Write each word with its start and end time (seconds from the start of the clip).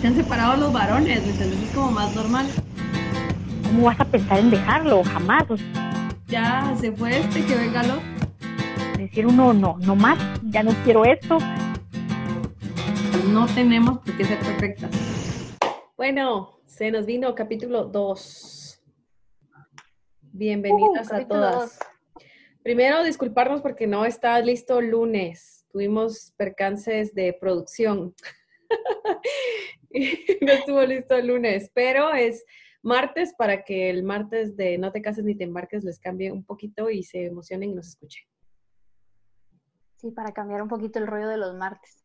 Se 0.00 0.06
han 0.06 0.14
separado 0.14 0.56
los 0.56 0.72
varones, 0.72 1.22
¿me 1.24 1.30
entiendes? 1.30 1.60
Es 1.60 1.74
como 1.74 1.90
más 1.90 2.14
normal. 2.14 2.46
¿Cómo 3.64 3.86
vas 3.86 3.98
a 3.98 4.04
pensar 4.04 4.38
en 4.38 4.50
dejarlo? 4.50 5.02
Jamás. 5.02 5.44
Ya 6.28 6.72
se 6.78 6.92
fue 6.92 7.18
este, 7.18 7.44
que 7.44 7.56
venga 7.56 7.82
lo. 7.82 7.94
Decir 8.96 9.26
uno, 9.26 9.52
no, 9.52 9.76
no 9.80 9.96
más, 9.96 10.16
ya 10.44 10.62
no 10.62 10.70
quiero 10.84 11.04
esto. 11.04 11.38
No 13.32 13.46
tenemos 13.46 13.98
por 13.98 14.16
qué 14.16 14.24
ser 14.24 14.38
perfectas. 14.38 14.90
Bueno, 15.96 16.60
se 16.64 16.92
nos 16.92 17.04
vino 17.04 17.34
capítulo 17.34 17.84
2. 17.84 18.80
Bienvenidas 20.30 21.10
Uh, 21.10 21.14
a 21.16 21.26
todas. 21.26 21.78
Primero, 22.62 23.02
disculparnos 23.02 23.62
porque 23.62 23.88
no 23.88 24.04
está 24.04 24.38
listo 24.40 24.80
lunes. 24.80 25.66
Tuvimos 25.72 26.32
percances 26.36 27.14
de 27.16 27.32
producción. 27.32 28.14
No 30.40 30.52
estuvo 30.52 30.82
listo 30.82 31.14
el 31.16 31.26
lunes, 31.28 31.70
pero 31.74 32.12
es 32.12 32.44
martes 32.82 33.34
para 33.36 33.64
que 33.64 33.90
el 33.90 34.02
martes 34.02 34.56
de 34.56 34.78
No 34.78 34.92
te 34.92 35.02
cases 35.02 35.24
ni 35.24 35.34
te 35.34 35.44
embarques 35.44 35.84
les 35.84 35.98
cambie 35.98 36.30
un 36.32 36.44
poquito 36.44 36.90
y 36.90 37.02
se 37.02 37.26
emocionen 37.26 37.70
y 37.70 37.74
nos 37.74 37.88
escuchen. 37.88 38.24
Sí, 39.96 40.10
para 40.12 40.32
cambiar 40.32 40.62
un 40.62 40.68
poquito 40.68 40.98
el 40.98 41.06
rollo 41.06 41.28
de 41.28 41.36
los 41.38 41.54
martes. 41.56 42.04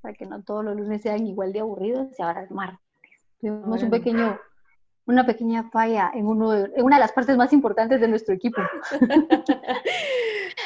Para 0.00 0.14
que 0.14 0.24
no 0.26 0.42
todos 0.42 0.64
los 0.64 0.76
lunes 0.76 1.02
sean 1.02 1.26
igual 1.26 1.52
de 1.52 1.60
aburridos 1.60 2.08
y 2.18 2.22
ahora 2.22 2.42
es 2.44 2.50
martes. 2.50 2.80
Tuvimos 3.40 3.82
un 3.82 3.90
pequeño, 3.90 4.38
una 5.06 5.26
pequeña 5.26 5.68
falla 5.70 6.10
en, 6.14 6.26
uno 6.26 6.50
de- 6.52 6.72
en 6.74 6.84
una 6.84 6.96
de 6.96 7.00
las 7.00 7.12
partes 7.12 7.36
más 7.36 7.52
importantes 7.52 8.00
de 8.00 8.08
nuestro 8.08 8.34
equipo. 8.34 8.60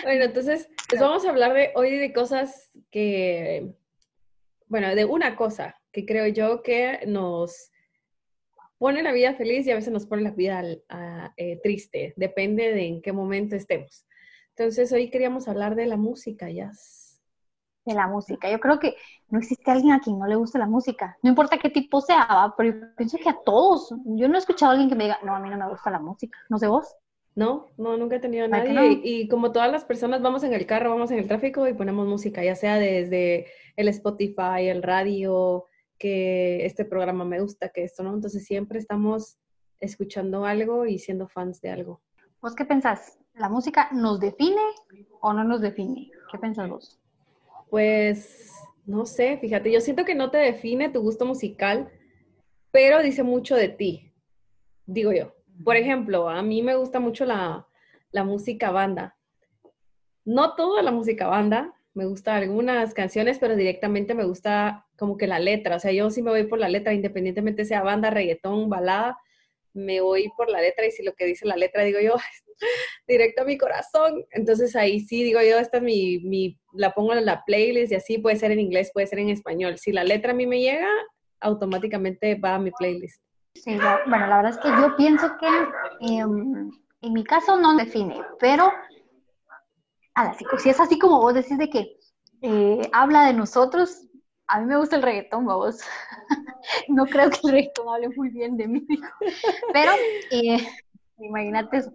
Bueno, 0.05 0.25
entonces, 0.25 0.69
pues 0.89 1.01
vamos 1.01 1.25
a 1.25 1.31
hablar 1.31 1.53
de 1.53 1.71
hoy 1.77 1.97
de 1.97 2.13
cosas 2.13 2.73
que, 2.91 3.73
bueno, 4.67 4.93
de 4.97 5.05
una 5.05 5.37
cosa 5.37 5.77
que 5.93 6.07
creo 6.07 6.27
yo 6.29 6.63
que 6.63 7.01
nos 7.07 7.71
pone 8.79 9.03
la 9.03 9.13
vida 9.13 9.35
feliz 9.35 9.67
y 9.67 9.71
a 9.71 9.77
veces 9.77 9.93
nos 9.93 10.07
pone 10.07 10.23
la 10.23 10.31
vida 10.33 10.63
eh, 11.37 11.61
triste, 11.63 12.15
depende 12.17 12.73
de 12.73 12.87
en 12.87 13.03
qué 13.03 13.13
momento 13.13 13.55
estemos. 13.55 14.07
Entonces, 14.57 14.93
hoy 14.93 15.09
queríamos 15.09 15.47
hablar 15.49 15.77
de 15.77 15.87
la 15.87 15.97
música, 15.97 16.51
ya. 16.51 16.73
de 17.85 17.95
la 17.95 18.09
música. 18.09 18.51
Yo 18.51 18.59
creo 18.59 18.79
que 18.79 18.97
no 19.29 19.39
existe 19.39 19.71
alguien 19.71 19.93
a 19.93 20.01
quien 20.01 20.19
no 20.19 20.27
le 20.27 20.35
guste 20.35 20.59
la 20.59 20.67
música. 20.67 21.17
No 21.23 21.31
importa 21.31 21.59
qué 21.59 21.71
tipo 21.71 22.01
sea, 22.01 22.27
¿va? 22.29 22.55
pero 22.57 22.71
yo 22.71 22.87
pienso 22.97 23.19
que 23.19 23.29
a 23.31 23.39
todos. 23.45 23.95
Yo 24.05 24.29
no 24.29 24.35
he 24.35 24.39
escuchado 24.39 24.71
a 24.71 24.73
alguien 24.73 24.91
que 24.91 24.97
me 24.97 25.05
diga, 25.05 25.19
no, 25.23 25.35
a 25.35 25.41
mí 25.41 25.49
no 25.49 25.57
me 25.57 25.69
gusta 25.69 25.91
la 25.91 26.01
música. 26.01 26.37
No 26.49 26.59
sé 26.59 26.67
vos. 26.67 26.95
No, 27.35 27.69
no, 27.79 27.97
nunca 27.97 28.17
he 28.17 28.21
tenido 28.21 28.45
a 28.45 28.49
¿Verdad 28.49 28.67
que 28.67 28.73
nadie. 28.73 28.97
no? 28.97 29.03
Y, 29.05 29.23
y 29.23 29.29
como 29.29 29.53
todas 29.53 29.71
las 29.73 29.85
personas, 29.85 30.21
vamos 30.21 30.45
en 30.45 30.53
el 30.53 30.67
carro, 30.67 30.91
vamos 30.91 31.11
en 31.13 31.19
el 31.19 31.29
tráfico 31.29 31.67
y 31.67 31.73
ponemos 31.73 32.07
música, 32.07 32.45
ya 32.45 32.55
sea 32.55 32.79
desde 32.79 33.47
el 33.77 33.89
Spotify, 33.89 34.69
el 34.69 34.83
radio, 34.83 35.67
que 36.03 36.67
este 36.67 36.85
programa 36.85 37.25
me 37.25 37.41
gusta, 37.41 37.69
que 37.69 37.85
esto, 37.85 38.03
¿no? 38.03 38.13
Entonces 38.13 38.45
siempre 38.45 38.81
estamos 38.81 39.39
escuchando 39.79 40.45
algo 40.45 40.85
y 40.85 40.99
siendo 40.99 41.29
fans 41.29 41.61
de 41.61 41.71
algo. 41.71 42.01
¿Vos 42.41 42.57
qué 42.57 42.65
pensás? 42.65 43.21
¿La 43.35 43.49
música 43.49 43.89
nos 43.93 44.19
define 44.19 44.63
o 45.21 45.33
no 45.33 45.45
nos 45.45 45.61
define? 45.61 46.11
¿Qué 46.33 46.39
pensás 46.39 46.69
vos? 46.69 46.99
Pues, 47.71 48.51
no 48.85 49.07
sé, 49.07 49.39
fíjate, 49.39 49.71
yo 49.71 49.81
siento 49.81 50.05
que 50.05 50.17
no 50.17 50.33
te 50.33 50.39
define 50.39 50.89
tu 50.89 51.01
gusto 51.03 51.25
musical, 51.25 51.89
pero 52.73 53.01
dice 53.01 53.23
mucho 53.23 53.55
de 53.55 53.69
ti, 53.69 54.13
digo 54.87 55.13
yo. 55.13 55.33
Por 55.63 55.77
ejemplo, 55.77 56.29
a 56.29 56.43
mí 56.43 56.63
me 56.63 56.75
gusta 56.75 56.99
mucho 56.99 57.25
la, 57.25 57.69
la 58.11 58.25
música 58.25 58.73
banda. 58.73 59.17
No 60.25 60.57
toda 60.57 60.83
la 60.83 60.91
música 60.91 61.29
banda, 61.29 61.73
me 61.95 62.07
gusta 62.07 62.37
algunas 62.37 62.95
canciones, 62.95 63.39
pero 63.39 63.55
directamente 63.55 64.15
me 64.15 64.25
gusta 64.25 64.87
como 64.97 65.17
que 65.17 65.27
la 65.27 65.39
letra. 65.39 65.77
O 65.77 65.81
sea, 65.81 65.93
yo 65.93 66.11
sí 66.11 66.23
me 66.23 66.31
voy 66.31 66.45
por 66.45 66.59
la 66.59 66.69
letra, 66.69 66.95
independientemente 66.95 67.65
sea 67.65 67.83
banda, 67.83 68.11
reggaetón, 68.11 68.71
balada, 68.71 69.19
me 69.75 70.01
voy 70.01 70.31
por 70.37 70.51
la 70.51 70.61
letra 70.61 70.87
y 70.87 70.91
si 70.91 71.03
lo 71.03 71.15
que 71.15 71.25
dice 71.25 71.47
la 71.47 71.57
letra 71.57 71.83
digo 71.83 71.99
yo, 72.01 72.15
directo 73.07 73.43
a 73.43 73.45
mi 73.45 73.59
corazón. 73.59 74.25
Entonces 74.31 74.75
ahí 74.77 75.01
sí 75.01 75.23
digo 75.23 75.41
yo, 75.41 75.59
esta 75.59 75.79
es 75.79 75.83
mi, 75.83 76.19
mi, 76.21 76.59
la 76.73 76.93
pongo 76.93 77.15
en 77.15 77.25
la 77.25 77.45
playlist 77.45 77.93
y 77.93 77.97
así 77.97 78.19
puede 78.19 78.37
ser 78.37 78.53
en 78.53 78.61
inglés, 78.61 78.91
puede 78.93 79.07
ser 79.07 79.19
en 79.19 79.31
español. 79.31 79.79
Si 79.79 79.93
la 79.93 80.05
letra 80.05 80.33
a 80.33 80.35
mí 80.37 80.47
me 80.47 80.61
llega, 80.61 80.89
automáticamente 81.41 82.37
va 82.37 82.55
a 82.55 82.59
mi 82.59 82.71
playlist. 82.71 83.23
Sí, 83.55 83.77
bueno, 84.07 84.27
la 84.27 84.37
verdad 84.37 84.53
es 84.53 84.59
que 84.59 84.69
yo 84.69 84.97
pienso 84.97 85.31
que 85.39 86.15
em, 86.17 86.71
en 87.03 87.13
mi 87.13 87.23
caso 87.23 87.59
no 87.59 87.77
define, 87.77 88.19
pero 88.41 88.73
a 90.15 90.25
la- 90.25 90.35
si, 90.35 90.69
es 90.69 90.81
así 90.81 90.99
como 90.99 91.21
vos 91.21 91.35
decís 91.35 91.59
de 91.59 91.71
que 91.71 91.97
eh, 92.43 92.91
habla 92.93 93.27
de 93.27 93.35
nosotros, 93.35 94.03
a 94.49 94.61
mí 94.61 94.67
me 94.67 94.77
gusta 94.77 94.97
el 94.97 95.03
reggaetón, 95.03 95.47
vos. 95.47 95.81
no 96.89 97.07
creo 97.07 97.31
que 97.31 97.39
el 97.45 97.53
reggaetón 97.53 97.89
hable 97.89 98.09
muy 98.11 98.31
bien 98.31 98.57
de 98.57 98.69
mí, 98.69 98.87
pero 99.73 99.93
eh, 100.31 100.67
imagínate 101.19 101.79
eso. 101.79 101.93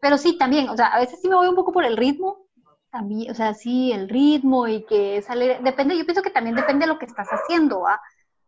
Pero 0.00 0.18
sí, 0.18 0.38
también, 0.38 0.68
o 0.68 0.76
sea, 0.76 0.88
a 0.88 1.00
veces 1.00 1.20
sí 1.20 1.28
me 1.28 1.36
voy 1.36 1.48
un 1.48 1.56
poco 1.56 1.72
por 1.72 1.84
el 1.84 1.96
ritmo, 1.96 2.46
también, 2.90 3.30
o 3.30 3.34
sea, 3.34 3.54
sí, 3.54 3.92
el 3.92 4.08
ritmo 4.08 4.68
y 4.68 4.84
que 4.86 5.20
sale, 5.22 5.58
depende, 5.62 5.98
yo 5.98 6.04
pienso 6.04 6.22
que 6.22 6.30
también 6.30 6.56
depende 6.56 6.86
de 6.86 6.92
lo 6.92 6.98
que 6.98 7.06
estás 7.06 7.28
haciendo, 7.28 7.80
¿va? 7.80 8.00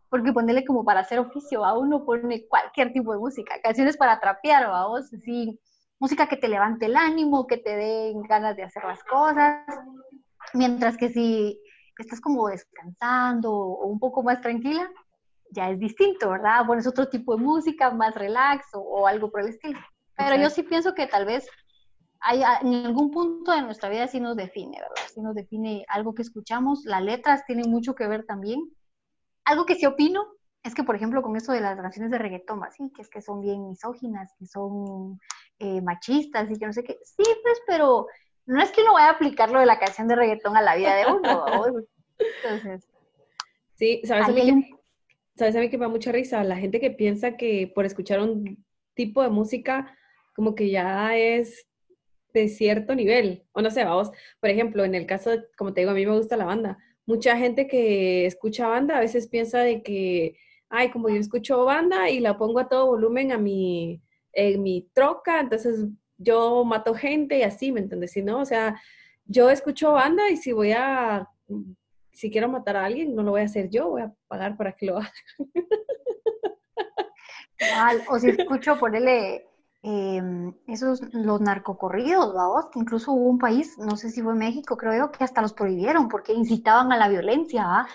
Porque 0.09 0.32
ponerle 0.32 0.65
como 0.65 0.84
para 0.84 1.00
hacer 1.00 1.19
oficio, 1.19 1.65
a 1.65 1.78
uno 1.78 2.04
pone 2.04 2.47
cualquier 2.49 2.93
tipo 2.93 3.12
de 3.12 3.19
música, 3.19 3.56
canciones 3.62 3.97
para 3.97 4.20
trapear, 4.20 4.69
vamos, 4.69 5.09
sí, 5.25 5.60
música 6.00 6.27
que 6.27 6.37
te 6.37 6.49
levante 6.49 6.87
el 6.87 6.97
ánimo, 6.97 7.47
que 7.47 7.59
te 7.59 7.77
den 7.77 8.22
ganas 8.22 8.56
de 8.56 8.65
hacer 8.65 8.83
las 8.84 9.05
cosas, 9.05 9.65
mientras 10.55 10.97
que 10.97 11.11
si 11.11 11.61
estás 11.99 12.21
como 12.21 12.49
descansando 12.49 13.53
o 13.53 13.87
un 13.87 14.00
poco 14.00 14.22
más 14.22 14.41
tranquila, 14.41 14.91
ya 15.50 15.71
es 15.71 15.78
distinto, 15.78 16.31
¿verdad? 16.31 16.66
Pones 16.66 16.87
otro 16.87 17.09
tipo 17.09 17.37
de 17.37 17.43
música, 17.43 17.91
más 17.91 18.15
relax 18.15 18.66
o, 18.75 18.81
o 18.81 19.06
algo 19.06 19.31
por 19.31 19.43
el 19.43 19.49
estilo. 19.49 19.78
Pero 20.16 20.31
yo 20.31 20.43
Exacto. 20.43 20.55
sí 20.55 20.62
pienso 20.62 20.94
que 20.94 21.06
tal 21.06 21.27
vez 21.27 21.47
hay, 22.21 22.43
en 22.62 22.87
algún 22.87 23.11
punto 23.11 23.53
de 23.53 23.62
nuestra 23.62 23.88
vida 23.88 24.06
sí 24.06 24.21
nos 24.21 24.37
define, 24.37 24.78
¿verdad? 24.78 25.11
Sí 25.12 25.21
nos 25.21 25.34
define 25.34 25.84
algo 25.88 26.15
que 26.15 26.22
escuchamos. 26.22 26.84
Las 26.84 27.03
letras 27.03 27.44
tienen 27.47 27.71
mucho 27.71 27.94
que 27.94 28.06
ver 28.06 28.25
también. 28.27 28.61
Algo 29.44 29.67
que 29.67 29.75
sí 29.75 29.87
opino 29.87 30.27
es 30.62 30.75
que, 30.75 30.84
por 30.84 30.94
ejemplo, 30.97 31.22
con 31.22 31.37
eso 31.37 31.53
de 31.53 31.60
las 31.60 31.76
canciones 31.81 32.10
de 32.10 32.19
reggaetón, 32.19 32.62
así, 32.65 32.91
que 32.94 33.03
es 33.03 33.09
que 33.09 33.22
son 33.22 33.41
bien 33.41 33.66
misóginas, 33.69 34.32
que 34.38 34.47
son 34.47 35.19
eh, 35.59 35.81
machistas 35.81 36.50
y 36.50 36.59
que 36.59 36.66
no 36.66 36.72
sé 36.72 36.84
qué. 36.84 36.98
Sí, 37.03 37.25
pues, 37.43 37.62
pero 37.66 38.06
no 38.47 38.62
es 38.62 38.70
que 38.72 38.82
uno 38.82 38.93
vaya 38.94 39.09
a 39.09 39.12
aplicar 39.12 39.50
lo 39.50 39.60
de 39.60 39.66
la 39.66 39.78
canción 39.78 40.09
de 40.09 40.16
reggaetón 40.16 40.56
a 40.56 40.62
la 40.62 40.76
vida 40.76 40.94
de 40.97 41.06
uno. 41.06 41.44
¿no? 41.47 41.65
Entonces, 42.44 42.87
Sí, 43.75 44.03
¿sabes 44.04 44.28
a, 44.28 44.32
mí 44.32 44.44
que, 44.44 44.53
un... 44.53 44.66
¿sabes 45.37 45.56
a 45.56 45.60
mí 45.60 45.70
que 45.70 45.78
me 45.78 45.87
da 45.87 45.88
mucha 45.88 46.12
risa? 46.12 46.44
La 46.44 46.56
gente 46.56 46.81
que 46.81 46.91
piensa 46.91 47.38
que 47.38 47.72
por 47.75 47.87
escuchar 47.87 48.20
un 48.20 48.62
tipo 48.94 49.22
de 49.22 49.31
música 49.31 49.97
como 50.34 50.54
que 50.54 50.69
ya 50.69 51.16
es 51.16 51.66
de 52.34 52.49
cierto 52.49 52.94
nivel, 52.94 53.44
o 53.53 53.62
no 53.62 53.70
sé, 53.70 53.84
vamos, 53.84 54.10
por 54.38 54.50
ejemplo, 54.50 54.84
en 54.84 54.94
el 54.94 55.06
caso, 55.06 55.31
de- 55.31 55.47
como 55.56 55.72
te 55.72 55.81
digo, 55.81 55.91
a 55.93 55.94
mí 55.94 56.04
me 56.06 56.16
gusta 56.16 56.37
la 56.37 56.44
banda. 56.44 56.78
Mucha 57.06 57.37
gente 57.37 57.66
que 57.66 58.26
escucha 58.26 58.69
banda 58.69 58.99
a 58.99 59.00
veces 59.00 59.26
piensa 59.28 59.60
de 59.60 59.82
que, 59.82 60.37
ay, 60.70 60.91
como 60.91 61.08
yo 61.08 61.16
escucho 61.16 61.64
banda 61.64 62.08
y 62.08 62.20
la 62.20 62.38
pongo 62.38 62.60
a 62.60 62.69
todo 62.69 62.86
volumen 62.86 63.32
a 63.32 63.38
mi, 63.38 64.00
en 64.32 64.62
mi 64.62 64.88
troca, 64.94 65.41
entonces 65.41 65.86
yo 66.16 66.64
mato 66.64 66.94
gente 66.94 67.38
y 67.38 67.42
así, 67.42 67.72
¿me 67.72 67.81
entiendes? 67.81 68.12
Si 68.12 68.22
no, 68.22 68.41
o 68.41 68.44
sea, 68.44 68.81
yo 69.25 69.50
escucho 69.50 69.92
banda 69.92 70.31
y 70.31 70.36
si 70.36 70.53
voy 70.53 70.72
a, 70.72 71.28
si 72.12 72.31
quiero 72.31 72.48
matar 72.48 72.76
a 72.76 72.84
alguien, 72.84 73.14
no 73.14 73.22
lo 73.22 73.32
voy 73.32 73.42
a 73.42 73.44
hacer 73.44 73.69
yo, 73.69 73.91
voy 73.91 74.03
a 74.03 74.14
pagar 74.28 74.56
para 74.56 74.72
que 74.72 74.86
lo 74.86 74.98
haga. 74.98 75.12
O 78.08 78.19
si 78.19 78.31
escucho 78.31 78.78
ponerle 78.78 79.47
eh, 79.82 80.52
esos, 80.66 81.02
los 81.12 81.41
narcocorridos, 81.41 82.32
vamos, 82.32 82.66
que 82.72 82.78
incluso 82.78 83.12
hubo 83.12 83.28
un 83.28 83.38
país, 83.38 83.76
no 83.78 83.97
sé 83.97 84.10
si 84.10 84.22
fue 84.22 84.34
México, 84.34 84.76
creo 84.76 84.97
yo, 84.97 85.12
que 85.12 85.25
hasta 85.25 85.42
los 85.42 85.52
prohibieron 85.52 86.08
porque 86.08 86.32
incitaban 86.32 86.92
a 86.92 86.97
la 86.97 87.08
violencia, 87.08 87.66
¿va? 87.66 87.88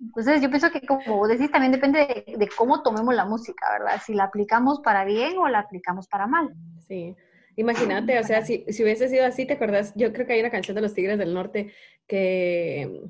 Entonces 0.00 0.40
yo 0.40 0.48
pienso 0.48 0.70
que 0.70 0.80
como 0.86 1.16
vos 1.16 1.28
decís, 1.28 1.50
también 1.50 1.72
depende 1.72 2.24
de, 2.26 2.36
de 2.36 2.48
cómo 2.48 2.82
tomemos 2.82 3.14
la 3.14 3.26
música, 3.26 3.70
¿verdad? 3.72 4.00
Si 4.04 4.14
la 4.14 4.24
aplicamos 4.24 4.80
para 4.80 5.04
bien 5.04 5.36
o 5.38 5.48
la 5.48 5.60
aplicamos 5.60 6.08
para 6.08 6.26
mal. 6.26 6.54
Sí. 6.86 7.14
Imagínate, 7.56 8.18
o 8.18 8.24
sea, 8.24 8.42
si, 8.42 8.64
si 8.68 8.82
hubiese 8.82 9.08
sido 9.08 9.26
así, 9.26 9.44
¿te 9.44 9.54
acuerdas? 9.54 9.92
Yo 9.94 10.12
creo 10.12 10.26
que 10.26 10.32
hay 10.32 10.40
una 10.40 10.50
canción 10.50 10.74
de 10.74 10.80
los 10.80 10.94
Tigres 10.94 11.18
del 11.18 11.34
Norte 11.34 11.72
que 12.06 13.02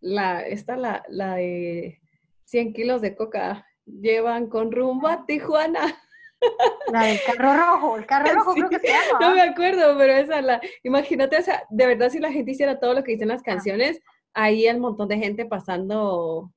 la, 0.00 0.42
esta, 0.42 0.76
la, 0.76 1.02
la 1.08 1.34
de 1.34 2.00
100 2.44 2.72
kilos 2.72 3.00
de 3.00 3.16
coca 3.16 3.66
llevan 3.84 4.48
con 4.48 4.70
rumbo 4.70 5.08
a 5.08 5.26
Tijuana. 5.26 5.80
La 6.92 7.04
del 7.04 7.18
carro 7.26 7.54
rojo, 7.54 7.96
el 7.98 8.06
carro 8.06 8.32
rojo 8.34 8.54
Sí, 8.54 8.60
creo 8.60 8.70
que 8.70 8.78
se 8.78 8.88
llama. 8.88 9.18
No 9.20 9.34
me 9.34 9.42
acuerdo, 9.42 9.96
pero 9.98 10.12
esa 10.12 10.40
la, 10.40 10.60
imagínate, 10.82 11.36
o 11.36 11.42
sea, 11.42 11.64
de 11.68 11.86
verdad 11.86 12.10
si 12.10 12.18
la 12.18 12.32
gente 12.32 12.52
hiciera 12.52 12.78
todo 12.78 12.94
lo 12.94 13.04
que 13.04 13.12
dicen 13.12 13.28
las 13.28 13.42
canciones, 13.42 14.00
ahí 14.34 14.66
hay 14.66 14.74
un 14.74 14.82
montón 14.82 15.08
de 15.08 15.18
gente 15.18 15.44
pasando 15.46 16.52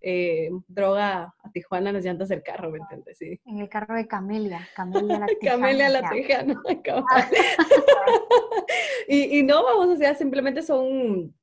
eh, 0.00 0.50
droga 0.68 1.34
a 1.42 1.52
Tijuana 1.52 1.90
en 1.90 1.96
las 1.96 2.04
llantas 2.04 2.28
del 2.28 2.42
carro, 2.42 2.70
¿me 2.70 2.78
entiendes? 2.78 3.18
Sí. 3.18 3.40
En 3.46 3.58
el 3.58 3.68
carro 3.68 3.94
de 3.94 4.06
Camelia, 4.06 4.68
Camelia 4.76 5.18
la 5.18 5.26
Camelia 5.42 5.88
la 5.88 6.10
Tejana, 6.10 6.62
Tejana. 6.66 6.82
cabal. 6.82 7.24
y, 9.08 9.38
y 9.38 9.42
no, 9.42 9.64
vamos, 9.64 9.88
o 9.88 9.96
sea, 9.96 10.14
simplemente 10.14 10.62
son, 10.62 11.34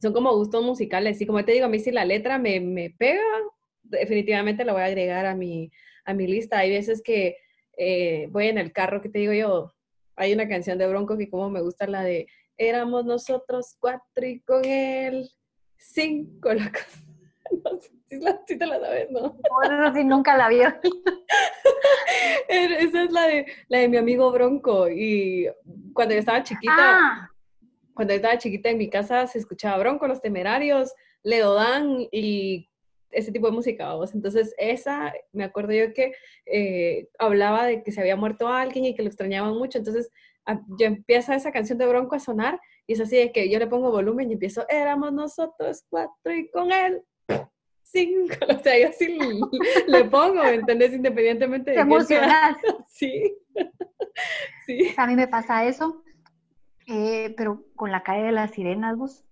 son 0.00 0.12
como 0.12 0.34
gustos 0.34 0.64
musicales. 0.64 1.20
Y 1.20 1.26
como 1.26 1.44
te 1.44 1.52
digo, 1.52 1.66
a 1.66 1.68
mí 1.68 1.78
si 1.78 1.92
la 1.92 2.04
letra 2.04 2.38
me, 2.38 2.60
me 2.60 2.90
pega, 2.90 3.22
definitivamente 3.82 4.64
la 4.64 4.72
voy 4.72 4.82
a 4.82 4.86
agregar 4.86 5.26
a 5.26 5.34
mi, 5.34 5.70
a 6.04 6.12
mi 6.14 6.26
lista. 6.26 6.58
Hay 6.58 6.70
veces 6.70 7.02
que 7.02 7.36
eh, 7.76 8.26
voy 8.30 8.48
en 8.48 8.58
el 8.58 8.72
carro, 8.72 9.00
que 9.00 9.08
te 9.08 9.20
digo 9.20 9.32
yo, 9.32 9.72
hay 10.16 10.32
una 10.32 10.48
canción 10.48 10.78
de 10.78 10.88
Bronco 10.88 11.16
que 11.16 11.30
como 11.30 11.50
me 11.50 11.62
gusta 11.62 11.86
la 11.86 12.02
de 12.02 12.26
Éramos 12.56 13.04
nosotros 13.04 13.76
cuatro 13.80 14.26
y 14.26 14.40
con 14.40 14.64
él 14.64 15.28
cinco 15.76 16.52
locos. 16.52 16.86
No 17.62 17.78
sé 17.78 17.90
si, 18.46 18.56
te 18.56 18.64
la 18.64 18.80
sabes, 18.80 19.10
¿no? 19.10 19.36
Bueno, 19.50 19.92
si 19.94 20.04
nunca 20.04 20.36
la 20.38 20.48
vi. 20.48 20.60
Esa 22.48 23.02
es 23.04 23.12
la 23.12 23.26
de, 23.26 23.46
la 23.68 23.78
de 23.78 23.88
mi 23.88 23.98
amigo 23.98 24.30
Bronco. 24.32 24.88
Y 24.88 25.50
cuando 25.92 26.14
yo 26.14 26.20
estaba 26.20 26.42
chiquita, 26.42 26.74
Ah, 26.78 27.30
cuando 27.94 28.14
yo 28.14 28.16
estaba 28.16 28.38
chiquita 28.38 28.70
en 28.70 28.78
mi 28.78 28.88
casa 28.88 29.26
se 29.26 29.38
escuchaba 29.38 29.78
Bronco, 29.78 30.06
Los 30.06 30.22
Temerarios, 30.22 30.94
Leodán 31.22 32.08
y 32.10 32.70
ese 33.10 33.32
tipo 33.32 33.46
de 33.46 33.52
música, 33.52 33.86
vamos. 33.86 34.14
Entonces, 34.14 34.54
esa, 34.58 35.12
me 35.32 35.44
acuerdo 35.44 35.72
yo 35.72 35.92
que 35.92 36.12
eh, 36.46 37.08
hablaba 37.18 37.66
de 37.66 37.82
que 37.82 37.92
se 37.92 38.00
había 38.00 38.16
muerto 38.16 38.48
alguien 38.48 38.86
y 38.86 38.94
que 38.94 39.02
lo 39.02 39.08
extrañaban 39.08 39.54
mucho. 39.56 39.78
Entonces, 39.78 40.10
a- 40.46 40.60
yo 40.78 40.86
empieza 40.86 41.34
esa 41.34 41.52
canción 41.52 41.78
de 41.78 41.86
Bronco 41.86 42.14
a 42.14 42.20
sonar 42.20 42.60
y 42.86 42.94
es 42.94 43.00
así 43.00 43.16
de 43.16 43.32
que 43.32 43.48
yo 43.50 43.58
le 43.58 43.66
pongo 43.66 43.90
volumen 43.90 44.30
y 44.30 44.34
empiezo, 44.34 44.66
éramos 44.68 45.12
nosotros 45.12 45.84
cuatro 45.88 46.34
y 46.34 46.50
con 46.50 46.72
él 46.72 47.02
cinco. 47.82 48.34
O 48.58 48.62
sea, 48.62 48.78
yo 48.78 48.88
así 48.88 49.06
le, 49.08 49.40
le 49.86 50.04
pongo, 50.04 50.42
¿me 50.42 50.54
entendés? 50.54 50.92
Independientemente 50.92 51.70
de 51.70 51.76
te 51.76 51.82
emocionas. 51.82 52.56
Sí. 52.88 53.36
Sí. 54.66 54.94
A 54.96 55.06
mí 55.06 55.16
me 55.16 55.26
pasa 55.26 55.64
eso, 55.64 56.04
eh, 56.86 57.34
pero 57.36 57.64
con 57.74 57.90
la 57.90 58.02
calle 58.02 58.24
de 58.24 58.32
las 58.32 58.50
sirenas, 58.52 58.96
vos. 58.96 59.24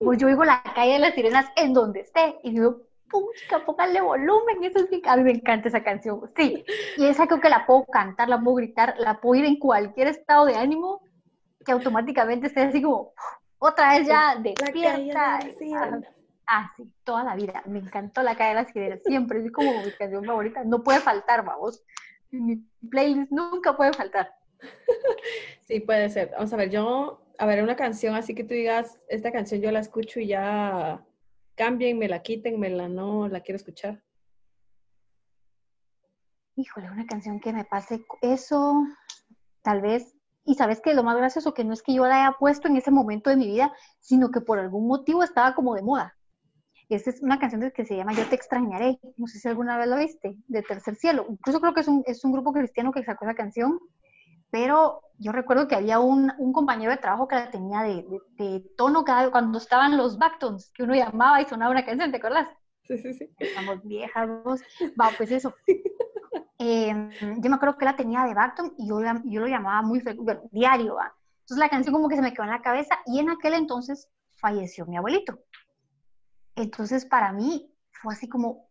Pues 0.00 0.18
yo 0.18 0.28
oigo 0.28 0.44
la 0.44 0.62
calle 0.74 0.92
de 0.94 0.98
las 1.00 1.14
sirenas 1.14 1.46
en 1.56 1.74
donde 1.74 2.00
esté 2.00 2.36
y 2.42 2.50
digo, 2.52 2.82
pucha, 3.12 3.64
póngale 3.64 4.00
volumen, 4.00 4.64
eso 4.64 4.78
es 4.78 4.86
que 4.86 5.00
a 5.04 5.16
mí 5.16 5.22
me 5.22 5.32
encanta 5.32 5.68
esa 5.68 5.84
canción. 5.84 6.32
Sí, 6.34 6.64
y 6.96 7.06
esa 7.06 7.26
creo 7.26 7.40
que 7.40 7.50
la 7.50 7.66
puedo 7.66 7.84
cantar, 7.84 8.28
la 8.28 8.40
puedo 8.40 8.56
gritar, 8.56 8.94
la 8.98 9.20
puedo 9.20 9.40
ir 9.40 9.44
en 9.44 9.58
cualquier 9.58 10.08
estado 10.08 10.46
de 10.46 10.56
ánimo 10.56 11.02
que 11.64 11.72
automáticamente 11.72 12.48
esté 12.48 12.62
así 12.62 12.82
como, 12.82 13.12
otra 13.58 13.90
vez 13.90 14.08
ya 14.08 14.36
despierta. 14.36 15.40
sirenas. 15.58 16.04
Ah, 16.46 16.72
sí, 16.76 16.90
toda 17.04 17.22
la 17.22 17.36
vida. 17.36 17.62
Me 17.66 17.78
encantó 17.78 18.22
la 18.22 18.34
calle 18.34 18.50
de 18.50 18.54
las 18.56 18.72
sirenas, 18.72 19.00
siempre, 19.04 19.44
es 19.44 19.52
como 19.52 19.84
mi 19.84 19.92
canción 19.92 20.24
favorita. 20.24 20.64
No 20.64 20.82
puede 20.82 20.98
faltar, 20.98 21.44
vamos. 21.44 21.84
Mi 22.30 22.56
playlist 22.90 23.30
nunca 23.30 23.76
puede 23.76 23.92
faltar. 23.92 24.34
Sí, 25.64 25.80
puede 25.80 26.10
ser. 26.10 26.30
Vamos 26.32 26.52
a 26.52 26.56
ver, 26.56 26.70
yo, 26.70 27.22
a 27.38 27.46
ver, 27.46 27.62
una 27.62 27.76
canción 27.76 28.14
así 28.14 28.34
que 28.34 28.44
tú 28.44 28.52
digas, 28.52 28.98
esta 29.08 29.32
canción 29.32 29.60
yo 29.60 29.70
la 29.70 29.78
escucho 29.78 30.20
y 30.20 30.26
ya 30.26 31.00
cambien, 31.54 31.98
me 31.98 32.08
la 32.08 32.22
quiten, 32.22 32.58
me 32.58 32.70
la 32.70 32.88
no, 32.88 33.28
la 33.28 33.40
quiero 33.40 33.56
escuchar. 33.56 34.02
Híjole, 36.56 36.90
una 36.90 37.06
canción 37.06 37.40
que 37.40 37.52
me 37.52 37.64
pase 37.64 38.04
eso, 38.20 38.84
tal 39.62 39.80
vez. 39.80 40.14
Y 40.44 40.54
sabes 40.54 40.80
que 40.80 40.94
lo 40.94 41.02
más 41.02 41.16
gracioso 41.16 41.54
que 41.54 41.64
no 41.64 41.72
es 41.72 41.82
que 41.82 41.94
yo 41.94 42.06
la 42.06 42.26
haya 42.26 42.36
puesto 42.38 42.68
en 42.68 42.76
ese 42.76 42.90
momento 42.90 43.30
de 43.30 43.36
mi 43.36 43.46
vida, 43.46 43.72
sino 44.00 44.30
que 44.30 44.40
por 44.40 44.58
algún 44.58 44.86
motivo 44.86 45.22
estaba 45.22 45.54
como 45.54 45.74
de 45.74 45.82
moda. 45.82 46.16
Esta 46.94 47.08
es 47.08 47.22
una 47.22 47.38
canción 47.38 47.70
que 47.74 47.84
se 47.86 47.96
llama 47.96 48.12
Yo 48.12 48.28
te 48.28 48.34
extrañaré. 48.34 48.98
No 49.16 49.26
sé 49.26 49.38
si 49.38 49.48
alguna 49.48 49.78
vez 49.78 49.88
lo 49.88 49.96
viste, 49.96 50.36
de 50.46 50.62
Tercer 50.62 50.94
Cielo. 50.96 51.24
Incluso 51.28 51.60
creo 51.60 51.72
que 51.72 51.80
es 51.80 51.88
un, 51.88 52.02
es 52.06 52.22
un 52.24 52.32
grupo 52.32 52.52
cristiano 52.52 52.92
que 52.92 53.02
sacó 53.02 53.24
esa 53.24 53.34
canción. 53.34 53.78
Pero 54.52 55.02
yo 55.18 55.32
recuerdo 55.32 55.66
que 55.66 55.74
había 55.74 55.98
un, 55.98 56.32
un 56.38 56.52
compañero 56.52 56.92
de 56.92 56.98
trabajo 56.98 57.26
que 57.26 57.36
la 57.36 57.50
tenía 57.50 57.82
de, 57.82 58.04
de- 58.04 58.20
de 58.44 58.60
tono 58.76 59.02
cada 59.02 59.30
cuando 59.32 59.58
estaban 59.58 59.96
los 59.96 60.18
backtones, 60.18 60.70
que 60.74 60.84
uno 60.84 60.94
llamaba 60.94 61.40
y 61.40 61.46
sonaba 61.46 61.72
una 61.72 61.86
canción, 61.86 62.12
¿te 62.12 62.18
acuerdas? 62.18 62.48
Sí, 62.84 62.98
sí, 62.98 63.14
sí. 63.14 63.30
estamos 63.38 63.82
viejas, 63.82 64.28
vos. 64.44 64.60
Va, 65.00 65.10
pues 65.16 65.30
eso. 65.32 65.54
Eh, 66.58 66.94
yo 67.38 67.50
me 67.50 67.56
acuerdo 67.56 67.76
que 67.78 67.84
la 67.86 67.96
tenía 67.96 68.24
de 68.24 68.34
Barton 68.34 68.74
y 68.78 68.86
yo, 68.88 69.00
yo 69.24 69.40
lo 69.40 69.46
llamaba 69.48 69.82
muy 69.82 70.00
bueno, 70.00 70.42
diario, 70.52 70.94
¿va? 70.96 71.12
Entonces 71.40 71.58
la 71.58 71.68
canción 71.70 71.94
como 71.94 72.08
que 72.08 72.16
se 72.16 72.22
me 72.22 72.32
quedó 72.32 72.44
en 72.44 72.50
la 72.50 72.62
cabeza 72.62 72.98
y 73.06 73.18
en 73.18 73.30
aquel 73.30 73.54
entonces 73.54 74.08
falleció 74.36 74.86
mi 74.86 74.96
abuelito. 74.96 75.40
Entonces 76.54 77.04
para 77.06 77.32
mí 77.32 77.72
fue 77.90 78.12
así 78.14 78.28
como, 78.28 78.68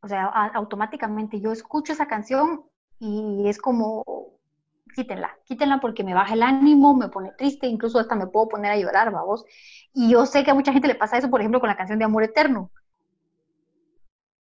o 0.00 0.08
sea, 0.08 0.26
a- 0.26 0.48
automáticamente 0.54 1.40
yo 1.40 1.52
escucho 1.52 1.92
esa 1.92 2.06
canción 2.06 2.64
y 2.98 3.48
es 3.48 3.58
como, 3.58 4.02
quítenla, 4.96 5.38
quítenla 5.44 5.78
porque 5.78 6.02
me 6.02 6.14
baja 6.14 6.34
el 6.34 6.42
ánimo, 6.42 6.94
me 6.94 7.08
pone 7.08 7.32
triste, 7.32 7.66
incluso 7.66 7.98
hasta 7.98 8.16
me 8.16 8.26
puedo 8.26 8.48
poner 8.48 8.72
a 8.72 8.78
llorar, 8.78 9.12
vamos. 9.12 9.44
Y 9.92 10.10
yo 10.10 10.26
sé 10.26 10.42
que 10.42 10.50
a 10.50 10.54
mucha 10.54 10.72
gente 10.72 10.88
le 10.88 10.94
pasa 10.94 11.18
eso, 11.18 11.30
por 11.30 11.40
ejemplo, 11.40 11.60
con 11.60 11.68
la 11.68 11.76
canción 11.76 11.98
de 11.98 12.06
Amor 12.06 12.24
Eterno. 12.24 12.70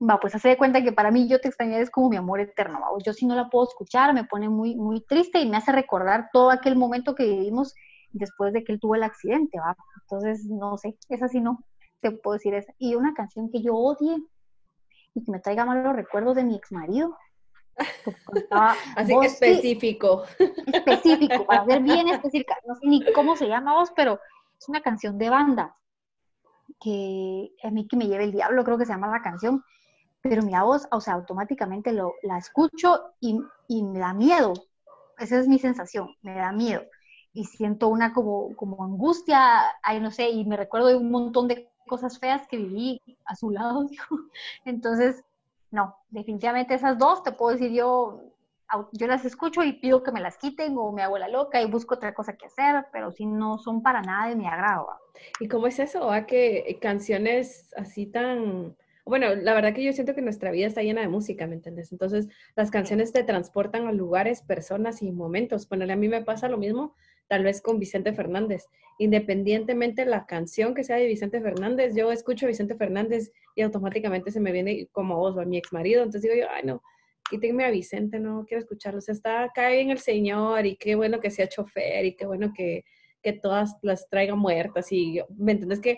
Va, 0.01 0.19
pues 0.19 0.35
hace 0.35 0.49
de 0.49 0.57
cuenta 0.57 0.83
que 0.83 0.91
para 0.91 1.09
mí 1.09 1.27
Yo 1.27 1.39
te 1.39 1.47
extrañaré 1.47 1.81
es 1.81 1.89
como 1.89 2.09
mi 2.09 2.17
amor 2.17 2.41
eterno, 2.41 2.79
¿va? 2.81 2.87
Yo 3.03 3.13
si 3.13 3.25
no 3.25 3.33
la 3.35 3.49
puedo 3.49 3.67
escuchar, 3.67 4.13
me 4.13 4.25
pone 4.25 4.49
muy, 4.49 4.75
muy 4.75 5.01
triste 5.05 5.39
y 5.39 5.49
me 5.49 5.57
hace 5.57 5.71
recordar 5.71 6.29
todo 6.33 6.51
aquel 6.51 6.75
momento 6.75 7.15
que 7.15 7.25
vivimos 7.25 7.73
después 8.11 8.53
de 8.53 8.63
que 8.63 8.73
él 8.73 8.79
tuvo 8.79 8.95
el 8.95 9.03
accidente, 9.03 9.57
¿va? 9.59 9.75
Entonces, 10.01 10.45
no 10.45 10.77
sé, 10.77 10.97
esa 11.09 11.27
sí 11.29 11.39
no, 11.39 11.63
te 12.01 12.11
puedo 12.11 12.33
decir 12.33 12.53
esa. 12.53 12.73
Y 12.77 12.95
una 12.95 13.13
canción 13.13 13.49
que 13.51 13.61
yo 13.61 13.73
odie 13.75 14.17
y 15.13 15.23
que 15.23 15.31
me 15.31 15.39
traiga 15.39 15.65
malos 15.65 15.95
recuerdos 15.95 16.35
de 16.35 16.43
mi 16.43 16.55
ex 16.55 16.71
marido. 16.71 17.17
Así 18.95 19.13
que 19.19 19.27
específico. 19.27 20.23
específico, 20.71 21.45
para 21.45 21.65
ser 21.65 21.81
bien 21.83 22.07
específica. 22.09 22.55
No 22.67 22.75
sé 22.75 22.87
ni 22.87 23.11
cómo 23.13 23.35
se 23.35 23.47
llama 23.47 23.73
vos, 23.73 23.91
pero 23.95 24.19
es 24.57 24.69
una 24.69 24.81
canción 24.81 25.17
de 25.17 25.29
banda 25.29 25.75
que 26.79 27.51
a 27.63 27.71
mí 27.71 27.87
que 27.87 27.97
me 27.97 28.07
lleve 28.07 28.25
el 28.25 28.31
diablo, 28.31 28.63
creo 28.63 28.77
que 28.77 28.85
se 28.85 28.93
llama 28.93 29.07
la 29.07 29.21
canción. 29.21 29.63
Pero 30.21 30.41
mi 30.41 30.53
voz, 30.59 30.87
o 30.91 30.99
sea, 31.01 31.13
automáticamente 31.13 31.91
lo, 31.91 32.13
la 32.23 32.37
escucho 32.39 33.13
y, 33.19 33.39
y 33.67 33.83
me 33.83 33.99
da 33.99 34.13
miedo. 34.13 34.53
Esa 35.19 35.39
es 35.39 35.47
mi 35.47 35.59
sensación, 35.59 36.15
me 36.23 36.35
da 36.35 36.51
miedo. 36.51 36.83
Y 37.33 37.45
siento 37.45 37.89
una 37.89 38.13
como, 38.13 38.55
como 38.55 38.83
angustia, 38.83 39.61
ay, 39.83 39.99
no 39.99 40.09
sé, 40.09 40.29
y 40.29 40.45
me 40.45 40.57
recuerdo 40.57 40.87
de 40.87 40.95
un 40.95 41.11
montón 41.11 41.47
de 41.47 41.69
cosas 41.87 42.17
feas 42.19 42.47
que 42.47 42.57
viví 42.57 43.01
a 43.25 43.35
su 43.35 43.51
lado. 43.51 43.87
Entonces, 44.65 45.23
no, 45.71 45.95
definitivamente 46.09 46.73
esas 46.73 46.97
dos 46.97 47.23
te 47.23 47.31
puedo 47.31 47.51
decir 47.51 47.71
yo, 47.71 48.21
las 48.99 49.25
escucho 49.25 49.63
y 49.63 49.73
pido 49.73 50.03
que 50.03 50.11
me 50.11 50.21
las 50.21 50.37
quiten 50.37 50.75
o 50.77 50.91
me 50.91 51.03
hago 51.03 51.17
la 51.17 51.27
loca 51.27 51.61
y 51.61 51.69
busco 51.69 51.95
otra 51.95 52.13
cosa 52.13 52.33
que 52.33 52.47
hacer, 52.47 52.85
pero 52.91 53.11
si 53.11 53.25
no 53.25 53.57
son 53.57 53.81
para 53.81 54.01
nada 54.01 54.29
de 54.29 54.35
mi 54.35 54.47
agrado. 54.47 54.87
¿Y 55.39 55.47
cómo 55.47 55.67
es 55.67 55.79
eso? 55.79 56.07
¿Va? 56.07 56.25
Que 56.25 56.77
canciones 56.81 57.73
así 57.77 58.05
tan... 58.05 58.75
Bueno, 59.05 59.35
la 59.35 59.53
verdad 59.53 59.73
que 59.73 59.83
yo 59.83 59.93
siento 59.93 60.15
que 60.15 60.23
nuestra 60.23 60.49
vida 60.49 60.65
está 60.65 60.81
llena 60.81 61.01
de 61.01 61.07
música, 61.07 61.45
¿me 61.45 61.53
entiendes? 61.53 61.91
Entonces, 61.91 62.27
las 62.55 62.71
canciones 62.71 63.13
te 63.13 63.23
transportan 63.23 63.87
a 63.87 63.91
lugares, 63.91 64.41
personas 64.41 65.03
y 65.03 65.11
momentos. 65.11 65.69
Bueno, 65.69 65.91
a 65.91 65.95
mí 65.95 66.09
me 66.09 66.23
pasa 66.23 66.49
lo 66.49 66.57
mismo, 66.57 66.95
tal 67.27 67.43
vez 67.43 67.61
con 67.61 67.79
Vicente 67.79 68.13
Fernández. 68.13 68.65
Independientemente 68.97 70.05
la 70.05 70.25
canción 70.25 70.73
que 70.73 70.83
sea 70.83 70.97
de 70.97 71.07
Vicente 71.07 71.41
Fernández, 71.41 71.93
yo 71.95 72.11
escucho 72.11 72.45
a 72.45 72.49
Vicente 72.49 72.75
Fernández 72.75 73.31
y 73.55 73.61
automáticamente 73.61 74.31
se 74.31 74.39
me 74.39 74.51
viene 74.51 74.87
como 74.91 75.17
vos, 75.17 75.37
va 75.37 75.45
mi 75.45 75.57
ex 75.57 75.73
marido. 75.73 76.03
Entonces 76.03 76.21
digo 76.21 76.35
yo, 76.35 76.49
ay, 76.49 76.63
no, 76.63 76.81
quítenme 77.29 77.65
a 77.65 77.71
Vicente, 77.71 78.19
no 78.19 78.45
quiero 78.47 78.61
escucharlo. 78.61 78.99
O 78.99 79.01
sea, 79.01 79.13
está 79.13 79.43
acá 79.43 79.69
bien 79.69 79.89
el 79.91 79.99
señor 79.99 80.65
y 80.65 80.77
qué 80.77 80.95
bueno 80.95 81.19
que 81.19 81.31
sea 81.31 81.47
chofer 81.47 82.05
y 82.05 82.15
qué 82.15 82.25
bueno 82.25 82.53
que, 82.55 82.85
que 83.25 83.33
todas 83.33 83.75
las 83.81 84.07
traiga 84.07 84.35
muertas. 84.35 84.91
Y, 84.91 85.19
¿me 85.35 85.53
entiendes? 85.53 85.79
Que 85.79 85.97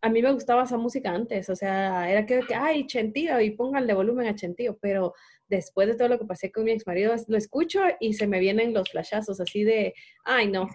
a 0.00 0.08
mí 0.08 0.20
me 0.20 0.32
gustaba 0.32 0.64
esa 0.64 0.76
música 0.76 1.12
antes, 1.12 1.48
o 1.48 1.54
sea, 1.54 2.10
era 2.10 2.26
que, 2.26 2.40
que, 2.40 2.56
ay, 2.56 2.88
Chentío, 2.88 3.40
y 3.40 3.52
pónganle 3.52 3.94
volumen 3.94 4.26
a 4.26 4.34
Chentío, 4.34 4.76
pero 4.80 5.14
después 5.48 5.86
de 5.86 5.94
todo 5.94 6.08
lo 6.08 6.18
que 6.18 6.24
pasé 6.24 6.50
con 6.50 6.64
mi 6.64 6.72
ex 6.72 6.84
marido, 6.84 7.14
lo 7.28 7.36
escucho 7.36 7.80
y 8.00 8.14
se 8.14 8.26
me 8.26 8.40
vienen 8.40 8.74
los 8.74 8.90
flashazos 8.90 9.40
así 9.40 9.62
de, 9.62 9.94
ay, 10.24 10.48
no, 10.48 10.68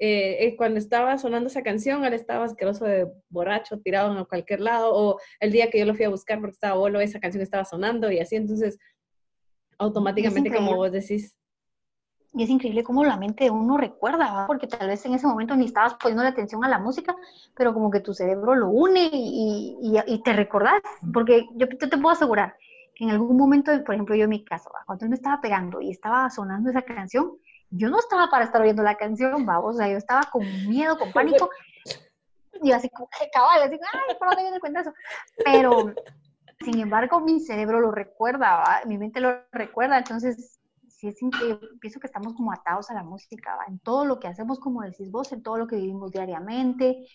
eh, 0.00 0.38
eh, 0.40 0.56
cuando 0.56 0.80
estaba 0.80 1.16
sonando 1.18 1.48
esa 1.48 1.62
canción, 1.62 2.04
él 2.04 2.14
estaba 2.14 2.44
asqueroso 2.44 2.84
de 2.84 3.06
borracho, 3.28 3.78
tirado 3.78 4.18
en 4.18 4.24
cualquier 4.24 4.58
lado, 4.58 4.92
o 4.92 5.20
el 5.38 5.52
día 5.52 5.70
que 5.70 5.78
yo 5.78 5.86
lo 5.86 5.94
fui 5.94 6.04
a 6.04 6.08
buscar 6.08 6.40
porque 6.40 6.54
estaba 6.54 6.76
bolo, 6.76 7.00
esa 7.00 7.20
canción 7.20 7.42
estaba 7.44 7.64
sonando 7.64 8.10
y 8.10 8.18
así, 8.18 8.34
entonces, 8.34 8.76
automáticamente, 9.78 10.52
como 10.52 10.74
vos 10.74 10.90
decís, 10.90 11.36
Y 12.38 12.44
es 12.44 12.50
increíble 12.50 12.84
cómo 12.84 13.04
la 13.04 13.16
mente 13.16 13.44
de 13.44 13.50
uno 13.50 13.76
recuerda, 13.76 14.32
¿va? 14.32 14.46
porque 14.46 14.68
tal 14.68 14.86
vez 14.86 15.04
en 15.04 15.14
ese 15.14 15.26
momento 15.26 15.56
ni 15.56 15.64
estabas 15.64 15.94
poniendo 15.94 16.22
la 16.22 16.28
atención 16.30 16.64
a 16.64 16.68
la 16.68 16.78
música, 16.78 17.16
pero 17.56 17.74
como 17.74 17.90
que 17.90 17.98
tu 17.98 18.14
cerebro 18.14 18.54
lo 18.54 18.68
une 18.68 19.10
y, 19.12 19.76
y- 19.82 19.98
y 20.14 20.22
te 20.22 20.32
recordás, 20.32 20.80
porque 21.12 21.46
yo, 21.56 21.66
yo 21.66 21.88
te 21.90 21.98
puedo 21.98 22.10
asegurar 22.10 22.54
que 22.94 23.02
en 23.04 23.10
algún 23.10 23.36
momento, 23.36 23.72
por 23.84 23.94
ejemplo, 23.96 24.14
yo 24.14 24.24
en 24.24 24.30
mi 24.30 24.44
caso, 24.44 24.70
¿va? 24.72 24.84
cuando 24.86 25.08
me 25.08 25.16
estaba 25.16 25.40
pegando 25.40 25.80
y 25.80 25.90
estaba 25.90 26.30
sonando 26.30 26.70
esa 26.70 26.82
canción, 26.82 27.32
yo 27.70 27.90
no 27.90 27.98
estaba 27.98 28.28
para 28.30 28.44
estar 28.44 28.62
oyendo 28.62 28.84
la 28.84 28.94
canción, 28.96 29.44
¿va? 29.48 29.58
o 29.58 29.72
sea, 29.72 29.88
yo 29.88 29.96
estaba 29.96 30.22
con 30.30 30.44
miedo, 30.68 30.96
con 30.96 31.12
pánico, 31.12 31.50
y 32.62 32.70
así 32.70 32.88
como 32.90 33.08
que 33.18 33.28
cabal, 33.30 33.62
así, 33.62 33.74
ay, 33.74 34.16
¿por 34.16 34.28
dónde 34.28 34.42
viene 34.44 34.60
cuenta 34.60 34.80
eso? 34.82 34.92
Pero, 35.44 35.92
sin 36.60 36.78
embargo, 36.78 37.18
mi 37.20 37.40
cerebro 37.40 37.80
lo 37.80 37.90
recuerda, 37.90 38.58
¿va? 38.58 38.80
mi 38.86 38.96
mente 38.96 39.20
lo 39.20 39.42
recuerda, 39.52 39.98
entonces 39.98 40.57
sí 40.98 41.06
es 41.08 41.16
pienso 41.80 42.00
que 42.00 42.08
estamos 42.08 42.34
como 42.34 42.52
atados 42.52 42.90
a 42.90 42.94
la 42.94 43.04
música, 43.04 43.54
¿va? 43.54 43.64
en 43.68 43.78
todo 43.78 44.04
lo 44.04 44.18
que 44.18 44.26
hacemos, 44.26 44.58
como 44.58 44.82
decís 44.82 45.10
vos, 45.12 45.32
en 45.32 45.42
todo 45.42 45.56
lo 45.56 45.68
que 45.68 45.76
vivimos 45.76 46.10
diariamente, 46.10 47.06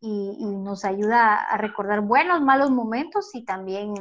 y, 0.00 0.36
y 0.38 0.56
nos 0.56 0.84
ayuda 0.84 1.36
a 1.36 1.56
recordar 1.56 2.00
buenos, 2.00 2.40
malos 2.40 2.70
momentos 2.70 3.34
y 3.34 3.44
también 3.44 3.94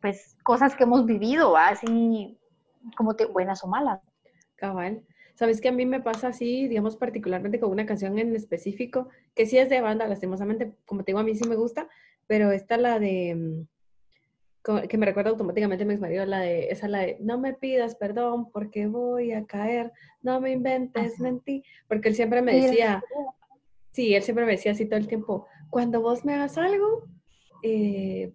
pues, 0.00 0.36
cosas 0.42 0.76
que 0.76 0.84
hemos 0.84 1.06
vivido, 1.06 1.56
así 1.56 2.38
como 2.96 3.16
te, 3.16 3.24
buenas 3.24 3.64
o 3.64 3.68
malas. 3.68 4.00
Cabal. 4.56 5.02
Sabes 5.34 5.62
que 5.62 5.70
a 5.70 5.72
mí 5.72 5.86
me 5.86 6.00
pasa 6.00 6.28
así, 6.28 6.68
digamos, 6.68 6.96
particularmente 6.96 7.58
con 7.58 7.70
una 7.70 7.86
canción 7.86 8.18
en 8.18 8.36
específico, 8.36 9.08
que 9.34 9.46
sí 9.46 9.56
es 9.56 9.70
de 9.70 9.80
banda, 9.80 10.06
lastimosamente, 10.06 10.74
como 10.84 11.02
te 11.02 11.12
digo, 11.12 11.20
a 11.20 11.24
mí 11.24 11.34
sí 11.34 11.48
me 11.48 11.56
gusta, 11.56 11.88
pero 12.26 12.50
esta 12.52 12.76
la 12.76 12.98
de, 12.98 13.34
mm, 13.34 13.66
que 14.62 14.98
me 14.98 15.06
recuerda 15.06 15.30
automáticamente 15.30 15.84
a 15.84 15.86
mi 15.86 15.96
marido, 15.96 16.26
la 16.26 16.40
de, 16.40 16.68
esa 16.70 16.86
la 16.86 17.00
de, 17.00 17.16
no 17.20 17.38
me 17.38 17.54
pidas 17.54 17.94
perdón 17.94 18.50
porque 18.50 18.86
voy 18.86 19.32
a 19.32 19.46
caer, 19.46 19.92
no 20.22 20.40
me 20.40 20.52
inventes, 20.52 21.18
mentí, 21.18 21.64
porque 21.88 22.10
él 22.10 22.14
siempre 22.14 22.42
me 22.42 22.54
decía, 22.54 23.02
sí, 23.92 24.14
él 24.14 24.22
siempre 24.22 24.44
me 24.44 24.52
decía 24.52 24.72
así 24.72 24.84
todo 24.86 24.98
el 24.98 25.08
tiempo, 25.08 25.46
cuando 25.70 26.02
vos 26.02 26.24
me 26.24 26.34
hagas 26.34 26.58
algo, 26.58 27.04
eh, 27.62 28.32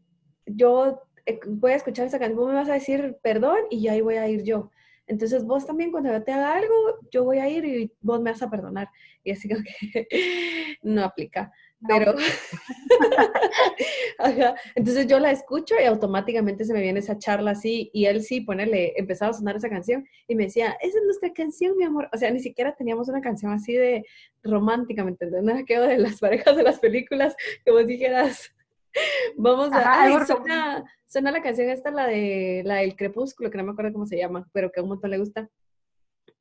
yo 0.48 1.01
eh, 1.25 1.39
voy 1.48 1.74
a 1.74 1.75
escuchar 1.75 2.08
esa 2.08 2.17
canción, 2.17 2.39
vos 2.39 2.50
me 2.50 2.55
vas 2.55 2.70
a 2.70 2.74
decir 2.74 3.17
perdón 3.22 3.60
y 3.70 3.88
ahí 3.88 4.01
voy 4.01 4.15
a 4.15 4.27
ir 4.27 4.44
yo. 4.44 4.72
Entonces 5.08 5.44
vos 5.46 5.67
también 5.67 5.91
cuando 5.91 6.12
yo 6.12 6.24
te 6.24 6.32
haga 6.32 6.55
algo, 6.55 6.74
yo 7.12 7.24
voy 7.24 7.38
a 7.38 7.48
ir 7.48 7.63
y 7.65 7.91
vos 8.01 8.20
me 8.22 8.32
vas 8.32 8.41
a 8.41 8.50
perdonar. 8.50 8.89
Y 9.24 9.32
así 9.32 9.48
que 9.48 9.55
no 10.82 11.03
aplica. 11.03 11.51
Pero, 11.88 12.15
entonces 14.75 15.08
yo 15.08 15.20
la 15.20 15.32
escucho 15.32 15.75
y 15.82 15.86
automáticamente 15.86 16.65
se 16.65 16.74
me 16.74 16.82
viene 16.82 17.00
esa 17.00 17.18
charla 17.18 17.51
así 17.51 17.89
y 17.94 18.06
él 18.06 18.22
sí, 18.22 18.42
ponerle, 18.42 18.94
empezaba 18.98 19.32
a 19.32 19.34
sonar 19.34 19.56
esa 19.56 19.70
canción 19.70 20.06
y 20.27 20.36
me 20.36 20.46
decía, 20.46 20.75
esa 20.82 20.98
es 20.98 21.04
nuestra 21.06 21.32
canción, 21.34 21.77
mi 21.77 21.84
amor. 21.84 22.10
O 22.13 22.18
sea, 22.18 22.32
ni 22.32 22.39
siquiera 22.39 22.75
teníamos 22.75 23.08
una 23.10 23.22
canción 23.22 23.51
así 23.51 23.74
de 23.74 24.06
romántica, 24.44 25.04
¿me 25.04 25.12
entiendes? 25.12 25.44
No 25.44 25.51
era 25.51 25.88
de 25.88 25.98
las 25.98 26.20
parejas 26.22 26.56
de 26.56 26.63
las 26.63 26.80
películas 26.80 27.36
vos 27.72 27.88
dijeras, 27.88 28.54
vamos 29.38 29.70
a... 29.72 30.25
suena, 31.06 31.32
la 31.32 31.42
canción 31.42 31.70
esta, 31.70 31.92
la 31.92 32.08
de 32.08 32.63
la 32.65 32.75
del 32.77 32.96
crepúsculo, 32.96 33.50
que 33.51 33.58
no 33.58 33.63
me 33.65 33.72
acuerdo 33.72 33.94
cómo 33.94 34.06
se 34.06 34.18
llama, 34.18 34.48
pero 34.54 34.72
que 34.72 34.80
a 34.80 34.84
un 34.84 34.89
montón 34.89 35.12
le 35.12 35.18
gusta. 35.18 35.50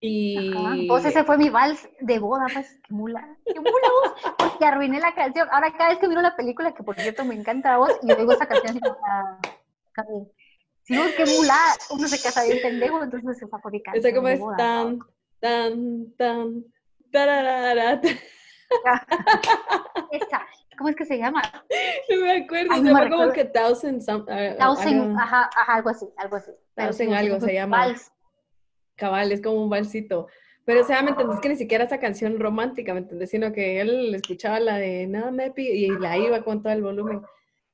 Y... 0.07 0.87
Vos 0.87 1.03
ese 1.07 1.25
fue 1.25 1.39
mi 1.39 1.49
vals 1.49 1.89
de 2.01 2.19
boda, 2.19 2.45
pues, 2.53 2.79
qué 2.87 2.93
mula, 2.93 3.27
qué 3.47 3.59
mula 3.59 3.73
vos, 3.73 4.13
porque 4.37 4.67
arruiné 4.67 5.01
la 5.01 5.15
canción. 5.15 5.49
Ahora 5.51 5.73
cada 5.73 5.89
vez 5.89 5.99
que 5.99 6.09
miro 6.09 6.21
la 6.21 6.37
película, 6.37 6.75
que 6.75 6.83
por 6.83 7.01
cierto 7.01 7.25
me 7.25 7.35
encanta 7.35 7.71
la 7.71 7.79
voz, 7.79 7.99
y 8.03 8.09
yo 8.09 8.17
digo 8.17 8.33
esa 8.33 8.47
canción 8.47 8.77
así 8.77 8.95
ah, 9.09 9.39
si 10.83 10.99
vos 10.99 11.07
qué 11.17 11.25
mula, 11.25 11.57
uno 11.89 12.07
se 12.07 12.21
casa 12.21 12.45
bien 12.45 12.59
pendejo, 12.61 13.03
entonces 13.03 13.39
se 13.39 13.49
fabrica. 13.49 13.93
Esa 13.95 14.15
como 14.15 14.29
es 14.29 14.41
tan, 14.59 14.99
tan, 15.41 16.15
tan, 16.19 16.65
tararara. 17.11 17.99
Esa, 20.11 20.47
¿cómo 20.77 20.91
es 20.91 20.97
que 20.97 21.07
se 21.07 21.17
llama? 21.17 21.41
No 22.11 22.21
me 22.21 22.45
acuerdo, 22.45 22.75
se 22.75 22.83
llama 22.83 23.09
como 23.09 23.33
que 23.33 23.47
Thousand, 23.47 24.03
some, 24.03 24.25
uh, 24.25 24.59
thousand 24.59 25.19
ajá, 25.19 25.49
ajá, 25.57 25.77
algo 25.77 25.89
así, 25.89 26.07
algo 26.19 26.37
así. 26.37 26.51
Thousand 26.75 27.15
algo 27.15 27.41
se 27.41 27.55
llama. 27.55 27.79
Vals 27.79 28.14
cabal, 28.97 29.33
es 29.33 29.43
como 29.43 29.63
un 29.63 29.71
balsito. 29.71 30.29
Pero, 30.65 30.81
o 30.81 30.85
sea, 30.85 31.03
¿me 31.03 31.11
entendés 31.11 31.41
que 31.41 31.49
ni 31.51 31.57
siquiera 31.57 31.85
esa 31.85 32.01
canción 32.01 32.39
romántica, 32.41 32.95
¿me 32.95 33.01
entendés? 33.01 33.31
Sino 33.31 33.53
que 33.53 33.81
él 33.81 34.15
escuchaba 34.15 34.61
la 34.61 34.79
de 34.79 35.07
Nada 35.07 35.31
me 35.31 35.53
y 35.57 35.91
la 35.99 36.17
iba 36.17 36.43
con 36.43 36.63
todo 36.63 36.73
el 36.73 36.83
volumen. 36.83 37.21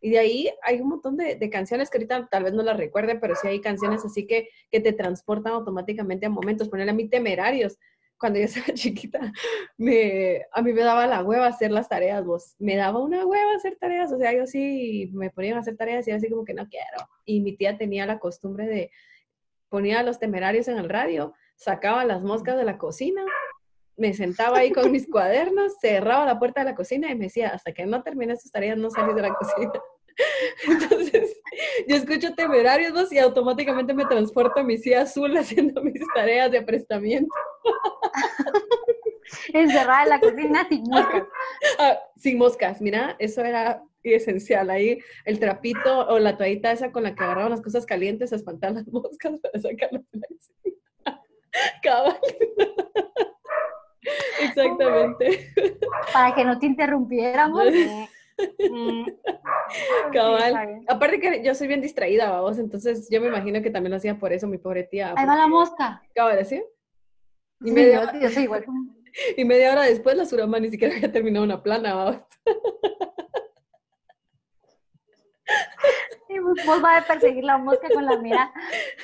Y 0.01 0.11
de 0.11 0.19
ahí 0.19 0.51
hay 0.63 0.81
un 0.81 0.89
montón 0.89 1.17
de, 1.17 1.37
de, 1.37 1.51
canciones 1.51 1.91
que 1.91 1.99
ahorita 1.99 2.29
tal 2.31 2.45
vez 2.45 2.55
no 2.55 2.63
las 2.63 2.77
recuerden, 2.77 3.21
pero 3.21 3.35
sí 3.37 3.47
hay 3.49 3.61
canciones 3.61 4.05
así 4.05 4.27
que, 4.27 4.49
que 4.71 4.81
te 4.81 4.93
transportan 4.93 5.53
automáticamente 5.53 6.27
a 6.27 6.31
momentos. 6.31 6.69
Ponerle 6.69 6.93
a 6.93 6.95
mí 6.95 7.09
temerarios. 7.09 7.79
Cuando 8.19 8.39
yo 8.39 8.45
estaba 8.47 8.75
chiquita, 8.75 9.33
me, 9.77 10.47
a 10.53 10.63
mí 10.63 10.73
me 10.73 10.83
daba 10.83 11.07
la 11.07 11.23
hueva 11.23 11.47
hacer 11.47 11.71
las 11.71 11.89
tareas, 11.89 12.25
vos. 12.25 12.57
Me 12.59 12.77
daba 12.77 12.99
una 12.99 13.25
hueva 13.27 13.55
hacer 13.55 13.77
tareas. 13.77 14.11
O 14.13 14.19
sea, 14.19 14.33
yo 14.33 14.47
sí 14.47 15.11
me 15.13 15.31
ponían 15.31 15.57
a 15.59 15.61
hacer 15.61 15.77
tareas 15.77 16.09
y 16.09 16.13
así 16.13 16.29
como 16.29 16.45
que 16.45 16.55
no 16.55 16.69
quiero. 16.69 17.09
Y 17.25 17.41
mi 17.41 17.57
tía 17.57 17.79
tenía 17.79 18.07
la 18.07 18.19
costumbre 18.19 18.67
de, 18.67 18.91
ponía 19.71 20.03
los 20.03 20.19
temerarios 20.19 20.69
en 20.69 20.77
el 20.77 20.91
radio, 20.91 21.33
sacaba 21.57 22.05
las 22.05 22.23
moscas 22.23 22.57
de 22.59 22.65
la 22.65 22.77
cocina, 22.77 23.25
me 23.97 24.13
sentaba 24.13 24.59
ahí 24.59 24.73
con 24.73 24.91
mis 24.91 25.07
cuadernos, 25.11 25.79
cerraba 25.81 26.27
la 26.27 26.39
puerta 26.39 26.61
de 26.61 26.71
la 26.71 26.75
cocina 26.75 27.11
y 27.11 27.15
me 27.15 27.25
decía, 27.25 27.49
hasta 27.49 27.73
que 27.73 27.87
no 27.87 28.03
termines 28.03 28.43
tus 28.43 28.53
tareas 28.53 28.77
no 28.77 28.91
salís 28.91 29.15
de 29.15 29.23
la 29.23 29.35
cocina. 29.35 29.73
Entonces, 30.69 31.41
yo 31.87 31.97
escucho 31.97 32.35
temerarios 32.35 32.93
dos 32.93 33.13
y 33.13 33.19
automáticamente 33.19 33.95
me 33.95 34.05
transporto 34.05 34.61
a 34.61 34.65
mi 34.65 34.77
silla 34.77 35.03
azul 35.03 35.35
haciendo 35.37 35.83
mis 35.83 36.03
tareas 36.15 36.51
de 36.51 36.59
aprestamiento. 36.59 37.35
Encerrada 39.53 40.03
en 40.03 40.09
la 40.09 40.21
cocina 40.21 40.67
sin 40.69 40.83
moscas. 40.83 41.25
Ah, 41.79 41.99
sin 42.17 42.39
moscas, 42.39 42.81
mira, 42.81 43.17
eso 43.19 43.43
era 43.43 43.83
esencial. 44.03 44.71
Ahí 44.71 44.99
el 45.25 45.39
trapito 45.39 46.09
o 46.09 46.19
la 46.19 46.37
toallita 46.37 46.73
esa 46.73 46.93
con 46.93 47.03
la 47.03 47.15
que 47.15 47.23
agarraban 47.23 47.51
las 47.51 47.63
cosas 47.63 47.87
calientes 47.87 48.33
a 48.33 48.37
espantar 48.37 48.73
las 48.73 48.87
moscas 48.89 49.39
para 49.41 49.61
sacarlas 49.61 50.03
Cabal. 51.83 52.19
Exactamente. 54.43 55.53
Para 56.13 56.35
que 56.35 56.45
no 56.45 56.59
te 56.59 56.67
interrumpiéramos. 56.67 57.65
Cabal. 60.13 60.83
Aparte 60.89 61.21
que 61.21 61.45
yo 61.45 61.55
soy 61.55 61.69
bien 61.69 61.81
distraída, 61.81 62.31
vamos, 62.31 62.59
entonces 62.59 63.09
yo 63.11 63.21
me 63.21 63.29
imagino 63.29 63.63
que 63.63 63.71
también 63.71 63.91
lo 63.91 63.97
hacía 63.97 64.19
por 64.19 64.33
eso 64.33 64.47
mi 64.47 64.59
pobre 64.59 64.85
tía. 64.85 65.15
Ahí 65.17 65.27
va 65.27 65.37
la 65.37 65.47
mosca. 65.47 66.03
Cabal, 66.15 66.45
¿sí? 66.47 66.63
Y 67.63 67.73
media, 67.73 68.13
yo, 68.21 68.31
soy 68.31 68.45
igual. 68.45 68.65
Y 69.37 69.45
media 69.45 69.73
hora 69.73 69.83
después 69.83 70.17
la 70.17 70.25
surama 70.25 70.59
ni 70.61 70.71
siquiera 70.71 70.95
había 70.95 71.13
terminado 71.13 71.45
una 71.45 71.63
plana, 71.63 71.95
vamos. 71.95 72.23
Vos 76.67 76.83
vas 76.83 77.03
a 77.03 77.07
perseguir 77.07 77.45
la 77.45 77.59
mosca 77.59 77.89
con 77.93 78.05
la 78.05 78.17
mira. 78.19 78.53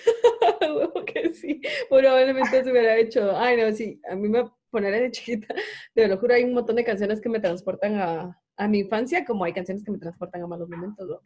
que 1.07 1.33
sí, 1.35 1.61
probablemente 1.89 2.65
se 2.65 2.71
hubiera 2.71 2.97
hecho. 2.97 3.37
Ay, 3.37 3.57
no, 3.57 3.73
sí, 3.73 4.01
a 4.11 4.15
mí 4.15 4.29
me 4.29 4.51
poner 4.71 4.93
de 4.93 5.11
chiquita, 5.11 5.55
te 5.95 6.07
lo 6.07 6.19
juro, 6.19 6.35
hay 6.35 6.45
un 6.45 6.53
montón 6.53 6.77
de 6.77 6.85
canciones 6.85 7.21
que 7.21 7.29
me 7.29 7.41
transportan 7.41 7.99
a, 7.99 8.39
a 8.57 8.69
mi 8.69 8.81
infancia, 8.81 9.25
como 9.25 9.45
hay 9.45 9.53
canciones 9.53 9.83
que 9.83 9.91
me 9.91 9.99
transportan 9.99 10.43
a 10.43 10.47
malos 10.47 10.69
momentos. 10.69 11.21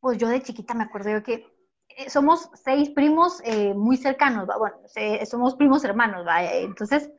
Pues 0.00 0.16
yo 0.16 0.28
de 0.28 0.42
chiquita 0.42 0.72
me 0.74 0.84
acuerdo 0.84 1.10
yo 1.10 1.22
que 1.22 1.46
eh, 1.88 2.08
somos 2.08 2.48
seis 2.54 2.90
primos 2.90 3.42
eh, 3.44 3.74
muy 3.74 3.96
cercanos, 3.96 4.48
bueno, 4.58 4.76
somos 5.26 5.56
primos 5.56 5.84
hermanos, 5.84 6.26
¿va? 6.26 6.42
entonces 6.44 7.10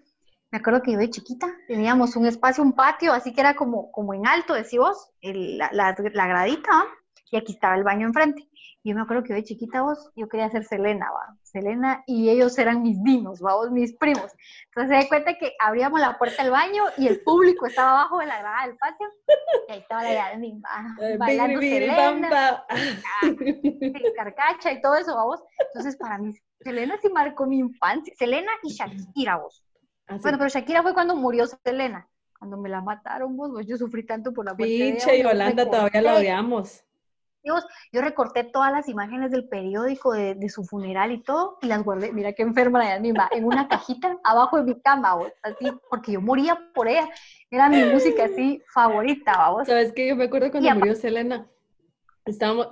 me 0.52 0.58
acuerdo 0.58 0.82
que 0.82 0.94
yo 0.94 0.98
de 0.98 1.10
chiquita 1.10 1.48
teníamos 1.68 2.16
un 2.16 2.26
espacio, 2.26 2.64
un 2.64 2.74
patio, 2.74 3.14
así 3.14 3.34
que 3.34 3.42
era 3.42 3.56
como, 3.56 3.92
como 3.92 4.14
en 4.14 4.28
alto, 4.28 4.54
decimos, 4.54 5.12
la, 5.22 5.70
la, 5.72 5.96
la, 6.14 6.28
gradita, 6.28 6.86
y 7.32 7.38
aquí 7.38 7.54
estaba 7.54 7.76
el 7.76 7.84
baño 7.84 8.06
enfrente. 8.08 8.48
Y 8.84 8.90
yo 8.90 8.96
me 8.96 9.02
acuerdo 9.02 9.24
que 9.24 9.30
yo 9.30 9.36
de 9.36 9.44
chiquita 9.44 9.82
vos, 9.84 10.12
yo 10.16 10.28
quería 10.28 10.50
ser 10.50 10.64
Selena, 10.66 11.08
va, 11.12 11.38
Selena, 11.44 12.04
y 12.08 12.30
ellos 12.30 12.58
eran 12.58 12.82
mis 12.82 13.02
dinos, 13.04 13.40
vos, 13.40 13.72
mis 13.72 13.96
primos. 13.96 14.32
Entonces 14.66 14.90
se 14.90 15.04
da 15.04 15.08
cuenta 15.08 15.38
que 15.38 15.54
abríamos 15.60 16.00
la 16.00 16.18
puerta 16.18 16.42
del 16.44 16.52
baño 16.52 16.84
y 16.98 17.08
el 17.08 17.22
público 17.22 17.68
estaba 17.68 17.92
abajo 17.92 18.20
de 18.20 18.26
la 18.26 18.40
grada 18.40 18.66
del 18.66 18.78
patio, 18.78 19.08
y 19.68 19.72
ahí 19.72 19.80
estaba 19.80 20.04
la 20.04 20.14
Yasmin, 20.14 20.62
eh, 21.02 21.18
bailando 21.18 21.60
Selena, 21.60 22.66
carcacha 24.16 24.72
y 24.72 24.82
todo 24.82 24.96
eso, 24.96 25.16
vos. 25.16 25.42
Entonces 25.60 25.96
para 25.96 26.18
mí, 26.18 26.34
Selena 26.60 26.98
sí 27.02 27.10
marcó 27.10 27.46
mi 27.46 27.60
infancia, 27.60 28.14
Selena 28.18 28.52
y 28.64 28.74
Shakira, 28.74 29.38
vos. 29.38 29.64
Ah, 30.08 30.18
bueno, 30.22 30.38
pero 30.38 30.50
Shakira 30.50 30.82
fue 30.82 30.94
cuando 30.94 31.16
murió 31.16 31.46
Selena. 31.46 32.08
Cuando 32.40 32.58
me 32.58 32.70
la 32.70 32.82
mataron, 32.82 33.38
vos, 33.38 33.52
yo 33.68 33.78
sufrí 33.78 34.04
tanto 34.04 34.34
por 34.34 34.44
la 34.44 34.56
muerte 34.56 34.74
Pinche 34.74 35.18
y 35.18 35.22
Yolanda 35.22 35.64
todavía 35.64 36.02
la 36.02 36.16
odiamos. 36.16 36.84
Dios, 37.44 37.66
yo 37.92 38.02
recorté 38.02 38.44
todas 38.44 38.72
las 38.72 38.88
imágenes 38.88 39.32
del 39.32 39.48
periódico 39.48 40.14
de, 40.14 40.36
de, 40.36 40.50
su 40.50 40.64
funeral 40.64 41.12
y 41.12 41.24
todo, 41.24 41.58
y 41.62 41.68
las 41.68 41.84
guardé, 41.84 42.12
mira 42.12 42.34
qué 42.34 42.44
enferma 42.44 42.84
la 42.84 43.00
misma, 43.00 43.30
en 43.32 43.46
una 43.46 43.68
cajita 43.68 44.18
abajo 44.24 44.58
de 44.58 44.64
mi 44.64 44.82
cama, 44.82 45.16
vos, 45.16 45.32
así, 45.42 45.72
porque 45.90 46.14
yo 46.14 46.22
moría 46.22 46.60
por 46.74 46.88
ella. 46.88 47.10
Era 47.50 47.68
mi 47.68 47.84
música 47.84 48.26
así 48.26 48.62
favorita, 48.74 49.34
vamos. 49.38 49.68
¿Sabes 49.68 49.92
qué? 49.94 50.08
Yo 50.08 50.16
me 50.16 50.26
acuerdo 50.26 50.52
cuando 50.52 50.74
murió 50.76 50.96
Selena, 50.96 51.48
estábamos, 52.26 52.70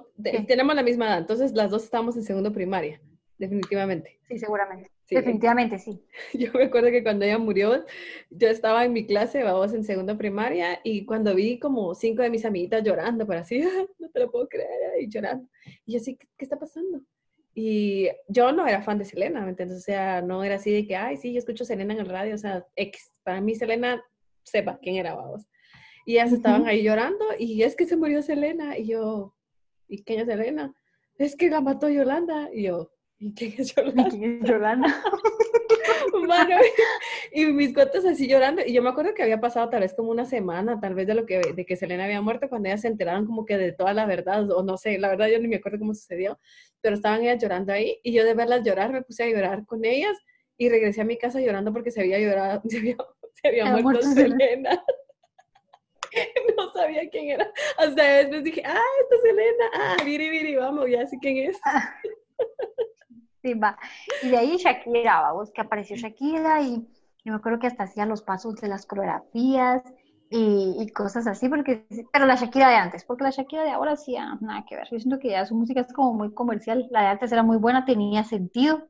tenemos 0.47 0.75
la 0.75 0.83
misma 0.83 1.07
edad, 1.07 1.17
entonces 1.17 1.51
las 1.53 1.69
dos 1.69 1.83
estábamos 1.83 2.15
en 2.15 2.23
segundo 2.23 2.53
primaria, 2.53 3.01
definitivamente. 3.38 4.19
Sí, 4.27 4.39
seguramente. 4.39 4.91
Definitivamente 5.10 5.80
sí. 5.80 6.04
Yo 6.34 6.51
me 6.54 6.66
acuerdo 6.66 6.89
que 6.89 7.04
cuando 7.04 7.25
ella 7.25 7.38
murió, 7.38 7.86
yo 8.30 8.48
estaba 8.48 8.86
en 8.86 8.94
mi 8.94 9.06
clase, 9.06 9.44
vamos 9.44 9.74
en 9.74 9.84
segunda 9.84 10.18
primaria, 10.18 10.80
y 10.84 11.06
cuando 11.06 11.34
vi 11.34 11.60
como 11.60 11.96
cinco 11.96 12.22
de 12.22 12.30
mis 12.30 12.46
amiguitas 12.46 12.84
llorando, 12.84 13.25
por 13.25 13.38
así, 13.38 13.62
no 14.00 14.10
te 14.10 14.20
lo 14.20 14.32
puedo 14.32 14.48
creer, 14.48 15.01
y 15.01 15.10
llorando. 15.10 15.48
Y 15.86 15.94
yo 15.94 16.00
así, 16.00 16.18
¿qué, 16.18 16.28
está 16.38 16.58
pasando? 16.58 17.01
Y 17.56 18.08
yo 18.28 18.51
no 18.51 18.68
era 18.68 18.82
fan 18.82 19.00
de 19.00 19.06
Selena, 19.06 19.42
¿me 19.42 19.50
entiendes? 19.50 19.80
O 19.80 19.82
sea, 19.82 20.22
no 20.22 20.44
era 20.44 20.56
así 20.56 20.72
de 20.72 20.86
que, 20.86 20.96
ay, 20.96 21.18
sí, 21.18 21.34
yo 21.34 21.39
escucho 21.39 21.66
Selena 21.66 21.94
en 21.94 22.00
el 22.01 22.10
radio, 22.10 22.36
o 22.36 22.38
sea, 22.38 22.66
ex, 22.75 23.12
para 23.24 23.42
mí 23.42 23.56
Selena, 23.56 24.04
sepa 24.44 24.80
quién 24.82 24.96
era, 24.98 25.16
vamos. 25.16 25.48
Y 26.06 26.13
ellas 26.13 26.32
estaban 26.32 26.68
ahí 26.68 26.84
llorando, 26.84 27.25
y 27.38 27.63
es 27.63 27.75
que 27.75 27.86
se 27.86 27.98
murió 27.98 28.22
Selena, 28.22 28.78
y 28.78 28.88
yo, 28.88 29.36
¿y 29.88 30.04
quién 30.04 30.20
es 30.20 30.28
Selena? 30.28 30.74
Es 31.18 31.36
que 31.36 31.50
la 31.50 31.62
mató 31.62 31.89
Yolanda, 31.89 32.50
y 32.54 32.63
yo, 32.63 32.92
¿Y 32.99 32.99
quién 33.35 33.53
es 33.57 33.75
Yolanda? 33.75 34.03
¿Y 34.03 34.09
quién 34.09 34.39
es 34.41 34.49
Yolanda? 34.49 34.88
Mano, 36.27 36.55
y 37.31 37.45
mis 37.47 37.73
cuates 37.73 38.05
así 38.05 38.27
llorando. 38.27 38.61
Y 38.65 38.73
yo 38.73 38.81
me 38.81 38.89
acuerdo 38.89 39.13
que 39.13 39.23
había 39.23 39.39
pasado 39.39 39.69
tal 39.69 39.81
vez 39.81 39.93
como 39.93 40.11
una 40.11 40.25
semana, 40.25 40.79
tal 40.79 40.95
vez 40.95 41.07
de 41.07 41.15
lo 41.15 41.25
que, 41.25 41.39
de 41.39 41.65
que 41.65 41.75
Selena 41.75 42.05
había 42.05 42.21
muerto, 42.21 42.49
cuando 42.49 42.69
ellas 42.69 42.81
se 42.81 42.88
enteraron 42.88 43.25
como 43.25 43.45
que 43.45 43.57
de 43.57 43.71
toda 43.71 43.93
la 43.93 44.05
verdad, 44.05 44.49
o 44.51 44.63
no 44.63 44.77
sé, 44.77 44.97
la 44.97 45.09
verdad 45.09 45.27
yo 45.27 45.39
ni 45.39 45.47
me 45.47 45.57
acuerdo 45.57 45.79
cómo 45.79 45.93
sucedió, 45.93 46.39
pero 46.81 46.95
estaban 46.95 47.21
ellas 47.21 47.41
llorando 47.41 47.73
ahí 47.73 47.99
y 48.03 48.13
yo 48.13 48.23
de 48.23 48.33
verlas 48.33 48.63
llorar 48.63 48.91
me 48.91 49.01
puse 49.01 49.23
a 49.23 49.27
llorar 49.27 49.65
con 49.65 49.83
ellas 49.85 50.17
y 50.57 50.69
regresé 50.69 51.01
a 51.01 51.05
mi 51.05 51.17
casa 51.17 51.39
llorando 51.39 51.71
porque 51.73 51.91
se 51.91 52.01
había 52.01 52.19
llorado, 52.19 52.61
se 52.69 52.77
había, 52.77 52.97
se 53.41 53.47
había 53.47 53.63
Había 53.69 53.81
muerto 53.81 54.05
muerto 54.05 54.21
Selena. 54.21 54.83
No 56.57 56.71
sabía 56.71 57.07
quién 57.11 57.29
era. 57.29 57.53
Hasta 57.77 58.03
después 58.03 58.43
dije, 58.43 58.63
ah, 58.65 58.81
esta 59.01 59.15
es 59.15 59.21
Selena. 59.21 59.65
Ah, 59.73 59.97
viri, 60.03 60.27
viri, 60.31 60.55
vamos, 60.55 60.89
ya 60.89 61.05
sé 61.05 61.17
quién 61.21 61.49
es. 61.49 61.59
Va. 63.46 63.77
Y 64.24 64.29
de 64.29 64.38
ahí 64.38 64.58
Shakira, 64.58 65.22
vamos, 65.22 65.51
que 65.51 65.62
apareció 65.62 65.96
Shakira 65.96 66.62
y 66.62 66.88
yo 67.24 67.34
me 67.34 67.36
acuerdo 67.36 67.60
que 67.60 67.67
hasta 67.67 67.84
hacía 67.84 68.05
los 68.05 68.22
pasos 68.22 68.55
de 68.55 68.67
las 68.67 68.86
coreografías 68.86 69.84
y, 70.31 70.88
cosas 70.91 71.25
así, 71.25 71.50
porque, 71.50 71.86
pero 72.12 72.25
la 72.25 72.36
Shakira 72.36 72.69
de 72.69 72.75
antes, 72.75 73.03
porque 73.03 73.24
la 73.24 73.31
Shakira 73.31 73.63
de 73.63 73.72
ahora 73.72 73.96
sí, 73.96 74.15
ah, 74.15 74.38
nada 74.41 74.63
que 74.67 74.75
ver. 74.75 74.88
Yo 74.91 75.00
siento 75.00 75.19
que 75.19 75.29
ya 75.29 75.46
su 75.46 75.55
música 75.55 75.81
es 75.81 75.93
como 75.93 76.13
muy 76.13 76.34
comercial, 76.34 76.88
la 76.91 77.01
de 77.01 77.08
antes 77.08 77.31
era 77.31 77.43
muy 77.43 77.58
buena, 77.58 77.86
tenía 77.86 78.24
sentido 78.24 78.88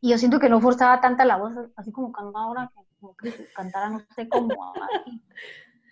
y 0.00 0.10
yo 0.10 0.18
siento 0.18 0.38
que 0.38 0.48
no 0.48 0.60
forzaba 0.60 1.00
tanta 1.00 1.24
la 1.24 1.36
voz, 1.36 1.52
así 1.76 1.92
como 1.92 2.12
cuando 2.12 2.38
ahora, 2.38 2.72
como 3.00 3.16
que 3.16 3.32
cantara 3.54 3.90
no 3.90 4.00
sé 4.14 4.28
cómo. 4.28 4.54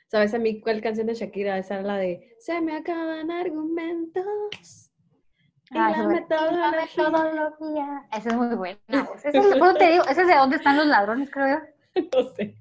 ¿Sabes 0.08 0.32
a 0.32 0.38
mí 0.38 0.60
cuál 0.60 0.80
canción 0.80 1.06
de 1.06 1.14
Shakira? 1.14 1.58
Esa 1.58 1.74
era 1.74 1.82
la 1.82 1.96
de 1.98 2.34
Se 2.40 2.60
me 2.62 2.76
acaban 2.76 3.30
argumentos. 3.30 4.87
Sobre- 5.68 6.20
metodología. 6.20 6.58
la 6.60 6.70
metodología. 7.20 8.02
Esa 8.16 8.28
es 8.30 8.34
muy 8.36 8.54
buena. 8.56 8.78
Esa 9.16 9.28
es, 9.28 9.34
eso 9.34 9.74
te 9.74 9.90
digo, 9.92 10.04
ese 10.04 10.22
es 10.22 10.28
de 10.28 10.34
dónde 10.34 10.56
están 10.56 10.76
los 10.76 10.86
ladrones, 10.86 11.30
creo 11.30 11.58
yo. 11.58 12.02
No 12.12 12.34
sé. 12.34 12.54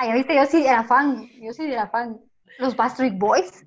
Ya 0.00 0.14
viste, 0.14 0.34
yo 0.36 0.44
sí 0.46 0.64
era 0.64 0.84
fan, 0.84 1.28
yo 1.40 1.52
sí 1.52 1.64
era 1.64 1.88
fan. 1.88 2.20
Los 2.58 2.76
Backstreet 2.76 3.18
Boys, 3.18 3.64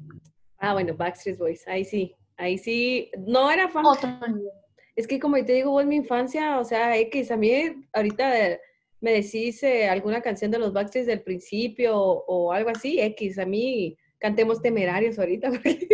Ah, 0.58 0.74
bueno, 0.74 0.94
Backstreet 0.96 1.38
Boys. 1.38 1.68
Ahí 1.68 1.84
sí. 1.84 2.16
Ahí 2.38 2.58
sí. 2.58 3.12
No 3.18 3.52
era 3.52 3.68
fan. 3.68 3.86
otro. 3.86 4.10
Es 4.96 5.06
que 5.08 5.20
como 5.20 5.36
te 5.44 5.52
digo, 5.54 5.72
vos 5.72 5.86
mi 5.86 5.98
infancia, 5.98 6.58
o 6.60 6.64
sea, 6.64 6.96
X, 6.98 7.30
a 7.32 7.36
mí 7.38 7.86
ahorita 7.94 8.32
me 9.02 9.12
decís 9.12 9.62
eh, 9.64 9.90
alguna 9.90 10.22
canción 10.22 10.50
de 10.52 10.60
los 10.60 10.72
Backstreet 10.72 11.06
del 11.08 11.22
principio 11.22 11.98
o, 11.98 12.24
o 12.28 12.52
algo 12.54 12.70
así, 12.70 13.02
X, 13.02 13.38
a 13.40 13.46
mí 13.46 13.98
cantemos 14.18 14.62
temerarios 14.62 15.20
ahorita. 15.20 15.50
Porque, 15.52 15.88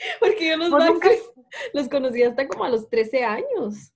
porque 0.20 0.48
yo 0.48 0.56
los 0.56 0.70
¿Vos 0.70 0.84
nunca- 0.84 1.08
Backstreet 1.08 1.46
los 1.74 1.88
conocí 1.88 2.22
hasta 2.22 2.46
como 2.48 2.64
a 2.64 2.68
los 2.68 2.88
13 2.88 3.24
años. 3.24 3.92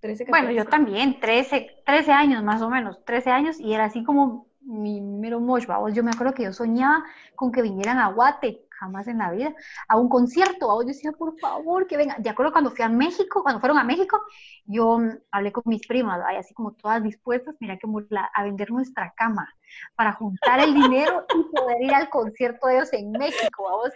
13, 0.00 0.24
Bueno, 0.30 0.50
yo 0.50 0.64
14. 0.64 0.70
también, 0.70 1.20
13, 1.20 1.82
13 1.84 2.12
años 2.12 2.42
más 2.42 2.62
o 2.62 2.70
menos, 2.70 3.04
13 3.04 3.30
años, 3.30 3.60
y 3.60 3.74
era 3.74 3.84
así 3.84 4.02
como 4.02 4.46
mi 4.62 5.00
mero 5.00 5.40
mosh, 5.40 5.66
vamos. 5.66 5.92
Yo 5.94 6.02
me 6.02 6.10
acuerdo 6.10 6.32
que 6.32 6.44
yo 6.44 6.52
soñaba 6.52 7.04
con 7.34 7.52
que 7.52 7.60
vinieran 7.60 7.98
a 7.98 8.08
Guate, 8.08 8.66
jamás 8.70 9.08
en 9.08 9.18
la 9.18 9.30
vida, 9.30 9.54
a 9.88 9.98
un 9.98 10.08
concierto, 10.08 10.68
vamos. 10.68 10.84
Yo 10.84 10.88
decía, 10.88 11.12
por 11.12 11.38
favor, 11.38 11.86
que 11.86 11.98
vengan. 11.98 12.22
De 12.22 12.30
acuerdo 12.30 12.50
cuando 12.52 12.70
fui 12.70 12.82
a 12.82 12.88
México, 12.88 13.42
cuando 13.42 13.60
fueron 13.60 13.76
a 13.78 13.84
México, 13.84 14.22
yo 14.64 14.98
mm, 14.98 15.10
hablé 15.32 15.52
con 15.52 15.64
mis 15.66 15.86
primas, 15.86 16.18
así 16.38 16.54
como 16.54 16.72
todas 16.72 17.02
dispuestas, 17.02 17.54
mira 17.60 17.76
que 17.76 17.86
a 18.34 18.42
vender 18.42 18.70
nuestra 18.70 19.12
cama 19.16 19.52
para 19.96 20.12
juntar 20.12 20.60
el 20.60 20.72
dinero 20.72 21.26
y 21.34 21.42
poder 21.54 21.82
ir 21.82 21.94
al 21.94 22.08
concierto 22.08 22.68
de 22.68 22.76
ellos 22.76 22.92
en 22.94 23.12
México, 23.12 23.64
vamos. 23.64 23.90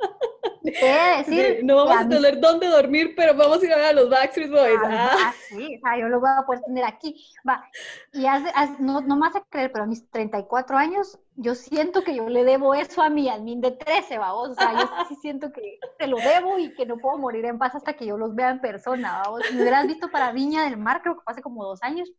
Decir, 0.62 1.56
Sí, 1.60 1.64
no 1.64 1.76
vamos 1.76 1.96
a 1.96 2.04
mí 2.04 2.14
tener 2.14 2.40
dónde 2.40 2.66
dormir, 2.68 3.14
pero 3.16 3.34
vamos 3.34 3.62
a 3.62 3.64
ir 3.66 3.72
a 3.72 3.76
ver 3.76 3.86
a 3.86 3.92
los 3.92 4.10
Backstreet 4.10 4.50
Boys. 4.50 4.78
Ah, 4.84 5.10
Ah. 5.28 5.34
sí, 5.48 5.76
o 5.76 5.80
sea, 5.80 5.98
yo 5.98 6.08
lo 6.08 6.20
voy 6.20 6.28
a 6.36 6.42
poder 6.44 6.62
tener 6.62 6.84
aquí. 6.84 7.16
Va, 7.48 7.64
y 8.12 8.26
hace- 8.26 8.52
no, 8.78 9.00
no 9.00 9.14
me 9.16 9.22
vas 9.22 9.36
a 9.36 9.44
creer, 9.48 9.72
pero 9.72 9.84
a 9.84 9.86
mis 9.86 10.08
34 10.10 10.76
años, 10.76 11.18
yo 11.36 11.54
siento 11.54 12.02
que 12.04 12.14
yo 12.14 12.28
le 12.28 12.44
debo 12.44 12.74
eso 12.74 13.02
a 13.02 13.08
mi 13.10 13.28
admin 13.28 13.60
de 13.60 13.70
13, 13.72 14.18
vamos. 14.18 14.50
O 14.50 14.54
sea, 14.54 14.72
yo 14.78 14.88
sí 15.08 15.16
siento 15.16 15.50
que 15.52 15.78
te 15.98 16.06
lo 16.06 16.18
debo 16.18 16.58
y 16.58 16.74
que 16.74 16.84
no 16.86 16.98
puedo 16.98 17.16
morir 17.18 17.44
en 17.46 17.58
paz 17.58 17.74
hasta 17.74 17.94
que 17.94 18.06
yo 18.06 18.18
los 18.18 18.34
vea 18.34 18.50
en 18.50 18.60
persona, 18.60 19.22
vamos. 19.24 19.42
Si 19.46 19.54
me 19.54 19.62
hubieras 19.62 19.86
visto 19.86 20.10
para 20.10 20.32
Viña 20.32 20.64
del 20.64 20.76
Mar, 20.76 21.00
creo 21.02 21.16
que 21.16 21.22
hace 21.26 21.42
como 21.42 21.64
dos 21.64 21.82
años, 21.82 22.12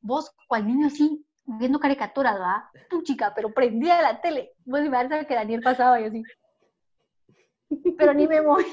vos, 0.00 0.32
cual 0.48 0.66
niño 0.66 0.86
así, 0.86 1.24
viendo 1.44 1.78
caricaturas, 1.78 2.38
¿va? 2.40 2.70
Tu 2.90 3.02
chica, 3.02 3.32
pero 3.34 3.52
prendida 3.52 4.00
la 4.02 4.20
tele. 4.20 4.52
Vos 4.64 4.80
me 4.82 5.26
que 5.26 5.34
Daniel 5.34 5.62
pasaba 5.62 6.00
y 6.00 6.04
así. 6.04 6.22
Pero 7.98 8.14
ni 8.14 8.26
me 8.26 8.40
moría, 8.40 8.66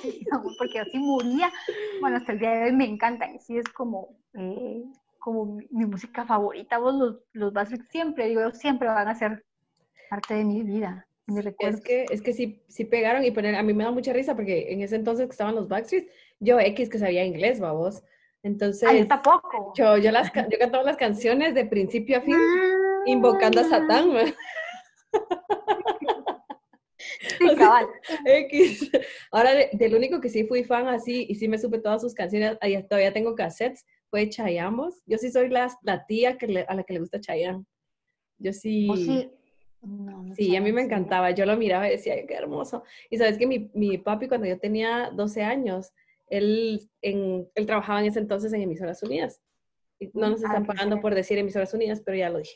porque 0.57 0.79
así 0.79 0.97
moría. 0.97 1.51
Bueno, 1.99 2.17
hasta 2.17 2.33
el 2.33 2.39
día 2.39 2.51
de 2.51 2.63
hoy 2.65 2.71
me 2.71 2.85
encantan. 2.85 3.39
Sí, 3.39 3.57
es 3.57 3.67
como, 3.69 4.17
eh, 4.33 4.83
como 5.19 5.45
mi, 5.45 5.67
mi 5.71 5.85
música 5.85 6.25
favorita. 6.25 6.77
Vos 6.77 6.95
los, 6.95 7.15
los 7.33 7.53
Backstreet 7.53 7.89
siempre, 7.89 8.27
digo, 8.27 8.51
siempre 8.51 8.87
van 8.87 9.07
a 9.07 9.15
ser 9.15 9.43
parte 10.09 10.35
de 10.35 10.45
mi 10.45 10.63
vida. 10.63 11.07
Es 11.57 11.81
que, 11.81 12.05
es 12.11 12.21
que 12.21 12.33
sí, 12.33 12.61
sí 12.67 12.85
pegaron 12.85 13.23
y 13.23 13.31
poner, 13.31 13.55
a 13.55 13.63
mí 13.63 13.73
me 13.73 13.83
da 13.83 13.89
mucha 13.89 14.13
risa 14.13 14.35
porque 14.35 14.71
en 14.71 14.81
ese 14.81 14.95
entonces 14.95 15.25
que 15.25 15.31
estaban 15.31 15.55
los 15.55 15.67
Backstreet, 15.67 16.07
yo 16.39 16.59
X 16.59 16.87
que 16.87 16.99
sabía 16.99 17.25
inglés, 17.25 17.59
babos. 17.59 18.03
Entonces, 18.43 18.87
Ay, 18.87 18.99
yo 18.99 19.07
tampoco. 19.07 19.73
yo, 19.75 19.97
yo, 19.97 20.11
las, 20.11 20.31
yo 20.31 20.59
cantaba 20.59 20.83
las 20.83 20.97
canciones 20.97 21.55
de 21.55 21.65
principio 21.65 22.19
a 22.19 22.21
fin, 22.21 22.37
invocando 23.07 23.61
a 23.61 23.63
Satán, 23.63 24.11
Sí, 27.39 27.55
cabal. 27.55 27.87
X. 28.25 28.91
Ahora, 29.31 29.53
de- 29.53 29.69
del 29.73 29.95
único 29.95 30.19
que 30.21 30.29
sí 30.29 30.45
fui 30.45 30.63
fan 30.63 30.87
así 30.87 31.25
y 31.29 31.35
sí 31.35 31.47
me 31.47 31.57
supe 31.57 31.79
todas 31.79 32.01
sus 32.01 32.13
canciones, 32.13 32.57
ahí 32.61 32.81
todavía 32.87 33.13
tengo 33.13 33.35
cassettes, 33.35 33.85
fue 34.09 34.29
Chayanne. 34.29 34.75
vos. 34.77 35.01
Yo 35.05 35.17
sí 35.17 35.31
soy 35.31 35.49
la, 35.49 35.71
la 35.83 36.05
tía 36.05 36.37
que 36.37 36.47
le- 36.47 36.65
a 36.67 36.73
la 36.75 36.83
que 36.83 36.93
le 36.93 36.99
gusta 36.99 37.19
Chayanne. 37.19 37.65
Yo 38.37 38.53
sí. 38.53 38.89
Sí. 38.95 39.29
No, 39.81 40.23
no 40.23 40.35
Sí, 40.35 40.55
a 40.55 40.61
mí 40.61 40.71
me 40.71 40.81
encantaba. 40.81 41.31
Yo 41.31 41.45
lo 41.45 41.55
miraba 41.57 41.87
y 41.87 41.91
decía, 41.91 42.13
"Ay, 42.15 42.25
qué 42.27 42.33
hermoso. 42.33 42.83
Y 43.09 43.17
sabes 43.17 43.37
que 43.37 43.45
mi, 43.45 43.69
mi 43.73 43.97
papi, 43.99 44.27
cuando 44.27 44.47
yo 44.47 44.57
tenía 44.59 45.11
12 45.13 45.43
años, 45.43 45.91
él, 46.27 46.89
en, 47.03 47.47
él 47.53 47.65
trabajaba 47.67 47.99
en 48.01 48.07
ese 48.07 48.19
entonces 48.19 48.51
en 48.53 48.61
Emisoras 48.61 49.03
Unidas. 49.03 49.41
Y 49.99 50.07
no 50.13 50.29
nos 50.31 50.43
Ah, 50.43 50.47
están 50.47 50.65
pagando 50.65 50.99
por 51.01 51.13
decir 51.13 51.37
Emisoras 51.37 51.73
Unidas, 51.73 52.01
pero 52.03 52.17
ya 52.17 52.29
lo 52.29 52.39
dije. 52.39 52.55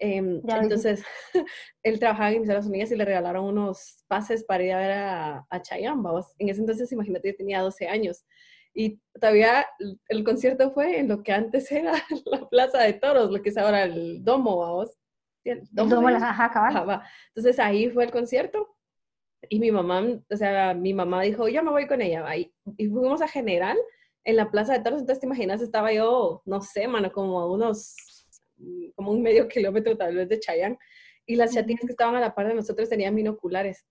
Ya 0.00 0.56
lo 0.56 0.62
entonces, 0.62 1.04
él 1.82 1.98
trabajaba 1.98 2.30
en 2.30 2.36
Emisoras 2.36 2.66
Unidas 2.66 2.90
y 2.90 2.96
le 2.96 3.04
regalaron 3.04 3.44
unos 3.44 4.04
pases 4.08 4.44
para 4.44 4.64
ir 4.64 4.72
a 4.72 4.78
ver 4.78 4.90
a, 4.92 5.46
a 5.50 5.62
Chayanne, 5.62 6.02
vamos. 6.02 6.34
En 6.38 6.48
ese 6.48 6.60
entonces, 6.60 6.90
imagínate, 6.92 7.28
yo 7.28 7.36
tenía 7.36 7.60
12 7.60 7.86
años. 7.86 8.24
Y 8.74 9.00
todavía 9.20 9.66
el, 10.08 10.24
concierto 10.24 10.70
fue 10.70 10.98
en 10.98 11.08
lo 11.08 11.22
que 11.22 11.32
antes 11.32 11.70
era 11.72 11.92
la 12.24 12.48
Plaza 12.48 12.82
de 12.82 12.94
Toros, 12.94 13.30
lo 13.30 13.42
que 13.42 13.50
es 13.50 13.56
ahora 13.56 13.84
el 13.84 14.24
Domo, 14.24 14.58
vamos. 14.58 14.96
El 15.44 15.58
El 15.58 15.68
Domo, 15.72 15.96
domo. 15.96 16.08
Entonces 16.08 17.58
ahí 17.58 17.90
fue 17.90 18.04
el 18.04 18.10
concierto 18.10 18.76
y 19.48 19.58
mi 19.58 19.70
mamá, 19.70 20.04
o 20.30 20.36
sea, 20.36 20.74
mi 20.74 20.92
mamá 20.92 21.22
dijo, 21.22 21.48
yo 21.48 21.62
me 21.62 21.70
voy 21.70 21.86
con 21.86 22.02
ella, 22.02 22.22
va. 22.22 22.36
Y, 22.36 22.52
y 22.76 22.88
fuimos 22.88 23.22
a 23.22 23.28
General 23.28 23.76
en 24.24 24.36
la 24.36 24.50
Plaza 24.50 24.74
de 24.74 24.80
Toros, 24.80 25.00
entonces 25.00 25.20
te 25.20 25.26
imaginas, 25.26 25.62
estaba 25.62 25.92
yo, 25.92 26.42
no 26.44 26.60
sé, 26.60 26.86
mano, 26.86 27.10
como 27.10 27.40
a 27.40 27.50
unos, 27.50 27.94
como 28.94 29.12
un 29.12 29.22
medio 29.22 29.48
kilómetro 29.48 29.96
tal 29.96 30.16
vez 30.16 30.28
de 30.28 30.40
Chayán 30.40 30.78
y 31.26 31.36
las 31.36 31.54
chatillas 31.54 31.82
que 31.82 31.92
estaban 31.92 32.16
a 32.16 32.20
la 32.20 32.34
par 32.34 32.48
de 32.48 32.54
nosotros 32.54 32.88
tenían 32.88 33.14
binoculares. 33.14 33.86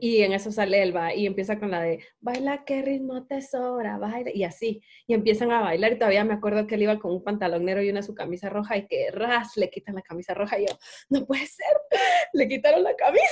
Y 0.00 0.22
en 0.22 0.32
eso 0.32 0.50
sale 0.50 0.82
él, 0.82 0.96
va, 0.96 1.14
y 1.14 1.26
empieza 1.26 1.58
con 1.58 1.70
la 1.70 1.82
de, 1.82 2.02
baila, 2.18 2.64
qué 2.64 2.80
ritmo 2.80 3.26
te 3.26 3.42
sobra, 3.42 3.98
baila, 3.98 4.30
y 4.32 4.42
así. 4.42 4.82
Y 5.06 5.12
empiezan 5.12 5.52
a 5.52 5.60
bailar, 5.60 5.92
y 5.92 5.98
todavía 5.98 6.24
me 6.24 6.32
acuerdo 6.32 6.66
que 6.66 6.76
él 6.76 6.84
iba 6.84 6.98
con 6.98 7.12
un 7.12 7.22
pantalón 7.22 7.66
negro 7.66 7.82
y 7.82 7.90
una 7.90 8.02
su 8.02 8.14
camisa 8.14 8.48
roja, 8.48 8.78
y 8.78 8.86
que 8.86 9.10
ras, 9.10 9.54
le 9.56 9.68
quitan 9.68 9.96
la 9.96 10.00
camisa 10.00 10.32
roja, 10.32 10.58
y 10.58 10.66
yo, 10.66 10.74
no 11.10 11.26
puede 11.26 11.46
ser, 11.46 11.76
le 12.32 12.48
quitaron 12.48 12.82
la 12.82 12.96
camisa. 12.96 13.22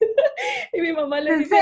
y 0.72 0.80
mi 0.80 0.92
mamá 0.92 1.20
le 1.20 1.30
¿En 1.30 1.38
dice, 1.38 1.56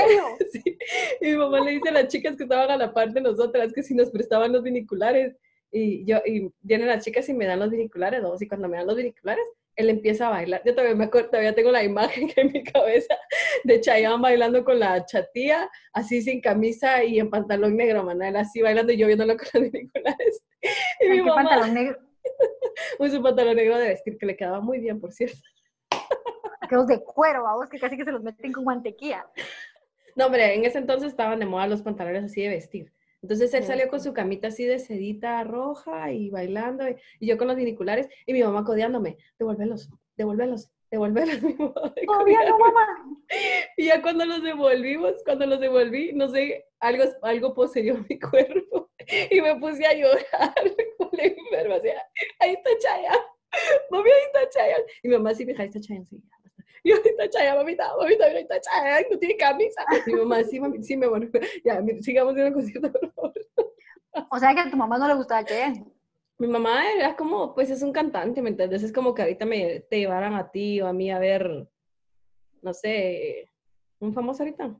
sí, 0.51 0.77
y 1.21 1.27
mi 1.27 1.37
mamá 1.37 1.59
le 1.59 1.71
dice 1.71 1.89
a 1.89 1.93
las 1.93 2.07
chicas 2.07 2.35
que 2.35 2.43
estaban 2.43 2.71
a 2.71 2.77
la 2.77 2.93
par 2.93 3.13
de 3.13 3.21
nosotras 3.21 3.71
que 3.73 3.83
si 3.83 3.93
nos 3.93 4.09
prestaban 4.09 4.51
los 4.51 4.63
binoculares, 4.63 5.37
y 5.75 6.05
yo, 6.05 6.19
y 6.25 6.49
vienen 6.61 6.87
las 6.87 7.03
chicas 7.03 7.27
y 7.27 7.33
me 7.33 7.45
dan 7.45 7.59
los 7.59 7.69
binoculares, 7.69 8.21
¿no? 8.21 8.33
y 8.39 8.47
cuando 8.47 8.69
me 8.69 8.77
dan 8.77 8.87
los 8.87 8.95
binoculares, 8.95 9.45
él 9.75 9.89
empieza 9.89 10.27
a 10.27 10.29
bailar. 10.29 10.61
Yo 10.63 10.73
todavía 10.73 10.95
me 10.95 11.03
acuerdo, 11.03 11.31
todavía 11.31 11.53
tengo 11.53 11.69
la 11.69 11.83
imagen 11.83 12.29
en 12.37 12.51
mi 12.53 12.63
cabeza 12.63 13.17
de 13.65 13.81
Chayanne 13.81 14.21
bailando 14.21 14.63
con 14.63 14.79
la 14.79 15.05
chatía, 15.05 15.69
así 15.91 16.21
sin 16.21 16.39
camisa 16.39 17.03
y 17.03 17.19
en 17.19 17.29
pantalón 17.29 17.75
negro, 17.75 18.03
Manuel, 18.03 18.37
así 18.37 18.61
bailando 18.61 18.93
y 18.93 18.97
yo 18.97 19.07
viéndolo 19.07 19.35
con 19.35 19.47
los 19.53 19.71
binoculares. 19.71 20.43
Y 21.01 21.09
mi 21.09 21.21
mamá, 21.21 21.43
pantalón 21.43 21.73
negro. 21.73 21.99
con 22.97 23.11
su 23.11 23.21
pantalón 23.21 23.57
negro 23.57 23.77
de 23.77 23.89
vestir, 23.89 24.17
que 24.17 24.25
le 24.25 24.37
quedaba 24.37 24.61
muy 24.61 24.79
bien, 24.79 24.99
por 24.99 25.11
cierto. 25.11 25.37
Aquellos 26.61 26.87
de 26.87 27.03
cuero, 27.03 27.43
vamos, 27.43 27.69
que 27.69 27.77
casi 27.77 27.97
que 27.97 28.05
se 28.05 28.11
los 28.11 28.23
meten 28.23 28.51
con 28.51 28.63
mantequilla. 28.63 29.27
No, 30.15 30.27
hombre, 30.27 30.55
en 30.55 30.65
ese 30.65 30.79
entonces 30.79 31.09
estaban 31.09 31.39
de 31.39 31.45
moda 31.45 31.67
los 31.67 31.83
pantalones 31.83 32.23
así 32.23 32.41
de 32.41 32.49
vestir. 32.49 32.93
Entonces 33.25 33.51
él 33.55 33.63
salió 33.63 33.87
con 33.87 33.99
su 33.99 34.13
camita 34.13 34.49
así 34.49 34.65
de 34.65 34.77
sedita 34.77 35.43
roja 35.43 36.11
y 36.11 36.29
bailando, 36.29 36.87
y, 36.87 36.95
y 37.19 37.25
yo 37.25 37.39
con 37.39 37.47
los 37.47 37.57
binoculares, 37.57 38.07
y 38.27 38.33
mi 38.33 38.43
mamá 38.43 38.63
codeándome, 38.63 39.17
devuélvelos, 39.39 39.89
devuélvelos, 40.15 40.69
devolverlos 40.91 41.41
mi 41.41 41.53
de 41.53 41.57
no, 41.57 41.73
cuidarme. 42.23 42.51
mamá. 42.51 43.17
Y 43.77 43.85
ya 43.85 44.03
cuando 44.03 44.25
los 44.25 44.43
devolvimos, 44.43 45.15
cuando 45.25 45.47
los 45.47 45.59
devolví, 45.59 46.13
no 46.13 46.29
sé, 46.29 46.67
algo, 46.79 47.03
algo 47.23 47.55
poseyó 47.55 47.97
mi 48.07 48.19
cuerpo 48.19 48.91
y 49.31 49.41
me 49.41 49.55
puse 49.55 49.83
a 49.87 49.93
llorar 49.95 50.53
como 50.99 51.09
la 51.13 51.23
enferma. 51.23 51.75
O 51.77 51.81
sea, 51.81 52.03
ahí 52.41 52.53
está 52.53 52.69
Chaya, 52.77 53.11
mami, 53.89 54.07
ahí 54.11 54.23
está 54.27 54.49
Chaya. 54.51 54.77
Y 55.01 55.07
mi 55.07 55.15
mamá 55.15 55.33
sí, 55.33 55.47
mija, 55.47 55.63
ahí 55.63 55.69
está 55.69 55.81
Chaya, 55.81 56.01
basta. 56.11 56.34
Y 56.85 56.89
yo, 56.91 56.97
está 57.03 57.27
Chaya, 57.27 57.55
mamita, 57.55 57.91
mamita, 57.97 58.27
mira, 58.27 58.39
está 58.41 58.61
Chaya, 58.61 59.07
no 59.09 59.17
tiene 59.17 59.35
camisa. 59.37 59.83
Y 60.05 60.11
mi 60.11 60.19
mamá, 60.19 60.43
sí, 60.43 60.59
mami, 60.59 60.83
sí, 60.83 60.95
me 60.95 61.07
bueno, 61.07 61.27
ya, 61.65 61.81
mi- 61.81 62.01
sigamos 62.03 62.35
viendo 62.35 62.49
el 62.49 62.53
concierto, 62.53 62.91
por 62.91 63.11
favor. 63.11 63.33
O 64.29 64.37
sea 64.37 64.53
que 64.53 64.59
a 64.61 64.69
tu 64.69 64.77
mamá 64.77 64.99
no 64.99 65.07
le 65.07 65.15
gustaba 65.15 65.43
Cheyenne. 65.43 65.83
Mi 66.37 66.47
mamá 66.47 66.83
era 66.91 67.15
como, 67.15 67.55
pues 67.55 67.71
es 67.71 67.81
un 67.81 67.91
cantante, 67.91 68.39
¿me 68.43 68.49
entiendes? 68.51 68.83
Es 68.83 68.93
como 68.93 69.15
que 69.15 69.23
ahorita 69.23 69.45
me, 69.47 69.79
te 69.89 69.97
llevaran 69.97 70.35
a 70.35 70.51
ti 70.51 70.79
o 70.81 70.85
a 70.87 70.93
mí 70.93 71.09
a 71.09 71.17
ver, 71.17 71.67
no 72.61 72.73
sé, 72.73 73.49
un 73.99 74.13
famoso 74.13 74.43
ahorita. 74.43 74.77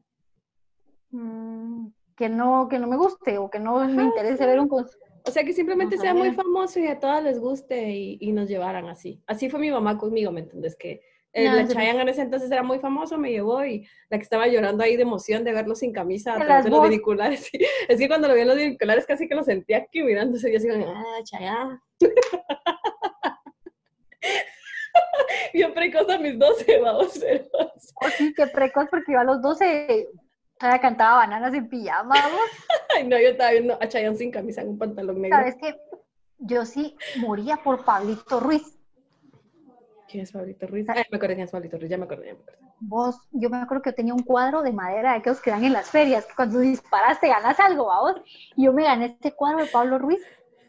Mm, 1.12 1.88
que 2.16 2.30
no, 2.30 2.68
que 2.70 2.78
no 2.78 2.88
me 2.88 2.98
guste 2.98 3.38
o 3.40 3.50
que 3.50 3.60
no 3.60 3.80
me 3.80 4.04
Ajá, 4.04 4.04
interese 4.04 4.38
sí. 4.38 4.46
ver 4.46 4.60
un 4.60 4.68
concierto. 4.68 5.06
O 5.28 5.32
sea, 5.32 5.44
que 5.44 5.54
simplemente 5.54 5.98
sea 5.98 6.14
muy 6.14 6.32
famoso 6.34 6.80
y 6.80 6.88
a 6.88 7.00
todas 7.00 7.24
les 7.24 7.40
guste 7.40 7.90
y, 7.90 8.18
y 8.22 8.32
nos 8.32 8.48
llevaran 8.48 8.88
así. 8.90 9.24
Así 9.26 9.50
fue 9.50 9.60
mi 9.60 9.72
mamá 9.72 9.98
conmigo, 9.98 10.32
¿me 10.32 10.42
entiendes? 10.42 10.76
Que 10.76 11.02
eh, 11.36 11.46
No, 11.46 11.56
la 11.56 11.62
yo 11.64 11.74
Chayanne 11.74 12.02
en 12.02 12.10
ese 12.10 12.22
entonces 12.22 12.50
era 12.50 12.64
muy 12.64 12.80
famoso, 12.80 13.18
me 13.18 13.30
llevó 13.30 13.66
y 13.66 13.88
la 14.10 14.18
que 14.18 14.24
estaba 14.24 14.48
llorando 14.48 14.84
ahí 14.84 14.96
de 14.96 15.02
emoción 15.04 15.44
de 15.44 15.54
verlo 15.54 15.76
sin 15.76 15.92
camisa 15.92 16.34
a 16.34 16.40
través 16.40 16.64
de 16.64 16.72
los 16.72 17.40
sí. 17.40 17.52
Es 17.90 18.00
que 18.00 18.08
cuando 18.08 18.28
lo 18.28 18.34
vi 18.34 18.42
en 18.42 18.48
los 18.48 18.58
auriculares 18.58 19.06
casi 19.06 19.28
que 19.28 19.36
lo 19.36 19.44
sentía 19.44 19.78
aquí 19.78 20.02
mirándose 20.02 20.52
y 20.52 20.56
así 20.56 20.70
como, 20.70 20.88
ah, 20.88 21.22
Chayanne. 21.24 21.80
Yo 25.54 25.74
precoz 25.74 26.10
a 26.10 26.18
mis 26.18 26.40
12, 26.40 26.80
vamos, 26.80 27.20
pero... 27.20 27.46
O 27.54 28.10
sí, 28.18 28.34
que 28.34 28.48
precoz 28.48 28.88
porque 28.90 29.12
iba 29.12 29.22
a 29.22 29.26
los 29.26 29.42
12, 29.42 30.08
todavía 30.58 30.82
cantaba 30.82 31.18
bananas 31.18 31.54
en 31.54 31.70
pijama, 31.70 32.16
vamos. 32.16 32.40
Ay, 32.96 33.08
no, 33.08 33.20
yo 33.20 33.30
estaba 33.30 33.52
viendo 33.52 33.78
a 33.82 33.88
Chayanne 33.88 34.18
sin 34.18 34.32
camisa 34.32 34.62
en 34.62 34.70
un 34.70 34.78
pantalón 34.78 35.22
negro. 35.22 35.38
Sabes 35.38 35.56
que 35.56 35.76
yo 36.40 36.66
sí 36.66 36.96
moría 37.18 37.58
por 37.58 37.84
Pablito 37.84 38.40
Ruiz. 38.40 38.78
¿Quién 40.08 40.24
es 40.24 40.32
Pablito 40.32 40.68
Ruiz? 40.68 40.88
Ay, 40.90 41.04
me 41.12 41.18
acordé 41.18 41.36
quién 41.36 41.46
es 41.46 41.52
Pablito 41.52 41.78
Ruiz, 41.78 41.90
ya 41.90 41.98
me 41.98 42.06
acordé, 42.06 42.28
ya 42.28 42.34
me 42.34 42.40
acordé. 42.40 42.58
Vos, 42.80 43.16
yo 43.32 43.50
me 43.50 43.58
acuerdo 43.58 43.82
que 43.84 43.90
yo 43.92 43.96
tenía 43.96 44.14
un 44.14 44.24
cuadro 44.24 44.62
de 44.62 44.72
madera 44.72 45.12
de 45.14 45.18
aquellos 45.20 45.42
que 45.42 45.50
dan 45.52 45.64
en 45.64 45.74
las 45.74 45.90
ferias, 45.90 46.26
que 46.26 46.36
cuando 46.36 46.60
disparaste 46.60 47.28
ganas 47.28 47.60
algo, 47.60 47.86
vamos. 47.88 48.22
Y 48.56 48.66
yo 48.66 48.74
me 48.74 48.84
gané 48.84 49.06
este 49.06 49.32
cuadro 49.34 49.60
de 49.60 49.68
Pablo 49.72 49.98
Ruiz 49.98 50.22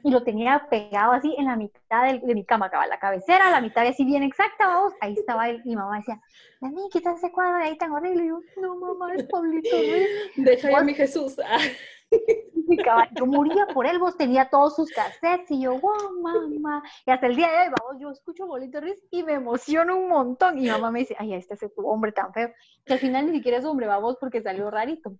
y 0.02 0.10
lo 0.10 0.22
tenía 0.22 0.66
pegado 0.70 1.12
así 1.12 1.34
en 1.36 1.46
la 1.46 1.56
mitad 1.56 2.04
del- 2.06 2.20
de, 2.20 2.34
mi 2.34 2.44
cama, 2.44 2.70
cabal, 2.70 2.88
la 2.88 2.98
cabecera, 2.98 3.50
la 3.50 3.60
mitad 3.60 3.86
así 3.86 4.04
bien 4.04 4.22
exacta, 4.22 4.66
vamos. 4.68 4.92
Ahí 5.00 5.14
estaba 5.14 5.48
él, 5.50 5.60
mi 5.64 5.74
mamá 5.76 5.98
decía, 5.98 6.20
Dani, 6.60 6.88
quita 6.90 7.12
ese 7.12 7.30
cuadro 7.32 7.58
de 7.58 7.64
ahí 7.64 7.76
tan 7.78 7.90
horrible. 7.92 8.24
Y 8.24 8.28
yo, 8.28 8.40
no, 8.62 8.76
mamá, 8.76 9.14
es 9.14 9.24
Pablito 9.24 9.76
Ruiz. 9.82 10.08
Deja 10.36 10.70
ya 10.70 10.76
Vos- 10.76 10.84
mi 10.84 10.94
Jesús. 10.94 11.36
Yo 13.16 13.26
moría 13.26 13.66
por 13.72 13.86
él, 13.86 13.98
vos 13.98 14.16
tenía 14.16 14.48
todos 14.48 14.76
sus 14.76 14.90
cassettes 14.90 15.50
y 15.50 15.62
yo, 15.62 15.78
wow, 15.78 16.20
mamá. 16.20 16.82
Y 17.06 17.10
hasta 17.10 17.26
el 17.26 17.36
día 17.36 17.48
de 17.48 17.58
hoy, 17.58 17.74
vamos, 17.78 18.02
yo 18.02 18.10
escucho 18.10 18.48
Pablito 18.48 18.80
Ruiz 18.80 19.02
y 19.10 19.22
me 19.22 19.34
emociono 19.34 19.96
un 19.96 20.08
montón. 20.08 20.58
Y 20.58 20.62
mi 20.62 20.68
mamá 20.70 20.90
me 20.90 21.00
dice, 21.00 21.14
ay, 21.18 21.34
este 21.34 21.54
es 21.54 21.74
tu 21.74 21.86
hombre 21.86 22.12
tan 22.12 22.32
feo. 22.32 22.50
Que 22.84 22.94
al 22.94 22.98
final 22.98 23.26
ni 23.26 23.32
siquiera 23.32 23.58
es 23.58 23.64
hombre, 23.64 23.86
vamos, 23.86 24.16
porque 24.20 24.42
salió 24.42 24.70
rarito. 24.70 25.16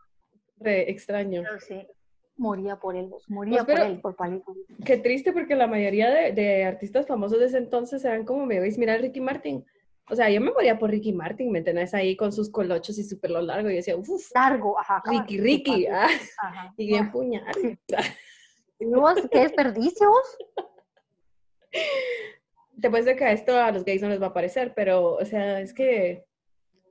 re 0.59 0.91
extraño. 0.91 1.43
Pero 1.43 1.61
sí, 1.61 1.87
moría 2.37 2.77
por 2.77 2.97
él, 2.97 3.09
vos, 3.09 3.29
moría 3.31 3.65
Pues, 3.65 3.79
por 3.79 3.87
él, 3.87 4.01
por 4.01 4.17
Pablito 4.17 4.53
Ruiz. 4.53 4.67
Qué 4.85 4.97
triste 4.97 5.33
porque 5.33 5.55
la 5.55 5.67
mayoría 5.67 6.11
de, 6.11 6.33
de 6.33 6.65
artistas 6.65 7.07
famosos 7.07 7.39
de 7.39 7.47
ese 7.47 7.59
entonces 7.59 8.05
eran 8.05 8.25
como 8.25 8.45
me 8.45 8.61
veis 8.61 8.77
mirar 8.77 9.01
Ricky 9.01 9.21
Martin. 9.21 9.65
O 10.09 10.15
sea, 10.15 10.31
yo 10.31 10.41
me 10.41 10.53
moría 10.53 10.79
por 10.79 10.91
Ricky 10.91 11.13
Martin, 11.13 11.51
¿me 11.51 11.63
tenés 11.63 11.93
ahí 11.93 12.17
con 12.17 12.33
sus 12.33 12.49
colochos 12.49 12.97
y 12.99 13.05
su 13.05 13.19
pelo 13.19 13.41
largo? 13.41 13.69
Y 13.69 13.73
yo 13.73 13.77
decía, 13.77 13.97
uff, 13.97 14.31
Largo, 14.35 14.79
ajá. 14.79 15.03
Ricky, 15.05 15.41
Ricky, 15.41 15.87
ah, 15.87 16.09
Ajá. 16.39 16.75
y 16.77 16.87
bien 16.87 17.11
puñal. 17.11 17.53
Sí. 17.55 17.77
¿Y 18.79 18.87
vos, 18.87 19.15
qué 19.31 19.41
desperdicio 19.41 20.09
vos? 20.09 20.39
Te 22.81 22.91
puedes 22.91 23.07
decir 23.07 23.19
que 23.19 23.25
a 23.25 23.33
esto 23.33 23.59
a 23.59 23.73
los 23.73 23.85
gays 23.85 24.03
no 24.03 24.09
les 24.09 24.23
va 24.23 24.27
a 24.29 24.33
parecer, 24.33 24.75
pero, 24.77 25.15
o 25.15 25.25
sea, 25.25 25.61
es 25.61 25.73
que 25.73 26.27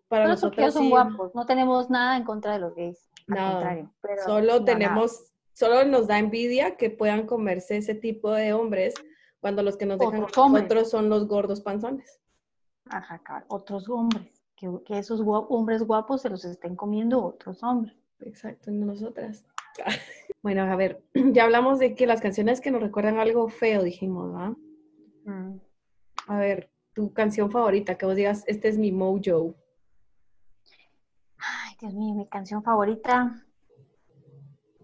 para 0.08 0.36
Solo 0.36 0.52
porque 0.52 0.62
nosotros 0.62 0.64
ellos 0.64 0.74
son 0.74 0.84
sí, 0.84 0.90
guapos, 0.90 1.36
no 1.36 1.46
tenemos 1.46 1.90
nada 1.90 2.18
en 2.18 2.24
contra 2.24 2.54
de 2.54 2.60
los 2.60 2.76
gays. 2.76 3.10
Al 3.30 3.52
contrario. 3.52 3.94
pero 4.02 4.24
solo 4.24 4.40
no, 4.42 4.60
nada. 4.60 4.66
tenemos, 4.66 5.34
solo 5.54 5.86
nos 5.86 6.08
da 6.08 6.20
envidia 6.20 6.76
que 6.76 6.90
puedan 6.90 7.26
comerse 7.26 7.78
ese 7.78 7.96
tipo 7.96 8.32
de 8.32 8.54
hombres 8.54 8.94
cuando 9.40 9.64
los 9.64 9.78
que 9.78 9.86
nos 9.86 10.00
dejan 10.00 10.24
Otros 10.24 10.52
nosotros 10.52 10.90
son 10.90 11.10
los 11.10 11.28
gordos 11.28 11.62
panzones. 11.62 12.20
Ajá, 12.90 13.20
cabal, 13.20 13.46
otros 13.48 13.90
hombres. 13.90 14.32
Que, 14.56 14.70
que 14.86 14.98
esos 14.98 15.22
hombres 15.26 15.84
guapos 15.84 16.22
se 16.22 16.30
los 16.30 16.46
estén 16.46 16.76
comiendo 16.76 17.24
otros 17.24 17.62
hombres. 17.64 17.96
Exacto, 18.20 18.72
no 18.72 18.86
nosotras. 18.86 19.46
Bueno, 20.42 20.62
a 20.62 20.76
ver, 20.76 21.04
ya 21.34 21.44
hablamos 21.44 21.80
de 21.80 21.96
que 21.96 22.06
las 22.06 22.22
canciones 22.22 22.62
que 22.62 22.70
nos 22.70 22.80
recuerdan 22.80 23.18
algo 23.18 23.50
feo, 23.50 23.82
dijimos, 23.82 24.32
¿va? 24.32 24.56
Mm. 25.26 25.60
A 26.28 26.38
ver, 26.38 26.70
tu 26.94 27.12
canción 27.14 27.50
favorita, 27.50 27.98
que 27.98 28.06
vos 28.06 28.16
digas, 28.16 28.44
este 28.46 28.68
es 28.68 28.78
mi 28.78 28.92
mojo. 28.92 29.56
Ay, 31.40 31.76
Dios 31.80 31.96
mío, 31.96 32.14
mi 32.14 32.28
canción 32.28 32.62
favorita 32.62 33.44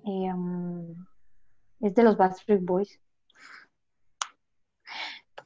eh, 0.04 0.34
um, 0.34 1.06
es 1.80 1.94
de 1.94 2.04
los 2.04 2.18
Backstreet 2.18 2.64
Boys. 2.64 3.00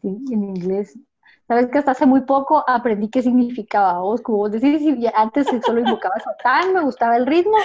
Sí, 0.02 0.08
en 0.32 0.44
inglés. 0.44 0.98
Sabes 1.48 1.68
que 1.68 1.78
hasta 1.78 1.92
hace 1.92 2.06
muy 2.08 2.22
poco 2.22 2.64
aprendí 2.68 3.10
qué 3.10 3.22
significaba 3.22 4.00
vos, 4.00 4.22
como 4.22 4.40
vos 4.40 4.52
decís, 4.52 4.82
y 4.82 5.08
antes 5.14 5.48
solo 5.64 5.80
invocaba 5.80 6.16
Satán, 6.20 6.74
me 6.74 6.82
gustaba 6.82 7.18
el 7.18 7.28
ritmo, 7.28 7.58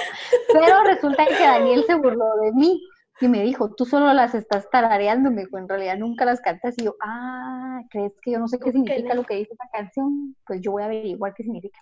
pero 0.52 0.84
resulta 0.84 1.24
que 1.26 1.42
Daniel 1.42 1.84
se 1.86 1.94
burló 1.94 2.36
de 2.42 2.52
mí 2.52 2.82
y 3.22 3.28
me 3.28 3.42
dijo, 3.42 3.74
tú 3.74 3.84
solo 3.86 4.12
las 4.12 4.34
estás 4.34 4.68
tarareando, 4.70 5.30
me 5.30 5.42
dijo, 5.42 5.58
en 5.58 5.68
realidad 5.68 5.96
nunca 5.96 6.24
las 6.24 6.40
cantas, 6.40 6.74
y 6.78 6.84
yo, 6.84 6.94
ah, 7.02 7.80
¿crees 7.90 8.12
que 8.22 8.32
yo 8.32 8.38
no 8.38 8.48
sé 8.48 8.58
qué 8.58 8.72
¿Cómo 8.72 8.84
que 8.84 8.92
significa 8.92 9.14
lo 9.14 9.24
que 9.24 9.36
dice 9.36 9.52
esa 9.54 9.68
canción? 9.72 10.36
Pues 10.46 10.60
yo 10.60 10.72
voy 10.72 10.82
a 10.82 10.86
averiguar 10.86 11.34
qué 11.34 11.42
significa. 11.42 11.80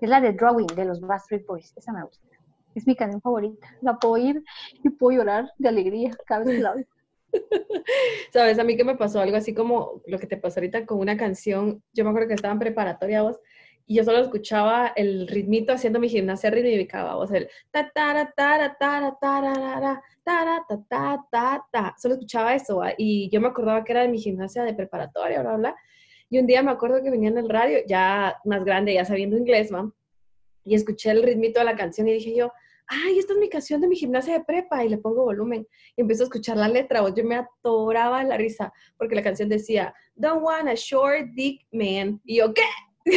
Es 0.00 0.08
la 0.08 0.20
de 0.20 0.32
Drawing, 0.32 0.66
de 0.68 0.84
los 0.84 1.00
Backstreet 1.00 1.46
Boys, 1.46 1.72
esa 1.76 1.92
me 1.92 2.04
gusta. 2.04 2.26
Es 2.74 2.86
mi 2.86 2.94
canción 2.94 3.20
favorita, 3.20 3.66
la 3.80 3.96
puedo 3.96 4.14
oír 4.14 4.44
y 4.84 4.90
puedo 4.90 5.18
llorar 5.18 5.50
de 5.58 5.68
alegría 5.68 6.16
cada 6.26 6.44
vez 6.44 6.56
que 6.56 6.62
la 6.62 6.72
oigo. 6.72 6.88
Sabes, 8.32 8.58
a 8.58 8.64
mí 8.64 8.76
que 8.76 8.84
me 8.84 8.96
pasó 8.96 9.20
algo 9.20 9.36
así 9.36 9.54
como 9.54 10.02
lo 10.06 10.18
que 10.18 10.26
te 10.26 10.36
pasó 10.36 10.60
ahorita 10.60 10.86
con 10.86 10.98
una 10.98 11.16
canción, 11.16 11.82
yo 11.92 12.04
me 12.04 12.10
acuerdo 12.10 12.28
que 12.28 12.34
estaba 12.34 12.52
en 12.52 12.58
preparatoria 12.60 13.22
vos, 13.22 13.40
y 13.86 13.96
yo 13.96 14.04
solo 14.04 14.18
escuchaba 14.18 14.92
el 14.94 15.26
ritmito 15.26 15.72
haciendo 15.72 15.98
mi 15.98 16.08
gimnasia 16.08 16.50
rítmica, 16.50 17.14
vos, 17.14 17.32
el 17.32 17.48
ta 17.70 17.90
ta 17.92 18.32
ta 18.36 18.76
ta 18.78 18.78
ta 18.78 19.16
ta 19.20 20.00
ta 20.24 20.66
ta 20.88 21.26
ta 21.30 21.66
ta 21.72 21.94
solo 21.98 22.14
escuchaba 22.14 22.54
eso, 22.54 22.76
¿va? 22.76 22.92
y 22.96 23.28
yo 23.30 23.40
me 23.40 23.48
acordaba 23.48 23.82
que 23.82 23.92
era 23.92 24.02
de 24.02 24.08
mi 24.08 24.18
gimnasia 24.18 24.62
de 24.62 24.74
preparatoria, 24.74 25.42
bla, 25.42 25.56
bla, 25.56 25.76
y 26.28 26.38
un 26.38 26.46
día 26.46 26.62
me 26.62 26.70
acuerdo 26.70 27.02
que 27.02 27.10
venía 27.10 27.30
en 27.30 27.38
el 27.38 27.48
radio, 27.48 27.78
ya 27.86 28.38
más 28.44 28.64
grande, 28.64 28.94
ya 28.94 29.04
sabiendo 29.04 29.36
inglés, 29.36 29.72
¿va? 29.74 29.90
y 30.64 30.74
escuché 30.74 31.10
el 31.10 31.22
ritmito 31.22 31.60
de 31.60 31.66
la 31.66 31.76
canción 31.76 32.08
y 32.08 32.12
dije 32.12 32.34
yo, 32.34 32.52
ay, 32.90 33.18
esta 33.18 33.32
es 33.34 33.38
mi 33.38 33.48
canción 33.48 33.80
de 33.80 33.88
mi 33.88 33.96
gimnasia 33.96 34.34
de 34.34 34.44
prepa, 34.44 34.84
y 34.84 34.88
le 34.88 34.98
pongo 34.98 35.24
volumen, 35.24 35.66
y 35.96 36.00
empiezo 36.00 36.24
a 36.24 36.26
escuchar 36.26 36.56
la 36.56 36.68
letra, 36.68 37.00
vos, 37.00 37.14
yo 37.14 37.24
me 37.24 37.36
atoraba 37.36 38.22
la 38.24 38.36
risa, 38.36 38.72
porque 38.98 39.14
la 39.14 39.22
canción 39.22 39.48
decía, 39.48 39.94
don't 40.16 40.42
want 40.42 40.68
a 40.68 40.74
short 40.74 41.28
dick 41.34 41.64
man, 41.72 42.20
y 42.24 42.38
yo, 42.38 42.52
¿qué? 42.52 42.64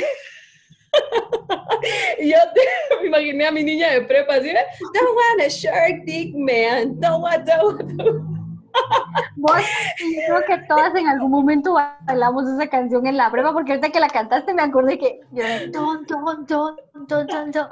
y 2.20 2.30
yo 2.30 2.38
me 3.02 3.08
imaginé 3.08 3.48
a 3.48 3.52
mi 3.52 3.64
niña 3.64 3.90
de 3.92 4.02
prepa 4.02 4.36
así, 4.36 4.50
don't 4.50 5.16
want 5.16 5.42
a 5.42 5.50
short 5.50 6.04
dick 6.06 6.36
man, 6.36 7.00
don't 7.00 7.24
want, 7.24 7.48
don't 7.48 7.64
want, 7.64 7.80
don't 7.94 8.00
want". 8.00 8.34
Vos, 9.36 9.62
creo 9.98 10.42
que 10.48 10.58
todas 10.68 10.96
en 10.96 11.08
algún 11.08 11.32
momento 11.32 11.76
bailamos 12.08 12.50
esa 12.50 12.68
canción 12.68 13.06
en 13.08 13.18
la 13.18 13.30
prueba, 13.30 13.54
porque 13.54 13.74
ahorita 13.74 13.92
que 13.92 14.00
la 14.00 14.10
cantaste 14.10 14.54
me 14.54 14.64
acordé 14.64 14.98
que 14.98 15.20
yo 15.32 15.44
de 15.44 15.68
don, 15.68 16.06
don, 16.06 16.46
don, 16.46 16.76
don, 17.08 17.28
don, 17.28 17.52
don. 17.52 17.68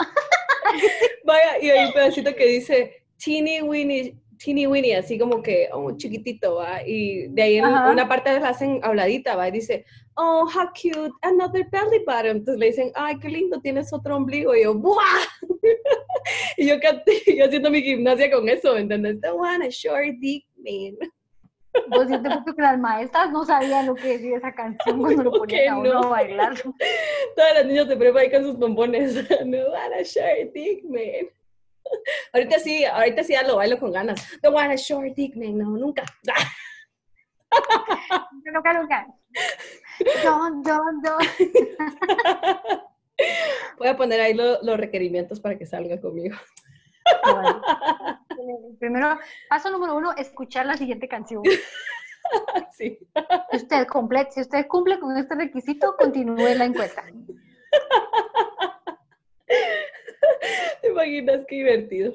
Vaya, 1.26 1.60
y 1.62 1.70
hay 1.70 1.88
un 1.88 1.94
pedacito 1.94 2.36
que 2.36 2.46
dice 2.46 3.04
teeny 3.24 3.62
weeny, 3.62 4.18
teeny 4.44 4.68
weeny, 4.68 4.94
así 4.94 5.18
como 5.18 5.42
que 5.42 5.70
oh, 5.72 5.92
chiquitito, 5.96 6.56
va. 6.56 6.82
Y 6.86 7.28
de 7.28 7.42
ahí 7.42 7.58
en 7.58 7.66
Ajá. 7.66 7.92
una 7.92 8.08
parte 8.08 8.40
la 8.40 8.50
hacen 8.50 8.80
habladita, 8.84 9.36
va. 9.36 9.48
Y 9.48 9.52
dice, 9.52 9.86
oh, 10.16 10.48
how 10.54 10.68
cute, 10.74 11.14
another 11.22 11.68
belly 11.72 12.00
button. 12.06 12.38
Entonces 12.38 12.60
le 12.60 12.66
dicen, 12.68 12.92
ay, 12.96 13.18
qué 13.20 13.30
lindo, 13.30 13.60
tienes 13.62 13.92
otro 13.94 14.18
ombligo. 14.18 14.56
Y 14.56 14.64
yo, 14.64 14.74
¡buah! 14.74 15.02
y 16.58 16.68
yo 16.68 16.76
yo 17.36 17.46
haciendo 17.46 17.72
mi 17.72 17.82
gimnasia 17.82 18.32
con 18.32 18.48
eso, 18.50 18.74
¿me 18.74 18.82
entiendes? 18.82 19.22
Don't 19.22 19.40
want 19.40 19.64
a 19.64 19.70
short 19.70 20.16
dick 20.20 20.46
man. 20.58 20.98
Te 21.74 21.80
juro 21.90 22.56
que 22.56 22.62
las 22.62 22.78
maestras 22.80 23.32
no 23.32 23.46
sabían 23.46 23.86
lo 23.86 23.96
que 23.96 24.18
decía 24.18 24.38
esa 24.38 24.52
canción 24.54 25.00
cuando 25.00 25.24
lo 25.24 25.32
¿Cómo 25.32 25.40
ponían 25.44 25.70
a 25.74 25.78
uno 25.80 25.94
no? 25.94 26.00
a 26.02 26.10
bailar. 26.10 26.54
Todas 27.36 27.54
las 27.56 27.66
niñas 27.66 27.88
de 27.88 27.96
prepa 27.98 28.20
ahí 28.20 28.32
con 28.32 28.44
sus 28.44 28.58
bombones. 28.58 29.14
no 29.46 29.58
want 29.72 29.94
a 29.94 30.04
short 30.04 30.52
dick 30.54 30.84
man. 30.84 31.30
Ahorita 32.34 32.60
sí, 32.60 32.86
ahorita 32.86 33.24
sí 33.24 33.34
ya 33.34 33.44
lo 33.44 33.56
bailo 33.58 33.78
con 33.80 33.92
ganas. 33.92 34.22
Don't 34.42 34.56
want 34.56 34.72
a 34.72 34.76
short 34.76 35.14
dick 35.16 35.36
man, 35.36 35.58
no, 35.58 35.70
nunca. 35.78 36.04
Nunca, 38.46 38.74
nunca. 38.74 39.08
Don, 40.24 40.62
don, 40.64 41.02
don. 41.02 41.18
Voy 43.78 43.88
a 43.88 43.96
poner 43.98 44.20
ahí 44.22 44.34
lo- 44.34 44.62
los 44.62 44.78
requerimientos 44.78 45.40
para 45.40 45.58
que 45.58 45.66
salga 45.66 46.00
conmigo. 46.00 46.36
Primero, 48.80 49.20
paso 49.50 49.70
número 49.70 49.96
uno, 49.96 50.14
escuchar 50.18 50.66
la 50.66 50.78
siguiente 50.78 51.08
canción. 51.08 51.44
Sí. 52.72 53.00
Si 53.50 53.58
usted, 53.58 53.88
comple- 53.88 54.30
si 54.30 54.42
usted 54.42 54.68
cumple 54.68 55.00
con 55.00 55.18
este 55.18 55.34
requisito, 55.36 55.96
continúe 55.98 56.54
la 56.56 56.66
encuesta. 56.66 57.04
¿Te 60.82 60.90
imaginas 60.90 61.42
qué 61.48 61.56
divertido? 61.56 62.14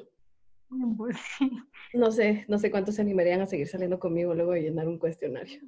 Pues 0.97 1.17
sí. 1.37 1.51
No 1.93 2.11
sé, 2.11 2.45
no 2.47 2.57
sé 2.57 2.71
cuántos 2.71 2.95
se 2.95 3.01
animarían 3.01 3.41
a 3.41 3.45
seguir 3.45 3.67
saliendo 3.67 3.99
conmigo 3.99 4.33
luego 4.33 4.53
de 4.53 4.61
llenar 4.63 4.87
un 4.87 4.97
cuestionario. 4.97 5.59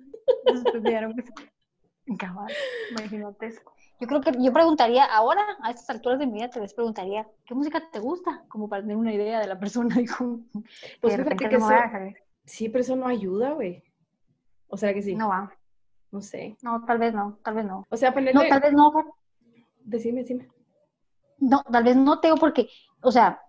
Que 2.06 2.18
Cabal, 2.18 2.52
imagínate 2.92 3.48
eso. 3.48 3.62
Yo 4.00 4.08
creo 4.08 4.22
que 4.22 4.32
yo 4.42 4.54
preguntaría 4.54 5.04
ahora, 5.06 5.42
a 5.62 5.72
estas 5.72 5.90
alturas 5.90 6.20
de 6.20 6.26
mi 6.28 6.34
vida, 6.34 6.50
te 6.50 6.62
les 6.62 6.74
preguntaría, 6.74 7.28
¿qué 7.46 7.54
música 7.54 7.82
te 7.92 8.00
gusta? 8.00 8.44
Como 8.48 8.70
para 8.70 8.82
tener 8.82 8.96
una 8.98 9.14
idea 9.14 9.40
de 9.40 9.48
la 9.48 9.60
persona. 9.60 9.96
Pues 11.02 11.14
de 11.18 11.24
fíjate 11.24 11.24
repente 11.24 11.50
que 11.50 11.58
no 11.58 11.66
eso- 11.72 11.76
a. 11.76 12.10
Sí, 12.46 12.70
pero 12.70 12.82
eso 12.82 12.96
no 12.96 13.08
ayuda, 13.08 13.52
güey. 13.52 13.84
O 14.70 14.78
sea 14.78 14.94
que 14.94 15.02
sí. 15.02 15.16
No 15.16 15.30
va. 15.30 15.52
No 16.12 16.22
sé. 16.22 16.58
No, 16.62 16.84
tal 16.86 16.98
vez 16.98 17.14
no, 17.14 17.38
tal 17.44 17.54
vez 17.56 17.66
no. 17.66 17.86
O 17.90 17.98
sea, 17.98 18.10
No, 18.10 18.16
ponerle... 18.16 18.50
tal 18.50 18.62
vez 18.62 18.74
no. 18.74 18.92
Decime, 19.84 20.22
decime. 20.22 20.48
No, 21.38 21.62
tal 21.64 21.84
vez 21.84 21.96
no 21.96 22.20
tengo 22.20 22.38
porque, 22.38 22.68
o 23.02 23.12
sea, 23.12 23.42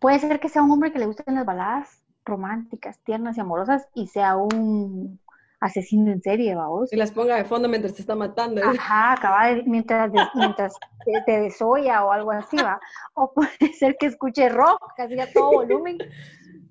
puede 0.00 0.18
ser 0.18 0.40
que 0.40 0.48
sea 0.48 0.62
un 0.62 0.70
hombre 0.72 0.92
que 0.92 0.98
le 0.98 1.06
gusten 1.06 1.34
las 1.34 1.46
baladas 1.46 2.04
románticas, 2.24 2.98
tiernas 3.04 3.36
y 3.36 3.40
amorosas 3.40 3.88
y 3.94 4.06
sea 4.08 4.36
un 4.36 5.20
asesino 5.62 6.10
en 6.10 6.20
serie, 6.20 6.54
vamos. 6.54 6.92
Y 6.92 6.96
las 6.96 7.12
ponga 7.12 7.36
de 7.36 7.44
fondo 7.44 7.68
mientras 7.68 7.94
te 7.94 8.00
está 8.00 8.14
matando. 8.16 8.60
¿eh? 8.60 8.64
Ajá, 8.66 9.16
cabal, 9.20 9.62
mientras, 9.66 10.12
de- 10.12 10.18
mientras 10.34 10.74
te, 11.04 11.12
te 11.24 11.40
desolla 11.40 12.04
o 12.04 12.10
algo 12.12 12.32
así, 12.32 12.56
va. 12.56 12.80
O 13.14 13.32
puede 13.32 13.50
ser 13.78 13.96
que 13.98 14.06
escuche 14.06 14.48
rock, 14.48 14.80
casi 14.96 15.18
a 15.20 15.32
todo 15.32 15.52
volumen, 15.52 15.98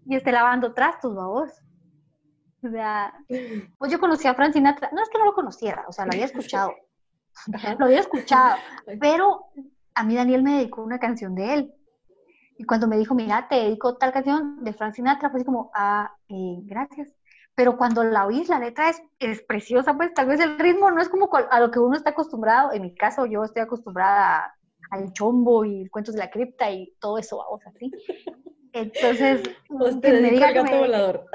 y 0.06 0.16
esté 0.16 0.32
lavando 0.32 0.74
trastos, 0.74 1.16
vamos. 1.16 1.50
O 2.64 2.70
sea, 2.70 3.14
pues 3.78 3.92
yo 3.92 4.00
conocí 4.00 4.28
a 4.28 4.36
Frank 4.36 4.54
Sinatra, 4.54 4.90
no 4.94 5.02
es 5.02 5.10
que 5.10 5.18
no 5.18 5.26
lo 5.26 5.34
conociera, 5.34 5.86
o 5.88 5.92
sea, 5.92 6.06
lo 6.06 6.12
había 6.12 6.26
escuchado, 6.26 6.74
Ajá. 7.56 7.76
lo 7.80 7.86
había 7.86 8.02
escuchado, 8.02 8.58
pero 9.00 9.46
a 9.96 10.04
mí 10.04 10.16
Daniel 10.16 10.44
me 10.44 10.58
dedicó 10.58 10.84
una 10.84 11.00
canción 11.00 11.34
de 11.34 11.54
él. 11.54 11.74
Y 12.58 12.66
cuando 12.66 12.88
me 12.88 12.98
dijo, 12.98 13.16
mira, 13.16 13.48
te 13.48 13.56
dedico 13.56 13.98
tal 13.98 14.12
canción 14.12 14.64
de 14.64 14.74
Frank 14.74 14.94
Sinatra, 14.94 15.30
fue 15.32 15.40
así 15.40 15.46
como, 15.46 15.72
ah, 15.74 16.14
eh, 16.28 16.58
gracias. 16.66 17.16
Pero 17.56 17.78
cuando 17.78 18.04
la 18.04 18.26
oís, 18.26 18.50
la 18.50 18.60
letra 18.60 18.90
es, 18.90 19.02
es 19.20 19.42
preciosa, 19.44 19.94
pues 19.96 20.14
tal 20.14 20.28
vez 20.28 20.40
el 20.40 20.58
ritmo 20.58 20.90
no 20.92 21.02
es 21.02 21.10
como 21.10 21.30
a 21.34 21.60
lo 21.60 21.70
que 21.72 21.80
uno 21.80 21.96
está 21.96 22.12
acostumbrado. 22.12 22.72
En 22.72 22.82
mi 22.82 22.96
caso, 22.96 23.26
yo 23.26 23.44
estoy 23.44 23.62
acostumbrada 23.64 24.54
al 24.90 25.12
chombo 25.14 25.66
y 25.66 25.88
cuentos 25.90 26.16
de 26.16 26.20
la 26.22 26.30
cripta 26.30 26.72
y 26.72 26.94
todo 27.00 27.18
eso, 27.18 27.38
vamos, 27.38 27.62
así. 27.68 27.92
Entonces, 28.74 29.42
que 30.02 30.12
te 30.12 30.22
me 30.22 30.32
diga 30.32 30.54
que 30.54 30.64
me- 30.64 30.78
volador. 30.80 31.26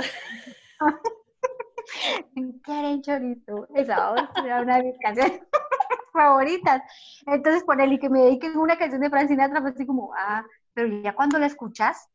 quieren 2.65 3.03
chorizo. 3.03 3.67
Esa 3.75 4.31
era 4.45 4.63
una 4.63 4.79
de 4.79 4.85
mis 4.85 4.99
canciones 4.99 5.41
favoritas. 6.13 6.83
Entonces, 7.27 7.65
ponerle 7.65 7.95
y 7.95 7.99
que 7.99 8.11
me 8.11 8.21
dediquen 8.21 8.57
una 8.57 8.77
canción 8.77 9.01
de 9.01 9.11
Frank 9.11 9.29
Sinatra, 9.29 9.61
así 9.61 9.87
como, 9.87 10.13
ah, 10.17 10.45
pero 10.75 10.89
ya 11.03 11.15
cuando 11.15 11.39
la 11.39 11.47
escuchas 11.47 12.09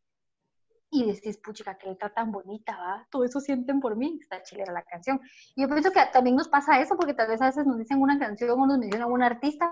y 0.94 1.06
decís, 1.06 1.38
puchica, 1.38 1.78
qué 1.78 1.88
letra 1.88 2.14
tan 2.14 2.34
bonita, 2.34 2.78
va, 2.78 3.08
todo 3.10 3.24
eso 3.24 3.40
sienten 3.40 3.80
por 3.80 3.96
mí, 3.96 4.20
está 4.22 4.44
chilera 4.44 4.74
la 4.74 4.84
canción. 4.84 5.22
Y 5.56 5.62
yo 5.62 5.70
pienso 5.70 5.90
que 5.92 6.02
también 6.12 6.36
nos 6.36 6.50
pasa 6.50 6.82
eso, 6.82 6.98
porque 6.98 7.14
tal 7.14 7.30
vez 7.30 7.42
a 7.42 7.46
veces 7.46 7.66
nos 7.66 7.78
dicen 7.78 8.02
una 8.02 8.20
canción 8.20 8.60
o 8.60 8.68
nos 8.68 8.78
mencionan 8.78 9.10
un 9.10 9.24
artista 9.24 9.72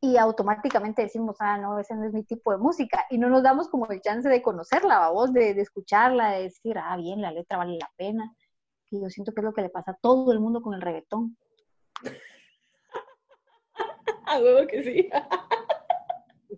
y 0.00 0.16
automáticamente 0.16 1.02
decimos, 1.02 1.36
ah, 1.40 1.58
no, 1.58 1.78
ese 1.78 1.94
no 1.94 2.04
es 2.04 2.14
mi 2.14 2.24
tipo 2.24 2.52
de 2.52 2.58
música, 2.58 3.04
y 3.10 3.18
no 3.18 3.28
nos 3.28 3.42
damos 3.42 3.68
como 3.68 3.86
el 3.88 4.00
chance 4.00 4.28
de 4.28 4.40
conocerla, 4.40 4.98
¿va 4.98 5.10
vos, 5.10 5.32
de, 5.32 5.50
escucharla, 5.60 6.32
de 6.32 6.44
decir, 6.44 6.78
ah, 6.78 6.96
bien, 6.96 7.20
la 7.20 7.32
letra 7.32 7.58
vale 7.58 7.78
la 7.78 7.90
pena 7.96 8.34
que 8.88 9.00
yo 9.00 9.10
siento 9.10 9.32
que 9.32 9.40
es 9.40 9.44
lo 9.44 9.52
que 9.52 9.62
le 9.62 9.68
pasa 9.68 9.90
a 9.90 9.98
todo 10.00 10.32
el 10.32 10.40
mundo 10.40 10.62
con 10.62 10.74
el 10.74 10.80
reggaetón. 10.80 11.36
A 14.26 14.40
huevo 14.40 14.66
que 14.66 14.82
sí. 14.82 15.10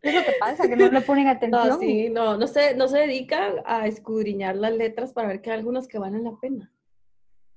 ¿Qué 0.02 0.08
es 0.10 0.14
lo 0.14 0.24
que 0.24 0.32
pasa? 0.38 0.68
Que 0.68 0.76
no 0.76 0.88
le 0.90 1.00
ponen 1.00 1.26
atención. 1.28 1.68
No, 1.68 1.78
sí, 1.78 2.08
no, 2.10 2.36
no 2.36 2.46
se, 2.46 2.74
no 2.74 2.88
se 2.88 2.98
dedica 2.98 3.54
a 3.64 3.86
escudriñar 3.86 4.56
las 4.56 4.72
letras 4.72 5.12
para 5.12 5.28
ver 5.28 5.40
que 5.40 5.50
hay 5.50 5.58
algunas 5.58 5.88
que 5.88 5.98
valen 5.98 6.24
la 6.24 6.32
pena. 6.40 6.70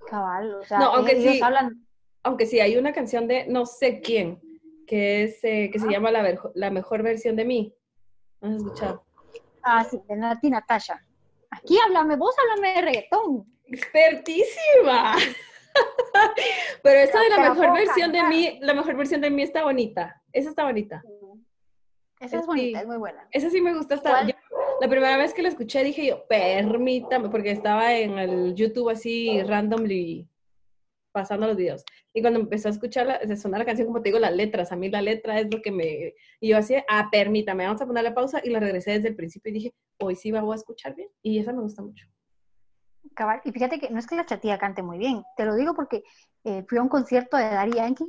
Cabal, 0.07 0.55
o 0.55 0.63
sea, 0.63 0.79
No, 0.79 0.85
aunque 0.93 1.17
ellos 1.17 1.33
sí. 1.35 1.41
hablan, 1.41 1.85
Aunque 2.23 2.45
sí, 2.45 2.59
hay 2.59 2.77
una 2.77 2.93
canción 2.93 3.27
de 3.27 3.45
no 3.47 3.65
sé 3.65 3.99
quién, 4.01 4.39
que 4.87 5.23
es, 5.23 5.43
eh, 5.43 5.69
que 5.71 5.79
se 5.79 5.87
Ah. 5.87 5.91
llama 5.91 6.11
la, 6.11 6.37
la 6.55 6.69
mejor 6.71 7.03
versión 7.03 7.35
de 7.35 7.45
mí. 7.45 7.73
¿No 8.41 8.49
has 8.49 8.55
escuchado? 8.57 9.03
ah, 9.63 9.83
sí, 9.83 9.99
de 10.07 10.15
Nati 10.15 10.49
Natasha. 10.49 11.05
Aquí 11.51 11.77
háblame, 11.83 12.15
vos 12.15 12.33
háblame 12.39 12.75
de 12.75 12.81
reggaetón. 12.81 13.45
¡Expertísima! 13.65 15.15
Pero 16.83 16.99
esa 16.99 17.19
de 17.21 17.29
la 17.29 17.49
mejor 17.49 17.73
versión 17.73 18.11
de 18.11 18.23
mí, 18.23 18.57
la 18.61 18.73
mejor 18.73 18.95
versión 18.95 19.21
de 19.21 19.29
mí 19.29 19.41
está 19.43 19.63
bonita. 19.63 20.21
Esa 20.33 20.49
está 20.49 20.63
bonita. 20.65 21.03
Esa 22.21 22.37
es 22.37 22.41
Sí. 22.43 22.47
bonita, 22.47 22.81
es 22.81 22.87
muy 22.87 22.97
buena. 22.97 23.27
Esa 23.31 23.49
sí 23.49 23.61
me 23.61 23.73
gusta 23.73 23.95
hasta. 23.95 24.27
Yo- 24.27 24.33
la 24.79 24.87
primera 24.87 25.17
vez 25.17 25.33
que 25.33 25.41
la 25.41 25.49
escuché 25.49 25.83
dije 25.83 26.05
yo, 26.05 26.25
permítame, 26.27 27.29
porque 27.29 27.51
estaba 27.51 27.93
en 27.95 28.17
el 28.17 28.55
YouTube 28.55 28.89
así 28.89 29.41
randomly 29.43 30.27
pasando 31.11 31.45
los 31.47 31.57
videos. 31.57 31.83
Y 32.13 32.21
cuando 32.21 32.39
empezó 32.39 32.67
a 32.67 32.71
escucharla, 32.71 33.19
se 33.27 33.35
sonaba 33.35 33.59
la 33.59 33.65
canción, 33.65 33.87
como 33.87 34.01
te 34.01 34.09
digo, 34.09 34.19
las 34.19 34.33
letras. 34.33 34.71
A 34.71 34.75
mí 34.75 34.89
la 34.89 35.01
letra 35.01 35.39
es 35.39 35.53
lo 35.53 35.61
que 35.61 35.71
me. 35.71 36.13
Y 36.39 36.49
yo 36.49 36.57
así, 36.57 36.75
ah, 36.87 37.09
permítame, 37.11 37.65
vamos 37.65 37.81
a 37.81 37.85
ponerle 37.85 38.11
pausa. 38.11 38.39
Y 38.43 38.49
la 38.49 38.59
regresé 38.59 38.91
desde 38.91 39.09
el 39.09 39.15
principio 39.15 39.49
y 39.49 39.53
dije, 39.53 39.73
hoy 39.99 40.15
sí 40.15 40.31
la 40.31 40.41
voy 40.41 40.53
a 40.53 40.55
escuchar 40.55 40.95
bien. 40.95 41.09
Y 41.21 41.39
esa 41.39 41.51
me 41.53 41.61
gusta 41.61 41.81
mucho. 41.81 42.05
Cabal. 43.15 43.41
Y 43.43 43.51
fíjate 43.51 43.79
que 43.79 43.89
no 43.89 43.99
es 43.99 44.07
que 44.07 44.15
la 44.15 44.25
chatilla 44.25 44.57
cante 44.57 44.83
muy 44.83 44.97
bien, 44.97 45.23
te 45.35 45.43
lo 45.45 45.55
digo 45.55 45.73
porque 45.73 46.03
eh, 46.43 46.63
fui 46.69 46.77
a 46.77 46.81
un 46.81 46.87
concierto 46.87 47.35
de 47.35 47.43
Daddy 47.43 47.73
Yankee 47.73 48.05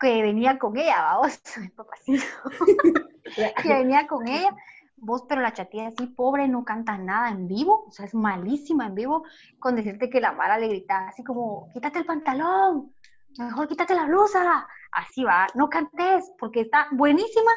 que 0.00 0.22
venía 0.22 0.58
con 0.58 0.76
ella, 0.76 1.02
vamos, 1.02 1.40
papacito, 1.76 2.24
que 3.62 3.68
venía 3.68 4.06
con 4.06 4.26
ella, 4.28 4.54
vos, 4.96 5.24
pero 5.28 5.40
la 5.40 5.52
chatilla 5.52 5.88
así 5.88 6.06
pobre, 6.06 6.48
no 6.48 6.64
canta 6.64 6.98
nada 6.98 7.30
en 7.30 7.46
vivo, 7.48 7.84
o 7.86 7.90
sea, 7.90 8.06
es 8.06 8.14
malísima 8.14 8.86
en 8.86 8.94
vivo, 8.94 9.24
con 9.58 9.76
decirte 9.76 10.10
que 10.10 10.20
la 10.20 10.32
Mara 10.32 10.58
le 10.58 10.68
gritaba 10.68 11.08
así 11.08 11.22
como, 11.22 11.68
quítate 11.72 11.98
el 12.00 12.06
pantalón, 12.06 12.92
mejor 13.38 13.68
quítate 13.68 13.94
la 13.94 14.06
blusa, 14.06 14.66
así 14.92 15.24
va, 15.24 15.46
no 15.54 15.68
cantes, 15.68 16.32
porque 16.38 16.62
está 16.62 16.88
buenísima, 16.92 17.50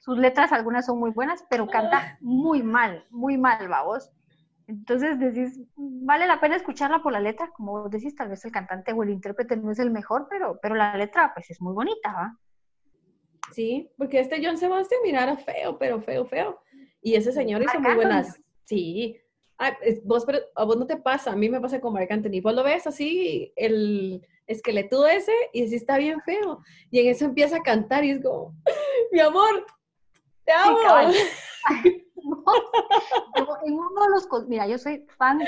sus 0.00 0.18
letras 0.18 0.52
algunas 0.52 0.86
son 0.86 0.98
muy 0.98 1.10
buenas, 1.10 1.44
pero 1.50 1.66
canta 1.66 2.16
muy 2.20 2.62
mal, 2.62 3.06
muy 3.10 3.36
mal, 3.36 3.68
vamos. 3.68 4.10
Entonces 4.70 5.18
decís, 5.18 5.60
vale 5.76 6.28
la 6.28 6.40
pena 6.40 6.54
escucharla 6.54 7.02
por 7.02 7.12
la 7.12 7.18
letra, 7.18 7.50
como 7.56 7.72
vos 7.82 7.90
decís, 7.90 8.14
tal 8.14 8.28
vez 8.28 8.44
el 8.44 8.52
cantante 8.52 8.92
o 8.92 9.02
el 9.02 9.10
intérprete 9.10 9.56
no 9.56 9.72
es 9.72 9.80
el 9.80 9.90
mejor, 9.90 10.28
pero, 10.30 10.60
pero 10.62 10.76
la 10.76 10.96
letra 10.96 11.32
pues 11.34 11.50
es 11.50 11.60
muy 11.60 11.74
bonita, 11.74 12.12
¿va? 12.12 12.38
Sí, 13.52 13.90
porque 13.98 14.20
este 14.20 14.40
John 14.44 14.56
Sebastian 14.56 15.00
mirara 15.02 15.36
feo, 15.36 15.76
pero 15.76 16.00
feo, 16.00 16.24
feo. 16.24 16.60
Y 17.02 17.16
ese 17.16 17.32
señor 17.32 17.62
hizo 17.62 17.80
Marc 17.80 17.82
muy 17.82 17.90
Anthony. 17.90 18.04
buenas. 18.04 18.40
Sí. 18.64 19.20
Ay, 19.58 19.72
es- 19.82 20.04
vos, 20.04 20.24
pero 20.24 20.38
a 20.54 20.64
vos 20.64 20.76
no 20.76 20.86
te 20.86 20.96
pasa, 20.96 21.32
a 21.32 21.36
mí 21.36 21.48
me 21.48 21.60
pasa 21.60 21.80
con 21.80 21.92
Marc 21.92 22.10
Anthony. 22.12 22.40
Vos 22.40 22.54
lo 22.54 22.62
ves 22.62 22.86
así, 22.86 23.52
el 23.56 24.24
esqueleto 24.46 25.04
ese, 25.04 25.32
y 25.52 25.66
sí 25.66 25.74
está 25.74 25.98
bien 25.98 26.20
feo. 26.20 26.60
Y 26.92 27.00
en 27.00 27.08
eso 27.08 27.24
empieza 27.24 27.56
a 27.56 27.62
cantar 27.62 28.04
y 28.04 28.10
es 28.12 28.22
como, 28.22 28.54
mi 29.12 29.18
amor, 29.18 29.66
te 30.50 30.52
amo. 30.52 30.78
cabal. 30.82 31.14
Yo 33.36 33.56
en 33.64 33.74
uno 33.74 34.02
de 34.02 34.08
los, 34.10 34.28
mira, 34.48 34.66
yo 34.66 34.78
soy 34.78 35.06
fan 35.16 35.40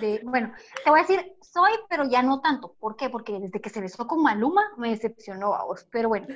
de, 0.00 0.20
bueno, 0.24 0.52
te 0.82 0.90
voy 0.90 1.00
a 1.00 1.02
decir, 1.02 1.36
soy, 1.42 1.72
pero 1.88 2.04
ya 2.04 2.22
no 2.22 2.40
tanto. 2.40 2.74
¿Por 2.80 2.96
qué? 2.96 3.10
Porque 3.10 3.38
desde 3.38 3.60
que 3.60 3.70
se 3.70 3.80
besó 3.80 4.06
con 4.06 4.22
Maluma 4.22 4.62
me 4.76 4.90
decepcionó 4.90 5.54
a 5.54 5.64
vos. 5.64 5.86
Pero 5.90 6.08
bueno, 6.08 6.26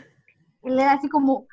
él 0.62 0.78
era 0.78 0.92
así 0.92 1.08
como, 1.08 1.46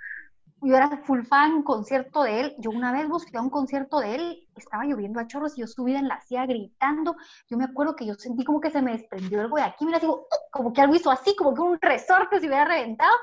yo 0.62 0.76
era 0.76 0.90
full 1.06 1.24
fan, 1.24 1.64
concierto 1.64 2.24
de 2.24 2.42
él. 2.42 2.56
Yo 2.60 2.72
una 2.72 2.92
vez 2.92 3.08
fui 3.08 3.38
a 3.38 3.42
un 3.42 3.50
concierto 3.50 4.00
de 4.00 4.16
él, 4.16 4.48
estaba 4.56 4.84
lloviendo 4.84 5.20
a 5.20 5.28
chorros 5.28 5.58
y 5.58 5.62
yo 5.62 5.68
subida 5.68 6.00
en 6.00 6.08
la 6.08 6.22
silla 6.22 6.46
gritando. 6.46 7.16
Yo 7.50 7.58
me 7.58 7.66
acuerdo 7.66 7.96
que 7.96 8.06
yo 8.06 8.16
sentí 8.16 8.44
como 8.44 8.60
que 8.60 8.72
se 8.72 8.82
me 8.82 8.92
desprendió 8.92 9.42
algo 9.42 9.58
de 9.58 9.64
aquí, 9.64 9.86
mira, 9.86 10.00
digo, 10.00 10.28
como 10.52 10.74
que 10.74 10.82
algo 10.82 10.96
hizo 10.96 11.12
así, 11.12 11.36
como 11.36 11.54
que 11.54 11.62
un 11.62 11.80
resorte 11.80 12.40
se 12.40 12.48
hubiera 12.48 12.66
reventado. 12.66 13.16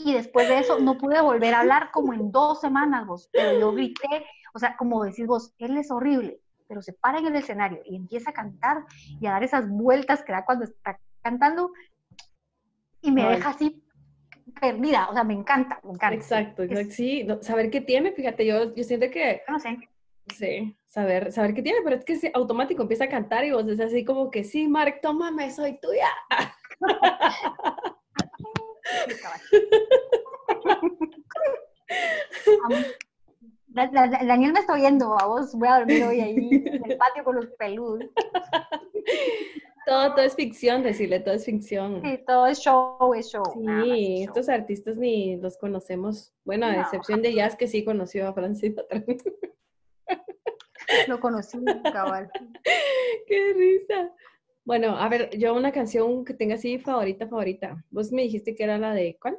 Y 0.00 0.12
después 0.14 0.48
de 0.48 0.60
eso 0.60 0.78
no 0.78 0.96
pude 0.96 1.20
volver 1.20 1.54
a 1.54 1.60
hablar 1.60 1.90
como 1.90 2.14
en 2.14 2.30
dos 2.30 2.60
semanas 2.60 3.04
vos, 3.04 3.28
pero 3.32 3.58
yo 3.58 3.72
grité, 3.72 4.24
o 4.54 4.58
sea, 4.60 4.76
como 4.76 5.02
decís 5.02 5.26
vos, 5.26 5.52
él 5.58 5.76
es 5.76 5.90
horrible, 5.90 6.40
pero 6.68 6.80
se 6.82 6.92
para 6.92 7.18
en 7.18 7.26
el 7.26 7.34
escenario 7.34 7.80
y 7.84 7.96
empieza 7.96 8.30
a 8.30 8.32
cantar 8.32 8.84
y 9.20 9.26
a 9.26 9.32
dar 9.32 9.42
esas 9.42 9.68
vueltas 9.68 10.22
que 10.22 10.30
da 10.30 10.44
cuando 10.44 10.66
está 10.66 11.00
cantando 11.20 11.72
y 13.02 13.10
me 13.10 13.22
Ay. 13.24 13.36
deja 13.36 13.50
así 13.50 13.82
perdida, 14.60 15.08
o 15.10 15.14
sea, 15.14 15.24
me 15.24 15.34
encanta, 15.34 15.80
me 15.82 15.90
encanta. 15.90 16.14
Exacto. 16.14 16.62
Sí, 16.90 17.24
no, 17.24 17.42
saber 17.42 17.68
qué 17.68 17.80
tiene, 17.80 18.12
fíjate, 18.12 18.46
yo, 18.46 18.72
yo 18.76 18.84
siento 18.84 19.10
que, 19.10 19.42
no 19.48 19.58
sé, 19.58 19.78
sí, 20.32 20.76
saber, 20.86 21.32
saber 21.32 21.54
qué 21.54 21.62
tiene, 21.62 21.80
pero 21.82 21.96
es 21.96 22.04
que 22.04 22.12
es 22.12 22.22
automático, 22.34 22.82
empieza 22.82 23.04
a 23.04 23.08
cantar 23.08 23.44
y 23.44 23.50
vos 23.50 23.66
es 23.66 23.80
así 23.80 24.04
como 24.04 24.30
que, 24.30 24.44
sí, 24.44 24.68
Mark, 24.68 25.00
tómame, 25.02 25.50
soy 25.50 25.80
tuya. 25.80 26.08
Sí, 26.80 26.84
cabal. 26.84 26.86
Am- 26.86 26.86
Da- 26.92 26.98
da- 27.00 27.58
da- 27.64 28.77
Daniel 34.26 34.52
me 34.52 34.60
está 34.60 34.72
oyendo, 34.74 35.16
a 35.18 35.26
vos 35.26 35.54
voy 35.54 35.68
a 35.68 35.78
dormir 35.78 36.02
hoy 36.04 36.20
ahí 36.20 36.36
en 36.64 36.90
el 36.90 36.96
patio 36.98 37.24
con 37.24 37.36
los 37.36 37.46
peludos. 37.58 38.04
Todo, 39.86 40.14
todo 40.14 40.24
es 40.24 40.34
ficción, 40.34 40.82
decirle, 40.82 41.20
todo 41.20 41.34
es 41.34 41.44
ficción. 41.44 42.02
Sí, 42.02 42.18
todo 42.26 42.46
es 42.46 42.58
show, 42.58 43.14
es 43.14 43.30
show. 43.30 43.44
Sí, 43.54 43.62
show. 43.64 44.24
estos 44.24 44.48
artistas 44.48 44.96
ni 44.96 45.36
los 45.36 45.56
conocemos. 45.58 46.32
Bueno, 46.44 46.66
a 46.66 46.72
No. 46.72 46.80
excepción 46.82 47.22
de 47.22 47.34
Jazz, 47.34 47.56
que 47.56 47.68
sí 47.68 47.84
conoció 47.84 48.28
a 48.28 48.32
Francis 48.34 48.74
Patrón. 48.76 49.04
Lo 51.06 51.20
conocí, 51.20 51.58
cabal. 51.92 52.30
¡Qué 53.26 53.52
risa! 53.54 54.10
Bueno, 54.68 54.98
a 54.98 55.08
ver, 55.08 55.30
yo 55.38 55.54
una 55.54 55.72
canción 55.72 56.26
que 56.26 56.34
tenga 56.34 56.56
así 56.56 56.78
favorita, 56.78 57.26
favorita. 57.26 57.82
Vos 57.90 58.12
me 58.12 58.20
dijiste 58.20 58.54
que 58.54 58.64
era 58.64 58.76
la 58.76 58.92
de, 58.92 59.16
¿cuál? 59.18 59.38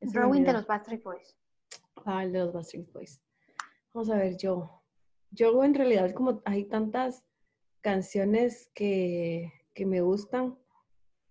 Drawing 0.00 0.42
de 0.42 0.54
los 0.54 0.66
Backstreet 0.66 1.04
Boys. 1.04 1.36
Ah, 2.04 2.24
el 2.24 2.32
de 2.32 2.40
los 2.40 2.52
Backstreet 2.52 2.92
Boys. 2.92 3.22
Vamos 3.92 4.10
a 4.10 4.16
ver, 4.16 4.36
yo. 4.36 4.82
Yo 5.30 5.62
en 5.62 5.72
realidad 5.72 6.12
como 6.14 6.42
hay 6.46 6.64
tantas 6.64 7.24
canciones 7.80 8.72
que, 8.74 9.52
que 9.72 9.86
me 9.86 10.00
gustan, 10.00 10.58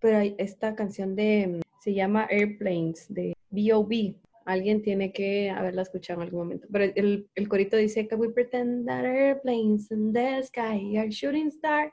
pero 0.00 0.16
hay 0.16 0.34
esta 0.38 0.74
canción 0.74 1.14
de, 1.14 1.60
se 1.80 1.92
llama 1.92 2.26
Airplanes, 2.30 3.04
de 3.12 3.34
B.O.B. 3.50 4.18
Alguien 4.46 4.80
tiene 4.80 5.12
que 5.12 5.50
haberla 5.50 5.82
escuchado 5.82 6.22
en 6.22 6.28
algún 6.28 6.40
momento. 6.40 6.68
Pero 6.72 6.90
el, 6.96 7.28
el 7.34 7.48
corito 7.50 7.76
dice, 7.76 8.08
Can 8.08 8.18
we 8.18 8.30
pretend 8.30 8.86
that 8.86 9.04
airplanes 9.04 9.90
in 9.90 10.10
the 10.10 10.42
sky 10.42 10.96
are 10.96 11.10
shooting 11.10 11.48
star? 11.48 11.92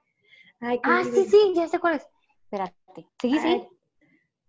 Can 0.62 0.80
Ah, 0.84 1.04
sí, 1.04 1.26
sí, 1.26 1.54
ya 1.56 1.68
sé 1.68 1.80
cuál 1.80 1.96
es. 1.96 2.08
Espérate. 2.44 2.74
Sí, 3.22 3.40
sí. 3.40 3.48
Ay. 3.48 3.68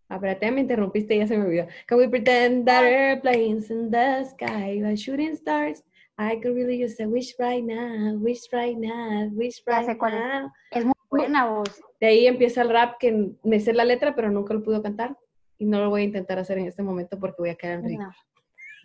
Ah, 0.09 0.17
espérate, 0.17 0.51
me 0.51 0.61
interrumpiste 0.61 1.15
y 1.15 1.19
ya 1.21 1.27
se 1.27 1.39
me 1.39 1.45
olvidó. 1.47 1.67
Can 1.87 1.99
we 1.99 2.09
pretend 2.09 2.67
that 2.67 2.85
airplanes 2.85 3.71
in 3.71 3.91
the 3.91 4.25
sky 4.27 4.83
are 4.85 4.97
shooting 4.97 5.35
stars? 5.35 5.83
I 6.19 6.37
could 6.41 6.55
really 6.55 6.85
use 6.85 7.03
a 7.03 7.07
wish 7.09 7.35
right 7.39 7.65
now, 7.65 8.15
wish 8.19 8.43
right 8.53 8.77
now, 8.77 9.29
wish 9.33 9.63
Ya 9.67 9.79
right 9.79 9.87
sé 9.89 9.97
cuál 9.99 10.13
es. 10.15 10.21
now. 10.21 10.53
Es 10.71 10.85
muy 10.85 10.93
buena 11.11 11.47
voz. 11.47 11.81
De 11.99 12.09
ahí 12.09 12.27
empieza 12.27 12.61
el 12.61 12.69
rap 12.69 12.99
que 12.99 13.31
me 13.43 13.59
sé 13.61 13.73
la 13.73 13.85
letra, 13.85 14.15
pero 14.15 14.31
nunca 14.31 14.53
lo 14.53 14.63
pude 14.63 14.83
cantar. 14.83 15.17
Y 15.57 15.65
no 15.65 15.81
lo 15.81 15.89
voy 15.89 16.03
a 16.03 16.05
intentar 16.05 16.39
hacer 16.39 16.59
en 16.59 16.67
este 16.67 16.83
momento 16.83 17.19
porque 17.19 17.37
voy 17.39 17.51
a 17.51 17.55
quedar 17.55 17.77
en 17.79 17.85
ridículo. 17.85 18.11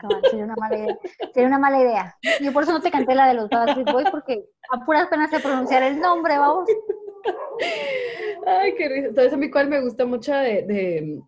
No. 0.03 0.21
Sería 0.29 0.45
una 0.45 0.55
mala 0.55 0.77
idea. 0.77 0.97
Sería 1.33 1.47
una 1.47 1.59
mala 1.59 1.81
idea. 1.81 2.17
Yo 2.39 2.53
por 2.53 2.63
eso 2.63 2.71
no 2.71 2.81
te 2.81 2.91
canté 2.91 3.15
la 3.15 3.27
de 3.27 3.33
los 3.33 3.49
Backstreet 3.49 3.91
Boys 3.91 4.09
porque 4.11 4.45
a 4.71 4.85
puras 4.85 5.07
penas 5.07 5.29
sé 5.31 5.39
pronunciar 5.39 5.81
el 5.83 5.99
nombre, 5.99 6.37
vamos. 6.37 6.69
Ay, 8.45 8.75
qué 8.75 8.87
risa. 8.89 9.07
Entonces, 9.07 9.33
a 9.33 9.37
mí 9.37 9.49
cuál 9.51 9.67
me 9.67 9.81
gusta 9.81 10.05
mucho 10.05 10.33
de, 10.33 10.61
de, 10.63 11.21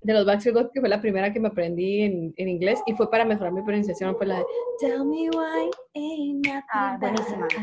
de 0.00 0.12
los 0.12 0.26
Backstreet 0.26 0.54
Boys, 0.54 0.68
que 0.72 0.80
fue 0.80 0.88
la 0.88 1.00
primera 1.00 1.32
que 1.32 1.40
me 1.40 1.48
aprendí 1.48 2.02
en, 2.02 2.34
en 2.36 2.48
inglés 2.48 2.80
y 2.86 2.94
fue 2.94 3.10
para 3.10 3.24
mejorar 3.24 3.52
mi 3.52 3.62
pronunciación, 3.62 4.16
fue 4.16 4.26
la 4.26 4.38
de 4.38 4.44
Tell 4.80 5.04
me 5.04 5.30
why 5.30 5.70
ain't 5.94 6.46
Ah, 6.72 6.96
buenísima. 7.00 7.46
bad". 7.46 7.62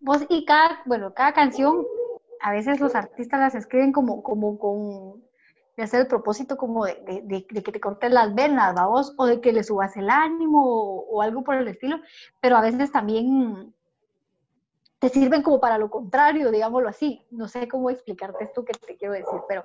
Vos 0.00 0.24
y 0.28 0.44
cada, 0.44 0.80
bueno, 0.86 1.12
cada 1.12 1.32
canción, 1.32 1.84
a 2.40 2.52
veces 2.52 2.80
los 2.80 2.94
artistas 2.94 3.38
las 3.40 3.54
escriben 3.54 3.92
como, 3.92 4.22
como 4.22 4.58
con, 4.58 5.22
de 5.76 5.82
hacer 5.82 6.00
el 6.02 6.06
propósito 6.06 6.56
como 6.56 6.86
de, 6.86 6.94
de- 7.06 7.22
de- 7.22 7.46
de 7.50 7.62
que 7.62 7.72
te 7.72 7.80
cortes 7.80 8.10
las 8.10 8.34
venas, 8.34 8.74
vos, 8.88 9.14
o 9.18 9.26
de 9.26 9.40
que 9.40 9.52
le 9.52 9.62
subas 9.62 9.96
el 9.96 10.08
ánimo 10.08 10.62
o, 10.64 11.00
o 11.10 11.22
algo 11.22 11.42
por 11.44 11.56
el 11.56 11.68
estilo, 11.68 11.98
pero 12.40 12.56
a 12.56 12.62
veces 12.62 12.90
también 12.92 13.74
te 15.00 15.08
sirven 15.08 15.42
como 15.42 15.58
para 15.60 15.78
lo 15.78 15.90
contrario, 15.90 16.50
digámoslo 16.50 16.88
así. 16.88 17.26
No 17.30 17.48
sé 17.48 17.66
cómo 17.66 17.90
explicarte 17.90 18.44
esto 18.44 18.64
que 18.64 18.74
te 18.74 18.96
quiero 18.96 19.14
decir, 19.14 19.40
pero, 19.48 19.64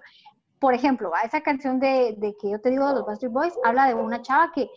por 0.60 0.74
ejemplo, 0.74 1.14
a 1.14 1.22
esa 1.22 1.42
canción 1.42 1.80
de, 1.80 2.16
de 2.18 2.36
que 2.38 2.50
yo 2.50 2.62
te 2.62 2.70
digo 2.70 2.88
de 2.88 2.96
los 2.96 3.06
Backstreet 3.06 3.34
Boys, 3.34 3.54
habla 3.64 3.88
de 3.88 3.96
una 3.96 4.22
chava 4.22 4.52
que, 4.56 4.70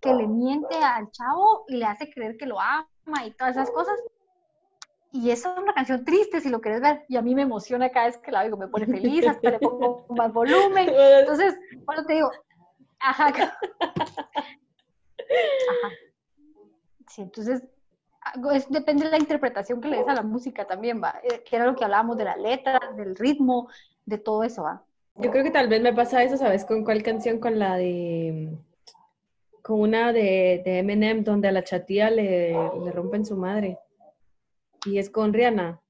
que 0.00 0.12
le 0.12 0.26
miente 0.26 0.76
al 0.76 1.10
chavo 1.10 1.64
y 1.68 1.76
le 1.76 1.86
hace 1.86 2.10
creer 2.10 2.36
que 2.36 2.44
lo 2.44 2.60
ama 2.60 2.86
y 3.24 3.30
todas 3.32 3.56
esas 3.56 3.70
cosas. 3.70 3.98
Y 5.10 5.30
esa 5.30 5.54
es 5.54 5.58
una 5.58 5.72
canción 5.72 6.04
triste 6.04 6.42
si 6.42 6.50
lo 6.50 6.60
quieres 6.60 6.82
ver. 6.82 7.06
Y 7.08 7.16
a 7.16 7.22
mí 7.22 7.34
me 7.34 7.40
emociona 7.42 7.88
cada 7.88 8.06
vez 8.06 8.18
que 8.18 8.30
la 8.30 8.42
oigo, 8.42 8.58
me 8.58 8.68
pone 8.68 8.84
feliz, 8.84 9.26
hasta 9.26 9.52
le 9.52 9.58
pongo 9.58 10.04
más 10.10 10.30
volumen. 10.34 10.86
Entonces, 11.20 11.58
cuando 11.86 12.04
te 12.04 12.12
digo, 12.12 12.30
ajá, 13.00 13.26
ajá. 13.28 13.58
Sí, 17.08 17.22
entonces, 17.22 17.62
es- 18.52 18.68
depende 18.68 19.04
de 19.04 19.10
la 19.12 19.18
interpretación 19.18 19.80
que 19.80 19.88
le 19.88 19.98
des 19.98 20.08
a 20.08 20.14
la 20.14 20.22
música 20.22 20.66
también, 20.66 21.02
va. 21.02 21.20
Eh, 21.22 21.42
Que 21.44 21.56
era 21.56 21.66
lo 21.66 21.74
que 21.74 21.84
hablábamos 21.84 22.16
de 22.16 22.24
la 22.24 22.36
letra, 22.36 22.80
del 22.96 23.16
ritmo, 23.16 23.68
de 24.04 24.18
todo 24.18 24.42
eso, 24.42 24.62
va. 24.64 24.82
Yo 25.16 25.30
creo 25.30 25.42
que 25.44 25.50
tal 25.50 25.68
vez 25.68 25.82
me 25.82 25.92
pasa 25.92 26.22
eso, 26.22 26.36
¿sabes? 26.36 26.64
¿Con 26.64 26.84
cuál 26.84 27.02
canción? 27.02 27.38
Con 27.40 27.58
la 27.58 27.76
de... 27.76 28.50
Con 29.62 29.80
una 29.80 30.12
de, 30.12 30.62
de 30.64 30.78
Eminem 30.78 31.24
donde 31.24 31.48
a 31.48 31.52
la 31.52 31.64
chatía 31.64 32.08
le, 32.10 32.52
le 32.52 32.90
rompen 32.92 33.26
su 33.26 33.36
madre. 33.36 33.78
Y 34.86 34.98
es 34.98 35.10
con 35.10 35.32
Rihanna. 35.32 35.80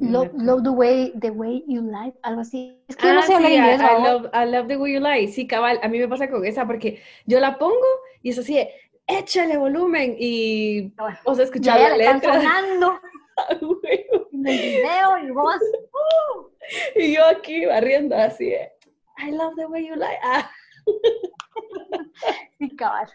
Love, 0.00 0.30
love 0.34 0.62
the 0.64 0.70
way, 0.70 1.12
the 1.20 1.30
way 1.30 1.64
you 1.68 1.80
like, 1.82 2.18
algo 2.22 2.40
así. 2.40 2.82
Es 2.88 2.96
que 2.96 3.06
yo 3.06 3.14
no 3.14 3.20
Ah, 3.20 3.26
sé 3.26 3.34
hablar 3.34 3.50
sí, 3.52 3.56
I, 3.56 3.58
inglés, 3.60 3.80
I 3.80 3.84
¿va? 3.84 3.98
love, 4.12 4.26
I 4.34 4.50
love 4.50 4.66
the 4.66 4.76
way 4.76 4.92
you 4.94 5.00
lie. 5.00 5.28
Sí, 5.28 5.46
cabal, 5.46 5.78
a 5.82 5.88
mí 5.88 5.98
me 5.98 6.08
pasa 6.08 6.28
con 6.28 6.44
esa 6.44 6.66
porque 6.66 7.00
yo 7.26 7.38
la 7.40 7.58
pongo 7.58 7.86
y 8.20 8.30
es 8.30 8.38
así 8.38 8.54
de, 8.56 8.70
échale 9.06 9.56
volumen 9.56 10.16
y, 10.18 10.90
Cabal. 10.92 11.18
o 11.24 11.34
sea, 11.34 11.44
Ya, 11.44 11.44
escuchar 11.44 11.78
ya 11.78 11.88
la 11.90 11.96
le 11.96 12.12
letra. 12.14 12.34
sonando 12.34 13.00
Huevo. 13.60 14.28
en 14.32 14.46
el 14.46 14.58
video 14.58 15.18
y 15.18 15.30
vos, 15.30 15.56
¡uh! 15.92 16.48
y 16.96 17.14
yo 17.14 17.26
aquí 17.26 17.66
barriendo 17.66 18.16
así 18.16 18.46
de, 18.50 18.70
I 19.18 19.30
love 19.32 19.54
the 19.56 19.66
way 19.66 19.86
you 19.86 19.94
lie. 19.94 20.18
Ah, 20.22 20.50
Sí, 22.58 22.74
cabal. 22.76 23.08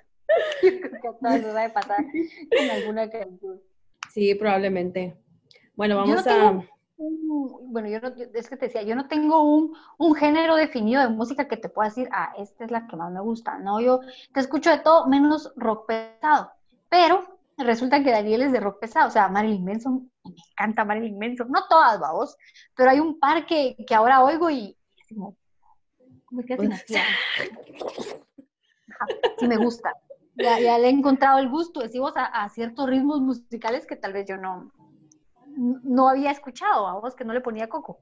Yo 0.62 0.70
creo 0.82 1.02
que 1.02 1.08
a 1.08 1.14
todas 1.14 1.42
nos 1.42 1.56
va 1.56 1.66
a 1.66 1.74
pasar 1.74 2.06
con 2.06 2.70
alguna 2.70 3.10
canción. 3.10 3.62
sí, 4.12 4.36
probablemente. 4.36 5.16
Bueno, 5.76 5.96
Yo 5.96 6.02
no 6.02 6.08
vamos 6.24 6.28
a... 6.28 6.36
tengo 6.36 6.66
un- 7.00 7.72
bueno, 7.74 7.88
yo 7.90 8.00
no, 8.02 8.16
yo- 8.16 8.26
es 8.34 8.50
que 8.50 8.58
te 8.58 8.66
decía, 8.68 8.84
yo 8.84 8.96
no 8.96 9.08
tengo 9.08 9.42
un, 9.42 9.74
un 9.98 10.16
género 10.16 10.56
definido 10.56 11.02
de 11.02 11.10
música 11.10 11.48
que 11.48 11.58
te 11.58 11.70
pueda 11.70 11.90
decir, 11.90 12.10
ah, 12.12 12.34
esta 12.38 12.66
es 12.66 12.72
la 12.72 12.88
que 12.88 12.96
más 12.96 13.12
me 13.12 13.22
gusta. 13.22 13.58
No, 13.60 13.80
yo 13.82 14.02
te 14.34 14.40
escucho 14.42 14.70
de 14.70 14.80
todo 14.80 15.08
menos 15.08 15.52
rock 15.56 15.88
pesado. 15.88 16.52
Pero 16.90 17.40
resulta 17.58 18.04
que 18.04 18.12
Daniel 18.12 18.44
es 18.44 18.52
de 18.52 18.60
rock 18.60 18.80
pesado, 18.80 19.08
o 19.08 19.12
sea, 19.12 19.28
Marilyn 19.30 19.64
Manson, 19.66 20.12
me 20.26 20.32
encanta 20.52 20.86
Marilyn 20.86 21.18
Manson, 21.20 21.50
no 21.52 21.68
todas, 21.68 22.00
vamos, 22.00 22.36
pero 22.76 22.90
hay 22.92 23.00
un 23.00 23.20
par 23.20 23.46
que, 23.46 23.76
que 23.88 23.96
ahora 23.96 24.24
oigo 24.24 24.50
y 24.50 24.78
es 24.98 25.08
como, 25.16 25.36
como 26.26 26.44
que 26.44 26.58
Ajá, 28.92 29.08
sí 29.38 29.48
me 29.48 29.58
gusta. 29.58 29.94
Ya, 30.36 30.60
ya 30.60 30.78
le 30.78 30.88
he 30.88 30.90
encontrado 30.90 31.40
el 31.40 31.50
gusto, 31.50 31.82
decimos, 31.82 32.14
a, 32.16 32.26
a 32.26 32.50
ciertos 32.50 32.90
ritmos 32.90 33.20
musicales 33.22 33.86
que 33.86 33.96
tal 33.98 34.14
vez 34.14 34.26
yo 34.28 34.38
no, 34.38 34.72
no 35.60 36.08
había 36.08 36.32
escuchado, 36.32 36.88
a 36.88 37.00
vos 37.00 37.16
que 37.16 37.26
no 37.26 37.34
le 37.34 37.42
ponía 37.42 37.70
coco. 37.70 38.00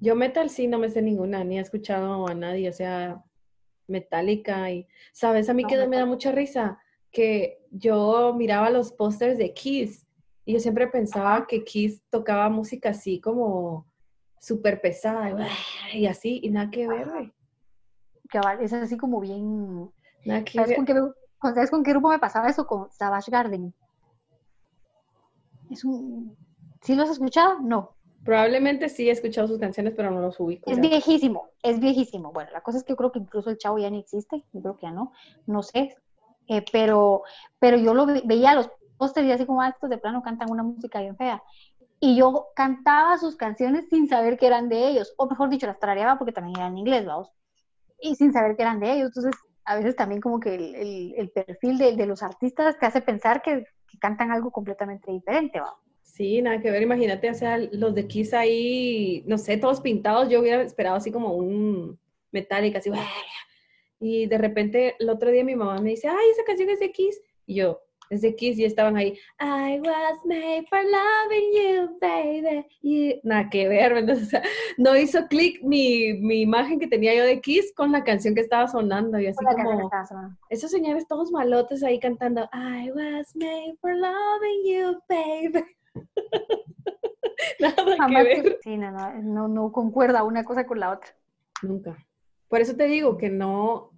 Yo 0.00 0.16
metal 0.16 0.48
sí 0.48 0.66
no 0.66 0.78
me 0.78 0.88
sé 0.88 1.02
ninguna, 1.02 1.44
ni 1.44 1.58
he 1.58 1.60
escuchado 1.60 2.26
a 2.26 2.34
nadie, 2.34 2.68
o 2.68 2.72
sea, 2.72 3.22
Metallica 3.86 4.70
y, 4.70 4.86
¿sabes? 5.12 5.50
A 5.50 5.54
mí 5.54 5.62
No, 5.62 5.68
que 5.68 5.86
me 5.86 5.96
da 5.96 6.06
mucha 6.06 6.32
risa 6.32 6.78
que 7.10 7.66
yo 7.70 8.34
miraba 8.34 8.70
los 8.70 8.92
pósters 8.92 9.36
de 9.36 9.52
Kiss 9.52 10.06
y 10.44 10.54
yo 10.54 10.60
siempre 10.60 10.86
pensaba 10.86 11.46
que 11.46 11.64
Kiss 11.64 12.02
tocaba 12.08 12.48
música 12.48 12.90
así 12.90 13.20
como 13.20 13.86
súper 14.38 14.80
pesada 14.80 15.50
y, 15.92 15.98
y 15.98 16.06
así, 16.06 16.40
y 16.42 16.50
nada 16.50 16.70
que 16.70 16.88
ver, 16.88 17.08
güey. 17.08 17.32
Cabal, 18.30 18.60
es 18.62 18.72
así 18.72 18.96
como 18.96 19.20
bien. 19.20 19.90
Nada 20.24 20.44
que 20.44 20.52
¿Sabes 20.52 20.68
ver. 20.70 20.76
con, 20.76 20.86
qué, 20.86 20.94
¿Sabes 21.42 21.70
con 21.70 21.82
qué 21.82 21.90
grupo 21.90 22.08
me 22.08 22.18
pasaba 22.18 22.48
eso? 22.48 22.66
Con 22.66 22.90
Savage 22.90 23.30
Garden. 23.30 23.74
Es 25.68 25.84
un. 25.84 26.36
¿Sí 26.82 26.94
lo 26.94 27.02
has 27.02 27.10
escuchado? 27.10 27.60
No. 27.60 27.90
Probablemente 28.24 28.88
sí 28.88 29.08
he 29.08 29.12
escuchado 29.12 29.48
sus 29.48 29.58
canciones, 29.58 29.94
pero 29.96 30.10
no 30.10 30.20
los 30.20 30.38
ubico. 30.40 30.70
Es 30.70 30.76
ya. 30.76 30.82
viejísimo, 30.82 31.48
es 31.62 31.80
viejísimo. 31.80 32.32
Bueno, 32.32 32.50
la 32.52 32.60
cosa 32.60 32.78
es 32.78 32.84
que 32.84 32.92
yo 32.92 32.96
creo 32.96 33.12
que 33.12 33.18
incluso 33.18 33.50
el 33.50 33.58
chavo 33.58 33.78
ya 33.78 33.90
ni 33.90 34.00
existe, 34.00 34.44
yo 34.52 34.60
creo 34.60 34.76
que 34.76 34.86
ya 34.86 34.92
no, 34.92 35.12
no 35.46 35.62
sé. 35.62 35.96
Eh, 36.48 36.64
pero, 36.72 37.22
pero 37.58 37.76
yo 37.76 37.94
lo 37.94 38.06
ve- 38.06 38.22
veía 38.24 38.54
los 38.54 38.70
pósters 38.96 39.26
y 39.26 39.32
así 39.32 39.46
como 39.46 39.62
"Ah, 39.62 39.68
estos 39.68 39.88
de 39.88 39.98
plano 39.98 40.22
cantan 40.22 40.50
una 40.50 40.62
música 40.62 41.00
bien 41.00 41.16
fea. 41.16 41.42
Y 41.98 42.16
yo 42.16 42.48
cantaba 42.54 43.16
sus 43.18 43.36
canciones 43.36 43.86
sin 43.88 44.08
saber 44.08 44.38
que 44.38 44.46
eran 44.46 44.68
de 44.68 44.88
ellos, 44.88 45.14
o 45.16 45.28
mejor 45.28 45.48
dicho, 45.50 45.66
las 45.66 45.78
tarareaba 45.78 46.18
porque 46.18 46.32
también 46.32 46.56
eran 46.58 46.72
en 46.72 46.78
inglés, 46.78 47.06
vamos. 47.06 47.30
Y 48.00 48.16
sin 48.16 48.32
saber 48.32 48.56
que 48.56 48.62
eran 48.62 48.80
de 48.80 48.92
ellos. 48.94 49.08
Entonces, 49.14 49.40
a 49.64 49.76
veces 49.76 49.96
también 49.96 50.20
como 50.20 50.40
que 50.40 50.54
el, 50.54 50.74
el- 50.74 51.14
el 51.16 51.30
perfil 51.30 51.78
de, 51.78 51.96
de 51.96 52.06
los 52.06 52.22
artistas 52.22 52.78
te 52.78 52.86
hace 52.86 53.00
pensar 53.02 53.42
que, 53.42 53.64
que 53.86 53.98
cantan 53.98 54.30
algo 54.32 54.50
completamente 54.50 55.10
diferente, 55.12 55.60
¿va? 55.60 55.74
Sí, 56.20 56.42
nada 56.42 56.60
que 56.60 56.70
ver, 56.70 56.82
imagínate, 56.82 57.30
o 57.30 57.34
sea, 57.34 57.56
los 57.56 57.94
de 57.94 58.06
Kiss 58.06 58.34
ahí, 58.34 59.24
no 59.26 59.38
sé, 59.38 59.56
todos 59.56 59.80
pintados, 59.80 60.28
yo 60.28 60.40
hubiera 60.40 60.60
esperado 60.60 60.96
así 60.96 61.10
como 61.10 61.32
un 61.32 61.98
Metallica, 62.30 62.78
así, 62.78 62.90
y 63.98 64.26
de 64.26 64.36
repente 64.36 64.96
el 64.98 65.08
otro 65.08 65.30
día 65.30 65.42
mi 65.44 65.56
mamá 65.56 65.80
me 65.80 65.88
dice, 65.88 66.08
ay, 66.08 66.30
esa 66.30 66.44
canción 66.44 66.68
es 66.68 66.78
de 66.78 66.92
Kiss, 66.92 67.18
y 67.46 67.54
yo, 67.54 67.80
Es 68.10 68.20
de 68.20 68.36
Kiss 68.36 68.58
y 68.58 68.66
estaban 68.66 68.98
ahí. 68.98 69.18
I 69.40 69.80
was 69.80 70.18
made 70.26 70.66
for 70.68 70.82
loving 70.84 71.52
you, 71.54 71.98
baby. 72.02 72.66
You... 72.82 73.20
Nada 73.22 73.48
que 73.48 73.66
ver, 73.66 73.94
¿verdad? 73.94 74.18
O 74.22 74.26
sea, 74.26 74.42
no 74.76 74.94
hizo 74.94 75.26
clic 75.28 75.62
mi, 75.62 76.12
mi 76.12 76.42
imagen 76.42 76.78
que 76.78 76.86
tenía 76.86 77.14
yo 77.14 77.24
de 77.24 77.40
Kiss 77.40 77.72
con 77.74 77.92
la 77.92 78.04
canción 78.04 78.34
que 78.34 78.42
estaba 78.42 78.68
sonando. 78.68 79.18
Y 79.18 79.28
así 79.28 79.42
como, 79.42 79.90
esos 80.50 80.70
señores 80.70 81.06
todos 81.08 81.30
malotes 81.30 81.82
ahí 81.82 81.98
cantando. 81.98 82.42
I 82.52 82.90
was 82.90 83.34
made 83.36 83.76
for 83.80 83.94
loving 83.94 84.64
you, 84.66 85.00
baby. 85.08 85.64
Nada 87.60 88.06
que 88.08 88.22
ver. 88.22 88.58
sí, 88.62 88.76
no, 88.76 88.90
no, 88.90 89.22
no, 89.22 89.48
no 89.48 89.72
concuerda 89.72 90.24
una 90.24 90.44
cosa 90.44 90.66
con 90.66 90.80
la 90.80 90.92
otra. 90.92 91.10
Nunca. 91.62 91.96
Por 92.48 92.60
eso 92.60 92.74
te 92.76 92.84
digo 92.84 93.16
que 93.16 93.30
no, 93.30 93.90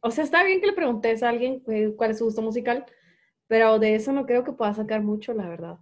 o 0.00 0.10
sea, 0.10 0.24
está 0.24 0.44
bien 0.44 0.60
que 0.60 0.66
le 0.66 0.72
preguntes 0.72 1.22
a 1.22 1.30
alguien 1.30 1.62
cuál 1.96 2.10
es 2.10 2.18
su 2.18 2.24
gusto 2.24 2.42
musical, 2.42 2.84
pero 3.46 3.78
de 3.78 3.94
eso 3.94 4.12
no 4.12 4.26
creo 4.26 4.44
que 4.44 4.52
pueda 4.52 4.74
sacar 4.74 5.02
mucho, 5.02 5.32
la 5.32 5.48
verdad. 5.48 5.78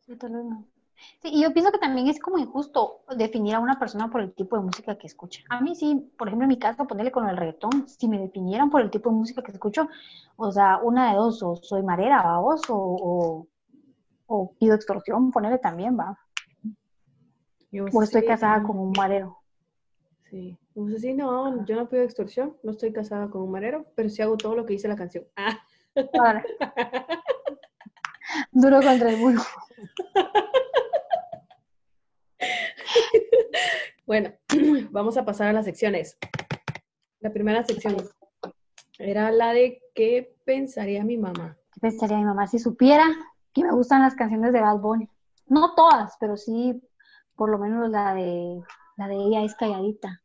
Sí, 0.00 0.16
tal 0.16 0.32
vez 0.32 0.44
no. 0.44 0.66
Sí, 1.20 1.30
y 1.32 1.42
yo 1.42 1.52
pienso 1.52 1.72
que 1.72 1.78
también 1.78 2.08
es 2.08 2.20
como 2.20 2.38
injusto 2.38 3.02
definir 3.16 3.54
a 3.54 3.60
una 3.60 3.78
persona 3.78 4.08
por 4.08 4.20
el 4.20 4.32
tipo 4.32 4.56
de 4.56 4.62
música 4.62 4.96
que 4.96 5.06
escucha. 5.06 5.42
A 5.48 5.60
mí 5.60 5.74
sí, 5.74 6.12
por 6.16 6.28
ejemplo, 6.28 6.44
en 6.44 6.50
mi 6.50 6.58
caso, 6.58 6.86
ponerle 6.86 7.10
con 7.10 7.28
el 7.28 7.36
reggaetón, 7.36 7.88
si 7.88 8.08
me 8.08 8.18
definieran 8.20 8.70
por 8.70 8.80
el 8.80 8.90
tipo 8.90 9.10
de 9.10 9.16
música 9.16 9.42
que 9.42 9.52
escucho, 9.52 9.88
o 10.36 10.52
sea, 10.52 10.78
una 10.78 11.10
de 11.10 11.16
dos, 11.16 11.42
o 11.42 11.56
soy 11.56 11.82
marera, 11.82 12.38
o, 12.38 12.56
o, 12.68 13.46
o 14.34 14.54
pido 14.58 14.74
extorsión, 14.74 15.30
ponerle 15.30 15.58
también, 15.58 15.98
va. 15.98 16.18
Yo 17.70 17.84
O 17.92 18.02
estoy 18.02 18.22
sí, 18.22 18.26
casada 18.26 18.62
con 18.62 18.78
un 18.78 18.92
marero. 18.96 19.38
Sí. 20.30 20.58
Pues 20.72 21.02
sí, 21.02 21.12
no, 21.12 21.66
yo 21.66 21.76
no 21.76 21.86
pido 21.88 22.02
extorsión, 22.02 22.56
no 22.62 22.70
estoy 22.70 22.94
casada 22.94 23.28
con 23.28 23.42
un 23.42 23.50
marero, 23.50 23.84
pero 23.94 24.08
sí 24.08 24.22
hago 24.22 24.38
todo 24.38 24.56
lo 24.56 24.64
que 24.64 24.72
dice 24.72 24.88
la 24.88 24.96
canción. 24.96 25.26
Ah. 25.36 25.62
Duro 28.52 28.80
contra 28.80 29.10
el 29.10 29.18
muro. 29.18 29.42
bueno, 34.06 34.32
vamos 34.90 35.18
a 35.18 35.26
pasar 35.26 35.48
a 35.48 35.52
las 35.52 35.66
secciones. 35.66 36.16
La 37.20 37.30
primera 37.30 37.62
sección 37.64 37.96
era 38.98 39.30
la 39.30 39.52
de 39.52 39.82
qué 39.94 40.34
pensaría 40.46 41.04
mi 41.04 41.18
mamá. 41.18 41.58
¿Qué 41.74 41.80
pensaría 41.80 42.16
mi 42.16 42.24
mamá 42.24 42.46
si 42.46 42.58
supiera 42.58 43.06
que 43.54 43.62
me 43.64 43.72
gustan 43.72 44.02
las 44.02 44.14
canciones 44.14 44.52
de 44.52 44.60
Bad 44.60 44.78
Bunny? 44.78 45.08
No 45.46 45.74
todas, 45.74 46.16
pero 46.20 46.36
sí, 46.36 46.80
por 47.36 47.50
lo 47.50 47.58
menos 47.58 47.88
la 47.90 48.14
de 48.14 48.62
la 48.96 49.08
de 49.08 49.16
ella 49.16 49.42
es 49.42 49.54
calladita. 49.54 50.22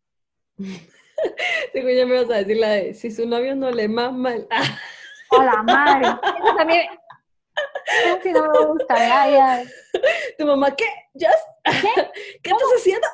Digo, 1.73 1.89
ya 1.89 2.05
me 2.05 2.21
vas 2.21 2.29
a 2.29 2.37
decir 2.37 2.57
la 2.57 2.69
de 2.69 2.93
si 2.93 3.11
su 3.11 3.25
novio 3.27 3.55
no 3.55 3.71
le 3.71 3.87
mama. 3.87 4.33
el- 4.33 4.47
¡A 5.31 5.43
la 5.43 5.63
madre! 5.63 6.07
Eso 6.07 6.55
también. 6.55 6.87
Eso 8.05 8.19
sí 8.23 8.31
no 8.31 8.51
me 8.51 8.65
gusta, 8.65 8.95
ya, 8.97 9.29
ya. 9.29 9.63
tu 10.37 10.45
mamá, 10.45 10.75
¿qué? 10.75 10.85
¿Just? 11.13 11.47
¿Qué, 12.43 12.51
estás 12.51 12.69
haciendo? 12.77 13.07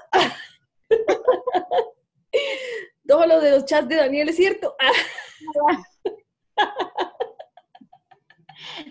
Todo 3.08 3.26
lo 3.26 3.40
de 3.40 3.52
los 3.52 3.66
chats 3.66 3.88
de 3.88 3.96
Daniel 3.96 4.30
es 4.30 4.36
cierto. 4.36 4.76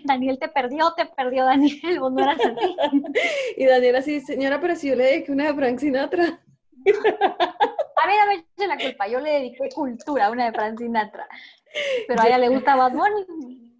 Daniel 0.03 0.39
te 0.39 0.49
perdió, 0.49 0.93
te 0.95 1.05
perdió 1.05 1.45
Daniel, 1.45 1.99
vos 1.99 2.11
no 2.11 2.23
eras 2.23 2.39
así. 2.39 2.75
y 3.57 3.65
Daniel 3.65 3.95
así, 3.95 4.19
señora, 4.21 4.59
pero 4.59 4.75
si 4.75 4.89
yo 4.89 4.95
le 4.95 5.05
dediqué 5.05 5.31
una 5.31 5.47
de 5.47 5.53
Frank 5.53 5.79
Sinatra. 5.79 6.39
A 8.03 8.07
mí 8.07 8.13
no 8.19 8.27
me 8.27 8.33
eche 8.33 8.67
la 8.67 8.77
culpa, 8.77 9.07
yo 9.07 9.19
le 9.19 9.31
dediqué 9.31 9.69
cultura 9.69 10.25
a 10.25 10.31
una 10.31 10.47
de 10.47 10.51
Frank 10.51 10.77
Sinatra. 10.77 11.25
Pero 12.05 12.21
a 12.21 12.27
ella 12.27 12.37
le 12.37 12.49
gusta 12.49 12.75
Bad 12.75 12.91
Bunny. 12.91 13.73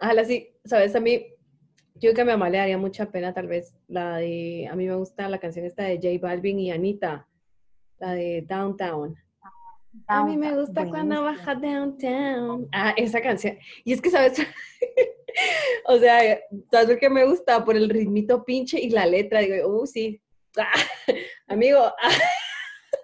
Ojalá 0.00 0.24
sí, 0.24 0.48
sabes, 0.64 0.96
a 0.96 1.00
mí, 1.00 1.24
yo 1.94 2.00
creo 2.00 2.14
que 2.14 2.20
a 2.22 2.24
mi 2.24 2.30
mamá 2.32 2.50
le 2.50 2.58
daría 2.58 2.78
mucha 2.78 3.06
pena 3.10 3.32
tal 3.32 3.46
vez 3.46 3.76
la 3.86 4.16
de, 4.16 4.68
a 4.68 4.74
mí 4.74 4.86
me 4.86 4.96
gusta 4.96 5.28
la 5.28 5.38
canción 5.38 5.64
esta 5.66 5.84
de 5.84 5.96
J 5.96 6.18
Balvin 6.20 6.58
y 6.58 6.72
Anita, 6.72 7.28
la 7.98 8.12
de 8.12 8.42
Downtown. 8.42 9.16
A 10.06 10.24
mí 10.24 10.36
me 10.36 10.54
gusta 10.54 10.86
cuando 10.86 11.22
baja 11.22 11.54
downtown. 11.54 12.68
Ah, 12.72 12.94
esa 12.96 13.20
canción. 13.20 13.58
Y 13.84 13.92
es 13.92 14.00
que, 14.00 14.10
¿sabes? 14.10 14.38
o 15.86 15.98
sea, 15.98 16.40
¿sabes 16.70 16.88
lo 16.88 16.98
que 16.98 17.10
me 17.10 17.24
gusta? 17.24 17.64
Por 17.64 17.76
el 17.76 17.88
ritmito 17.88 18.44
pinche 18.44 18.80
y 18.80 18.90
la 18.90 19.06
letra. 19.06 19.40
Digo, 19.40 19.68
uh, 19.68 19.86
sí. 19.86 20.20
Amigo, 21.48 21.78
ah, 21.80 22.18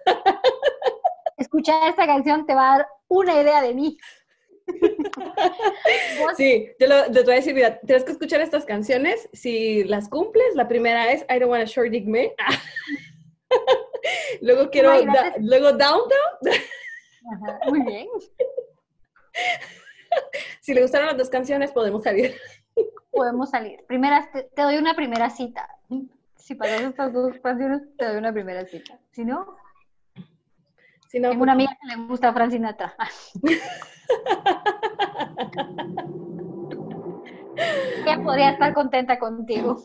Escuchar 1.37 1.89
esta 1.89 2.05
canción 2.05 2.45
te 2.45 2.53
va 2.53 2.73
a 2.73 2.77
dar 2.77 2.87
una 3.07 3.41
idea 3.41 3.61
de 3.61 3.73
mí. 3.73 3.97
Sí, 6.35 6.69
yo 6.79 6.87
lo, 6.87 7.11
te 7.11 7.21
voy 7.23 7.33
a 7.33 7.35
decir, 7.35 7.53
mira, 7.53 7.79
tienes 7.81 8.03
que 8.03 8.11
escuchar 8.13 8.41
estas 8.41 8.65
canciones. 8.65 9.29
Si 9.31 9.83
las 9.83 10.09
cumples, 10.09 10.55
la 10.55 10.67
primera 10.67 11.11
es 11.11 11.21
I 11.29 11.39
Don't 11.39 11.51
Wanna 11.51 11.65
Short 11.65 11.91
Dick 11.91 12.05
Me. 12.05 12.33
Luego 14.41 14.69
quiero, 14.69 14.89
da- 14.89 15.35
luego 15.39 15.71
Downtown. 15.71 16.09
Ajá, 17.33 17.59
Muy 17.69 17.81
bien. 17.83 18.07
Si 20.61 20.73
le 20.73 20.81
gustaron 20.81 21.07
las 21.07 21.17
dos 21.17 21.29
canciones, 21.29 21.71
podemos 21.73 22.01
salir. 22.03 22.33
Podemos 23.11 23.49
salir. 23.49 23.83
Primera, 23.85 24.29
te, 24.31 24.43
te 24.43 24.61
doy 24.61 24.77
una 24.77 24.95
primera 24.95 25.29
cita. 25.29 25.67
Si 26.35 26.55
pasas 26.55 26.81
estas 26.81 27.11
dos 27.13 27.37
canciones, 27.39 27.81
te 27.97 28.05
doy 28.05 28.17
una 28.17 28.31
primera 28.33 28.65
cita. 28.65 28.97
Si 29.11 29.25
no, 29.25 29.57
Si 31.07 31.19
no, 31.19 31.29
tengo 31.29 31.43
una 31.43 31.51
amiga 31.53 31.77
que 31.81 31.87
le 31.95 32.07
gusta 32.07 32.33
Frank 32.33 32.51
Sinatra. 32.51 32.95
Ella 38.05 38.21
podría 38.23 38.49
estar 38.51 38.73
contenta 38.73 39.17
contigo. 39.19 39.77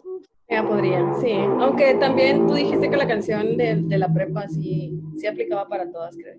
Ya 0.49 0.67
podría, 0.67 1.15
sí. 1.21 1.33
Aunque 1.61 1.95
también 1.95 2.47
tú 2.47 2.55
dijiste 2.55 2.91
que 2.91 2.97
la 2.97 3.07
canción 3.07 3.57
de, 3.57 3.77
de 3.77 3.99
la 3.99 4.13
prepa 4.13 4.49
sí, 4.49 5.01
sí 5.17 5.27
aplicaba 5.27 5.69
para 5.69 5.91
todas, 5.91 6.17
creo. 6.17 6.39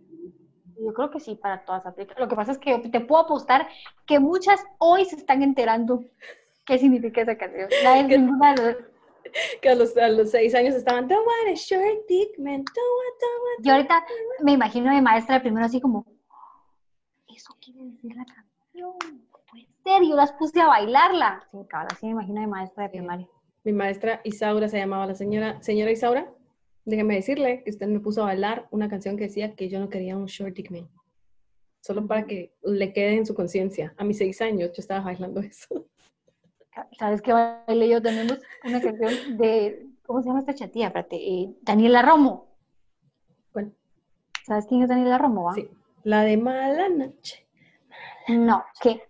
Yo 0.84 0.94
creo 0.94 1.12
que 1.12 1.20
sí, 1.20 1.36
para 1.36 1.64
todas 1.64 1.86
aplica. 1.86 2.16
Lo 2.20 2.28
que 2.28 2.36
pasa 2.36 2.52
es 2.54 2.58
que 2.58 2.78
te 2.80 3.00
puedo 3.02 3.22
apostar 3.22 3.68
que 4.06 4.20
muchas 4.20 4.64
hoy 4.80 5.06
se 5.06 5.16
están 5.16 5.44
enterando 5.44 6.04
qué 6.66 6.78
significa 6.80 7.22
esa 7.22 7.38
canción. 7.38 7.70
Nadie, 7.84 8.08
Que- 8.08 8.18
ninguna 8.18 8.52
a 8.52 9.76
los, 9.76 9.96
a 9.98 10.08
los 10.10 10.32
seis 10.32 10.56
años 10.56 10.74
estaban, 10.76 11.08
don't 11.08 11.26
want 11.26 11.50
a 11.50 11.54
short 11.56 12.08
dick, 12.08 12.38
man, 12.40 12.58
don't 12.58 12.68
want, 12.68 13.22
don't 13.22 13.44
want. 13.44 13.66
Yo 13.66 13.74
ahorita 13.74 14.06
me 14.42 14.52
imagino 14.54 14.90
a 14.90 14.94
mi 14.94 15.02
maestra 15.02 15.36
de 15.36 15.42
primero 15.42 15.66
así 15.66 15.80
como, 15.80 16.06
eso 17.28 17.54
quiere 17.62 17.80
decir 17.86 18.16
la 18.16 18.26
canción, 18.26 18.94
puede 19.50 19.68
ser, 19.84 20.04
yo 20.04 20.16
las 20.16 20.34
puse 20.34 20.60
a 20.60 20.68
bailarla. 20.68 21.48
Sí, 21.52 21.58
cabrón, 21.70 21.90
así 21.94 22.06
me 22.08 22.12
imagino 22.14 22.40
a 22.42 22.46
mi 22.46 22.50
maestra 22.50 22.84
de 22.84 22.90
primaria. 22.90 23.28
Mi 23.64 23.72
maestra 23.74 24.20
Isaura 24.24 24.68
se 24.68 24.80
llamaba 24.80 25.06
la 25.06 25.14
señora, 25.16 25.62
señora 25.62 25.92
Isaura. 25.92 26.28
Déjeme 26.86 27.16
decirle 27.16 27.64
que 27.64 27.70
usted 27.70 27.88
me 27.88 28.00
puso 28.00 28.22
a 28.22 28.26
bailar 28.26 28.68
una 28.72 28.90
canción 28.90 29.18
que 29.18 29.26
decía 29.26 29.56
que 29.56 29.70
yo 29.70 29.80
no 29.80 29.90
quería 29.90 30.18
un 30.18 30.26
short 30.26 30.56
dick 30.56 30.72
man. 30.72 30.90
Solo 31.82 32.06
para 32.08 32.26
que 32.26 32.54
le 32.64 32.94
quede 32.94 33.16
en 33.16 33.26
su 33.26 33.34
conciencia. 33.34 33.94
A 33.98 34.04
mis 34.04 34.18
seis 34.18 34.42
años 34.42 34.70
yo 34.70 34.80
estaba 34.82 35.02
bailando 35.02 35.40
eso. 35.42 35.88
¿Sabes 36.98 37.22
qué 37.22 37.34
baile 37.34 37.90
yo? 37.90 38.02
Tenemos 38.02 38.40
una 38.64 38.82
canción 38.82 39.38
de, 39.38 39.88
¿cómo 40.06 40.22
se 40.22 40.28
llama 40.30 40.40
esta 40.40 40.54
chatía? 40.54 40.88
Espérate, 40.88 41.18
eh, 41.18 41.54
Daniela 41.62 42.02
Romo. 42.02 42.56
Bueno, 43.54 43.72
¿Sabes 44.46 44.66
quién 44.68 44.82
es 44.82 44.90
Daniela 44.90 45.18
Romo? 45.18 45.44
va? 45.46 45.54
sí. 45.54 45.70
La 46.04 46.24
de 46.24 46.36
mala 46.38 46.90
noche. 46.90 47.48
No, 48.28 48.64
que, 48.82 49.04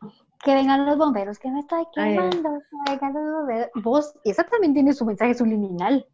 que 0.44 0.54
vengan 0.54 0.86
los 0.86 0.98
bomberos, 0.98 1.40
que 1.40 1.50
me 1.50 1.62
estoy 1.62 1.86
quemando, 1.94 2.50
que 2.86 2.92
vengan 2.92 3.14
los 3.14 3.34
bomberos. 3.34 3.70
Vos, 3.76 4.14
esa 4.26 4.44
también 4.44 4.74
tiene 4.74 4.94
su 4.94 5.06
mensaje 5.06 5.34
subliminal. 5.34 6.06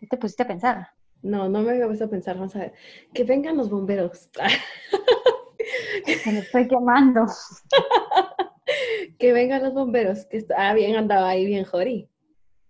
¿Qué 0.00 0.06
te 0.06 0.16
pusiste 0.16 0.42
a 0.44 0.46
pensar? 0.46 0.88
No, 1.22 1.46
no 1.50 1.60
me 1.60 1.72
había 1.72 1.86
puesto 1.86 2.06
a 2.06 2.08
pensar, 2.08 2.36
vamos 2.36 2.56
a 2.56 2.60
ver. 2.60 2.72
Que 3.12 3.24
vengan 3.24 3.58
los 3.58 3.68
bomberos. 3.68 4.30
Me 6.26 6.38
estoy 6.38 6.66
quemando. 6.66 7.26
que 9.18 9.32
vengan 9.34 9.62
los 9.62 9.74
bomberos. 9.74 10.24
Que 10.26 10.38
está, 10.38 10.70
ah, 10.70 10.74
bien, 10.74 10.96
andaba 10.96 11.28
ahí 11.28 11.44
bien 11.44 11.64
jori. 11.66 12.08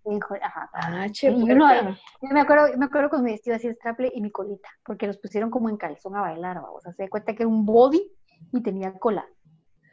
Hijo, 0.07 0.35
Ajá. 0.43 0.68
Ah, 0.72 1.07
che, 1.12 1.28
Sí, 1.31 1.37
uno- 1.37 1.97
Yo 2.22 2.28
me 2.33 2.41
acuerdo, 2.41 2.76
me 2.76 2.87
acuerdo 2.87 3.11
con 3.11 3.22
mi 3.22 3.31
vestido 3.31 3.55
así 3.55 3.68
de 3.68 3.74
straple 3.74 4.11
y 4.12 4.20
mi 4.20 4.33
colita, 4.33 4.68
porque 4.85 5.07
los 5.07 5.18
pusieron 5.18 5.51
como 5.51 5.68
en 5.68 5.76
calzón 5.76 6.16
a 6.16 6.22
bailar, 6.22 6.57
vamos. 6.61 6.83
Se 6.97 7.03
da 7.05 7.09
cuenta 7.09 7.35
que 7.35 7.45
era 7.45 7.49
un 7.49 7.64
body 7.64 8.11
y 8.53 8.62
tenía 8.62 8.93
cola. 8.99 9.24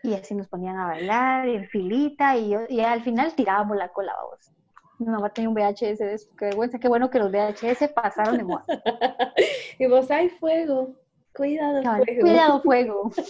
Y 0.02 0.14
así 0.16 0.34
nos 0.34 0.48
ponían 0.48 0.78
a 0.78 0.88
bailar 0.88 1.48
en 1.48 1.68
filita 1.68 2.36
y, 2.38 2.50
yo, 2.50 2.62
y 2.70 2.80
al 2.80 3.04
final 3.04 3.36
tirábamos 3.36 3.78
la 3.78 3.90
cola, 3.90 4.14
vamos. 4.16 4.52
Mi 5.00 5.08
mamá 5.08 5.30
tenía 5.30 5.50
un 5.50 5.56
VHS 5.56 6.00
de 6.00 6.14
eso, 6.14 6.30
qué 6.38 6.46
vergüenza, 6.46 6.80
qué 6.80 6.88
bueno 6.88 7.10
que 7.10 7.20
los 7.20 7.32
VHS 7.32 7.90
pasaron 7.94 8.38
de 8.38 8.44
moda. 8.44 8.66
y 9.80 9.86
vos, 9.86 10.10
hay 10.10 10.30
fuego. 10.30 10.96
Cuidado, 11.36 11.84
Cabal, 11.84 12.04
fuego. 12.06 12.22
Cuidado, 12.22 12.62
fuego. 12.62 13.12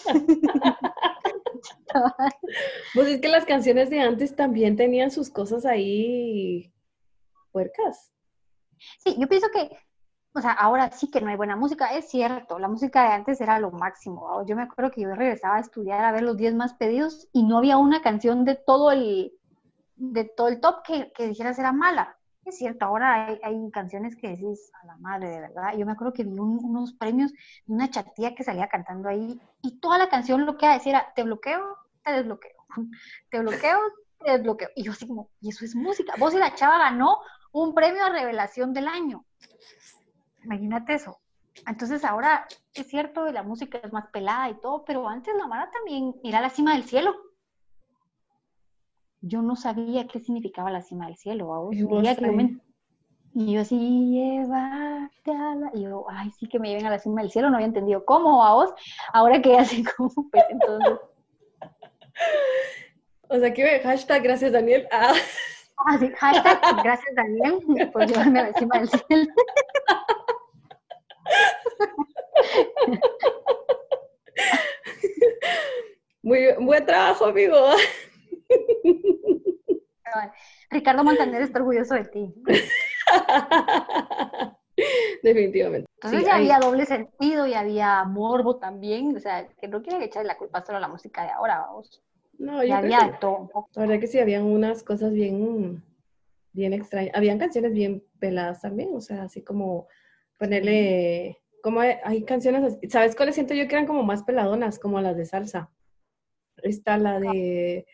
Pues 2.93 3.07
es 3.07 3.21
que 3.21 3.27
las 3.27 3.45
canciones 3.45 3.89
de 3.89 3.99
antes 3.99 4.35
también 4.35 4.75
tenían 4.75 5.09
sus 5.09 5.29
cosas 5.29 5.65
ahí 5.65 6.71
puercas. 7.51 8.13
Sí, 8.99 9.15
yo 9.17 9.27
pienso 9.27 9.47
que 9.51 9.77
o 10.37 10.41
sea, 10.41 10.51
ahora 10.51 10.91
sí 10.91 11.09
que 11.09 11.19
no 11.19 11.29
hay 11.29 11.35
buena 11.35 11.55
música, 11.55 11.97
es 11.97 12.09
cierto, 12.09 12.59
la 12.59 12.67
música 12.67 13.01
de 13.01 13.15
antes 13.15 13.41
era 13.41 13.59
lo 13.59 13.71
máximo. 13.71 14.45
Yo 14.45 14.55
me 14.55 14.61
acuerdo 14.61 14.91
que 14.91 15.01
yo 15.01 15.15
regresaba 15.15 15.55
a 15.55 15.61
estudiar 15.61 16.05
a 16.05 16.11
ver 16.11 16.21
los 16.21 16.37
10 16.37 16.53
más 16.53 16.75
pedidos 16.75 17.27
y 17.33 17.41
no 17.41 17.57
había 17.57 17.77
una 17.79 18.03
canción 18.03 18.45
de 18.45 18.53
todo 18.53 18.91
el, 18.91 19.33
de 19.97 20.23
todo 20.23 20.47
el 20.47 20.59
top 20.61 20.83
que, 20.83 21.11
que 21.13 21.27
dijeras 21.27 21.59
era 21.59 21.71
mala. 21.71 22.17
Es 22.45 22.57
cierto, 22.57 22.85
ahora 22.85 23.27
hay, 23.27 23.39
hay, 23.43 23.71
canciones 23.71 24.15
que 24.15 24.29
decís 24.29 24.71
a 24.81 24.85
la 24.85 24.95
madre, 24.97 25.29
de 25.29 25.41
verdad. 25.41 25.75
Yo 25.77 25.85
me 25.85 25.91
acuerdo 25.91 26.13
que 26.13 26.23
vi 26.23 26.39
unos 26.39 26.93
premios 26.93 27.33
de 27.33 27.73
una 27.73 27.89
chatía 27.89 28.35
que 28.35 28.43
salía 28.45 28.69
cantando 28.69 29.09
ahí 29.09 29.39
y 29.61 29.79
toda 29.79 29.97
la 29.97 30.07
canción 30.07 30.45
lo 30.45 30.57
que 30.57 30.67
decía 30.67 30.91
era, 30.91 31.13
te 31.13 31.23
bloqueo, 31.23 31.77
te 32.05 32.13
desbloqueo, 32.13 32.51
te 33.29 33.39
bloqueo, 33.39 33.79
te 34.23 34.31
desbloqueo. 34.31 34.69
Y 34.75 34.83
yo 34.83 34.93
así 34.93 35.07
como, 35.07 35.29
y 35.41 35.49
eso 35.49 35.65
es 35.65 35.75
música. 35.75 36.13
Vos 36.17 36.33
y 36.33 36.37
la 36.37 36.55
chava 36.55 36.77
ganó 36.77 37.17
un 37.51 37.73
premio 37.73 38.05
a 38.05 38.09
revelación 38.09 38.73
del 38.73 38.87
año. 38.87 39.25
Imagínate 40.43 40.93
eso. 40.93 41.19
Entonces 41.65 42.05
ahora 42.05 42.47
es 42.73 42.87
cierto, 42.87 43.25
la 43.31 43.43
música 43.43 43.79
es 43.83 43.91
más 43.91 44.07
pelada 44.07 44.49
y 44.49 44.59
todo, 44.59 44.85
pero 44.85 45.07
antes 45.09 45.35
la 45.35 45.47
Mara 45.47 45.69
también 45.71 46.15
era 46.23 46.39
la 46.39 46.49
cima 46.49 46.73
del 46.73 46.83
cielo. 46.83 47.15
Yo 49.27 49.41
no 49.41 49.55
sabía 49.55 50.07
qué 50.07 50.19
significaba 50.19 50.71
la 50.71 50.81
cima 50.81 51.07
del 51.07 51.17
cielo. 51.17 51.69
Y, 51.71 51.83
y 53.33 53.53
yo 53.53 53.61
así, 53.61 54.11
llévate 54.11 55.31
a 55.31 55.55
la... 55.55 55.71
Y 55.73 55.83
yo, 55.83 56.05
ay, 56.09 56.31
sí 56.31 56.47
que 56.47 56.59
me 56.59 56.69
lleven 56.69 56.85
a 56.85 56.89
la 56.89 56.99
cima 56.99 57.21
del 57.21 57.29
cielo, 57.29 57.49
no 57.49 57.57
había 57.57 57.67
entendido 57.67 58.05
cómo, 58.05 58.43
a 58.43 58.53
vos. 58.53 58.73
Ahora 59.13 59.41
que 59.41 59.57
así 59.57 59.83
como, 59.83 60.11
pues 60.31 60.45
entonces... 60.49 60.99
O 63.29 63.37
sea, 63.37 63.53
que 63.53 63.81
hashtag 63.81 64.23
gracias 64.23 64.53
Daniel. 64.53 64.87
Ah. 64.89 65.13
ah 65.85 65.97
sí, 65.99 66.09
hashtag 66.15 66.61
gracias 66.81 67.13
Daniel 67.13 67.59
por 67.91 68.07
llevarme 68.07 68.39
a 68.39 68.49
la 68.49 68.57
cima 68.57 68.79
del 68.79 68.87
cielo. 68.87 69.27
Muy 76.23 76.53
buen 76.59 76.85
trabajo, 76.85 77.25
amigo. 77.25 77.57
Ricardo 80.69 81.03
Montaner 81.03 81.41
está 81.41 81.59
orgulloso 81.59 81.95
de 81.95 82.05
ti. 82.05 82.33
Definitivamente. 85.23 85.87
Entonces 85.95 86.25
ya 86.25 86.35
había 86.35 86.59
doble 86.59 86.85
sentido 86.85 87.47
y 87.47 87.53
había 87.53 88.03
morbo 88.03 88.57
también. 88.57 89.15
O 89.15 89.19
sea, 89.19 89.47
que 89.47 89.67
no 89.67 89.81
quieren 89.81 90.03
echarle 90.03 90.27
la 90.27 90.37
culpa 90.37 90.63
solo 90.63 90.77
a 90.77 90.81
la 90.81 90.87
música 90.87 91.23
de 91.23 91.31
ahora, 91.31 91.59
vamos. 91.59 92.03
No, 92.37 92.63
yo 92.63 92.75
había 92.75 93.17
todo. 93.19 93.49
La 93.73 93.81
verdad 93.81 93.99
que 93.99 94.07
sí, 94.07 94.19
habían 94.19 94.43
unas 94.43 94.83
cosas 94.83 95.13
bien, 95.13 95.83
bien 96.53 96.73
extrañas. 96.73 97.15
Habían 97.15 97.39
canciones 97.39 97.73
bien 97.73 98.03
peladas 98.19 98.61
también, 98.61 98.91
o 98.93 99.01
sea, 99.01 99.23
así 99.23 99.43
como 99.43 99.87
ponerle 100.37 101.39
como 101.67 101.81
hay, 101.81 102.23
canciones, 102.23 102.77
¿sabes 102.89 103.15
cuáles 103.15 103.35
siento 103.35 103.53
yo 103.53 103.67
que 103.67 103.75
eran 103.75 103.87
como 103.87 104.03
más 104.03 104.23
peladonas, 104.23 104.79
como 104.79 105.01
las 105.01 105.17
de 105.17 105.25
salsa? 105.25 105.69
Está 106.63 106.97
la 106.97 107.19
de 107.19 107.85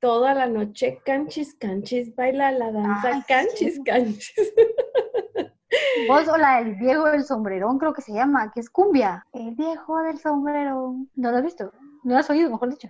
toda 0.00 0.34
la 0.34 0.46
noche 0.46 1.00
canchis, 1.04 1.54
canchis, 1.54 2.14
baila 2.14 2.52
la 2.52 2.72
danza, 2.72 3.24
canchis, 3.26 3.80
canchis. 3.84 4.52
Vos 6.08 6.28
o 6.28 6.36
la 6.36 6.62
del 6.62 6.74
viejo 6.76 7.04
del 7.10 7.24
sombrerón, 7.24 7.78
creo 7.78 7.92
que 7.92 8.02
se 8.02 8.12
llama, 8.12 8.50
que 8.52 8.60
es 8.60 8.70
cumbia. 8.70 9.26
El 9.32 9.54
viejo 9.54 10.02
del 10.02 10.18
sombrerón. 10.18 11.10
¿No 11.14 11.30
lo 11.30 11.38
has 11.38 11.42
visto? 11.42 11.72
¿No 12.04 12.14
lo 12.14 12.18
has 12.18 12.30
oído, 12.30 12.50
mejor 12.50 12.70
dicho? 12.70 12.88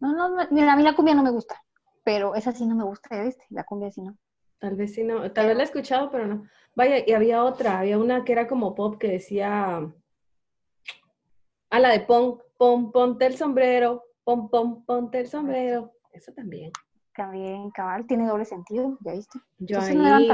No, 0.00 0.12
no, 0.12 0.46
mira, 0.50 0.72
a 0.72 0.76
mí 0.76 0.82
la 0.82 0.94
cumbia 0.94 1.14
no 1.14 1.22
me 1.22 1.30
gusta, 1.30 1.62
pero 2.04 2.34
esa 2.34 2.52
sí 2.52 2.66
no 2.66 2.74
me 2.74 2.84
gusta, 2.84 3.16
¿ya 3.16 3.24
viste? 3.24 3.44
La 3.50 3.64
cumbia 3.64 3.90
sí 3.90 4.02
no. 4.02 4.16
Tal 4.58 4.74
vez 4.74 4.94
sí 4.94 5.04
no, 5.04 5.30
tal 5.32 5.46
vez 5.46 5.56
la 5.56 5.62
he 5.62 5.66
escuchado, 5.66 6.10
pero 6.10 6.26
no. 6.26 6.48
Vaya, 6.74 7.02
y 7.06 7.12
había 7.12 7.44
otra, 7.44 7.80
había 7.80 7.98
una 7.98 8.24
que 8.24 8.32
era 8.32 8.46
como 8.46 8.74
pop 8.74 8.98
que 8.98 9.08
decía, 9.08 9.76
a 9.76 9.92
ah, 11.70 11.80
la 11.80 11.90
de 11.90 12.00
pon, 12.00 12.38
pon, 12.56 12.92
ponte 12.92 13.26
el 13.26 13.36
sombrero, 13.36 14.04
pon, 14.24 14.48
pon, 14.48 14.84
ponte 14.84 15.20
el 15.20 15.28
sombrero. 15.28 15.92
Eso 16.18 16.32
también. 16.32 16.72
También, 17.14 17.70
cabal, 17.70 18.04
tiene 18.06 18.26
doble 18.26 18.44
sentido, 18.44 18.98
¿ya 19.02 19.12
viste? 19.12 19.38
Yo 19.58 19.80
ahí, 19.80 20.28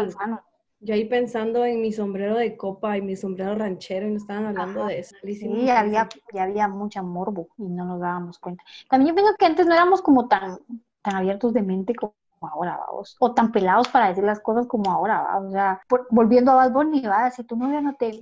yo 0.81 0.95
ahí 0.95 1.05
pensando 1.07 1.67
en 1.67 1.83
mi 1.83 1.93
sombrero 1.93 2.37
de 2.37 2.57
copa 2.57 2.97
y 2.97 3.03
mi 3.03 3.17
sombrero 3.17 3.55
ranchero 3.55 4.07
y 4.07 4.13
no 4.13 4.17
estaban 4.17 4.47
hablando 4.47 4.87
de 4.87 5.01
eso. 5.01 5.15
Sí, 5.23 5.69
había, 5.69 6.09
ya 6.33 6.45
había 6.45 6.69
mucha 6.69 7.03
morbo 7.03 7.49
y 7.59 7.69
no 7.69 7.85
nos 7.85 8.01
dábamos 8.01 8.39
cuenta. 8.39 8.65
También 8.89 9.11
yo 9.11 9.15
pienso 9.15 9.35
que 9.39 9.45
antes 9.45 9.67
no 9.67 9.75
éramos 9.75 10.01
como 10.01 10.27
tan, 10.27 10.59
tan 11.03 11.17
abiertos 11.17 11.53
de 11.53 11.61
mente 11.63 11.95
como 11.95 12.15
ahora, 12.41 12.81
vamos, 12.87 13.15
o 13.21 13.35
tan 13.35 13.53
pelados 13.53 13.89
para 13.89 14.09
decir 14.09 14.25
las 14.25 14.41
cosas 14.41 14.67
como 14.67 14.91
ahora, 14.91 15.21
¿va? 15.21 15.39
o 15.39 15.51
sea, 15.51 15.83
volviendo 16.11 16.53
a 16.53 16.57
Bad 16.57 16.73
Bunny, 16.73 17.03
va, 17.03 17.31
si 17.31 17.45
tu 17.45 17.57
novia 17.57 17.83
no 17.83 17.95
te... 17.95 18.11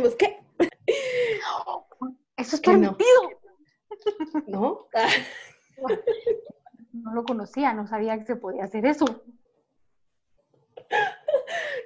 ¿Pues 0.00 0.16
qué? 0.16 0.38
Eso 2.36 2.56
es 2.56 2.62
permitido. 2.62 3.22
No. 3.22 3.47
¿No? 4.46 4.86
lo 7.14 7.24
conocía, 7.24 7.72
no 7.72 7.86
sabía 7.86 8.18
que 8.18 8.24
se 8.24 8.36
podía 8.36 8.64
hacer 8.64 8.86
eso. 8.86 9.04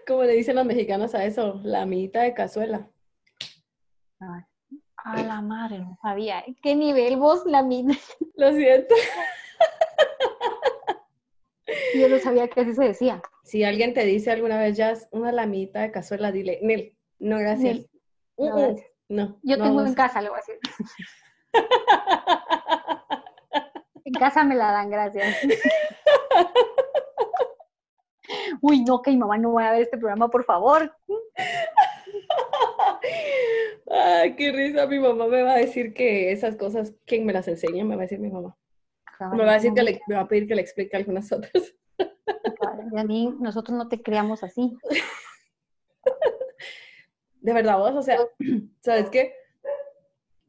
Como 0.06 0.24
le 0.24 0.32
dicen 0.32 0.56
los 0.56 0.66
mexicanos 0.66 1.14
a 1.14 1.24
eso, 1.24 1.60
la 1.62 1.82
amiguita 1.82 2.22
de 2.22 2.34
cazuela. 2.34 2.88
a 4.96 5.22
la 5.22 5.40
madre, 5.40 5.78
no 5.80 5.98
sabía. 6.00 6.44
¿Qué 6.62 6.74
nivel 6.74 7.16
vos, 7.16 7.44
la 7.46 7.62
mina? 7.62 7.96
Lo 8.36 8.52
siento. 8.52 8.94
Yo 11.94 12.08
no 12.08 12.18
sabía 12.18 12.48
que 12.48 12.60
así 12.60 12.74
se 12.74 12.84
decía. 12.84 13.22
Si 13.44 13.64
alguien 13.64 13.94
te 13.94 14.04
dice 14.04 14.30
alguna 14.30 14.58
vez 14.58 14.76
ya 14.76 14.94
una 15.10 15.32
lamita 15.32 15.80
de 15.80 15.90
cazuela, 15.90 16.32
dile, 16.32 16.58
Nel, 16.62 16.96
no 17.18 17.38
gracias. 17.38 17.86
Uh, 18.36 18.48
uh, 18.48 18.82
no, 19.08 19.38
Yo 19.42 19.58
tengo 19.58 19.84
en 19.84 19.94
casa, 19.94 20.22
le 20.22 20.30
voy 20.30 20.38
a 20.38 20.40
decir. 20.40 20.58
en 24.04 24.14
casa 24.14 24.44
me 24.44 24.54
la 24.54 24.72
dan, 24.72 24.90
gracias. 24.90 25.36
Uy, 28.60 28.84
no, 28.84 29.02
que 29.02 29.10
mi 29.10 29.16
mamá 29.16 29.38
no 29.38 29.50
voy 29.50 29.64
a 29.64 29.72
ver 29.72 29.82
este 29.82 29.98
programa, 29.98 30.28
por 30.28 30.44
favor. 30.44 30.94
Ay, 33.90 34.36
qué 34.36 34.52
risa, 34.52 34.86
mi 34.86 34.98
mamá 34.98 35.26
me 35.26 35.42
va 35.42 35.52
a 35.52 35.58
decir 35.58 35.92
que 35.92 36.32
esas 36.32 36.56
cosas, 36.56 36.94
¿quién 37.06 37.26
me 37.26 37.32
las 37.32 37.48
enseña? 37.48 37.84
Me 37.84 37.96
va 37.96 38.02
a 38.02 38.06
decir 38.06 38.20
mi 38.20 38.30
mamá 38.30 38.56
me 39.30 39.44
va 39.44 39.52
a 39.52 39.54
decir 39.54 39.72
que 39.72 39.82
le, 39.82 40.00
va 40.10 40.20
a 40.20 40.28
pedir 40.28 40.46
que 40.46 40.54
le 40.54 40.62
explique 40.62 40.96
algunas 40.96 41.30
otras. 41.32 41.74
Y 42.92 42.98
a 42.98 43.04
mí, 43.04 43.34
nosotros 43.40 43.76
no 43.76 43.88
te 43.88 44.02
creamos 44.02 44.42
así. 44.42 44.76
De 47.40 47.52
verdad, 47.52 47.78
vos, 47.78 47.94
o 47.94 48.02
sea, 48.02 48.18
¿sabes 48.82 49.10
qué? 49.10 49.34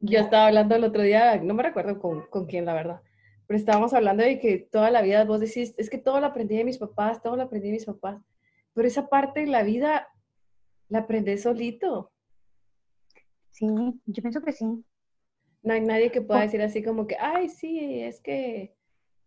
Yo 0.06 0.18
estaba 0.18 0.48
hablando 0.48 0.74
el 0.74 0.84
otro 0.84 1.02
día, 1.02 1.36
no 1.36 1.54
me 1.54 1.62
recuerdo 1.62 1.98
con, 1.98 2.26
con 2.26 2.46
quién, 2.46 2.66
la 2.66 2.74
verdad, 2.74 3.00
pero 3.46 3.58
estábamos 3.58 3.94
hablando 3.94 4.22
de 4.22 4.38
que 4.38 4.58
toda 4.58 4.90
la 4.90 5.00
vida 5.00 5.24
vos 5.24 5.40
decís, 5.40 5.74
es 5.78 5.88
que 5.88 5.96
todo 5.96 6.20
lo 6.20 6.26
aprendí 6.26 6.56
de 6.56 6.64
mis 6.64 6.76
papás, 6.76 7.22
todo 7.22 7.36
lo 7.36 7.42
aprendí 7.42 7.68
de 7.68 7.74
mis 7.74 7.86
papás, 7.86 8.20
pero 8.74 8.86
esa 8.86 9.08
parte 9.08 9.40
de 9.40 9.46
la 9.46 9.62
vida 9.62 10.08
la 10.88 11.00
aprendí 11.00 11.38
solito. 11.38 12.12
Sí, 13.50 13.66
yo 14.04 14.22
pienso 14.22 14.42
que 14.42 14.52
sí. 14.52 14.66
No 15.62 15.72
hay 15.72 15.80
nadie 15.80 16.10
que 16.10 16.20
pueda 16.20 16.42
decir 16.42 16.60
así 16.60 16.82
como 16.82 17.06
que, 17.06 17.16
ay, 17.18 17.48
sí, 17.48 18.02
es 18.02 18.20
que 18.20 18.74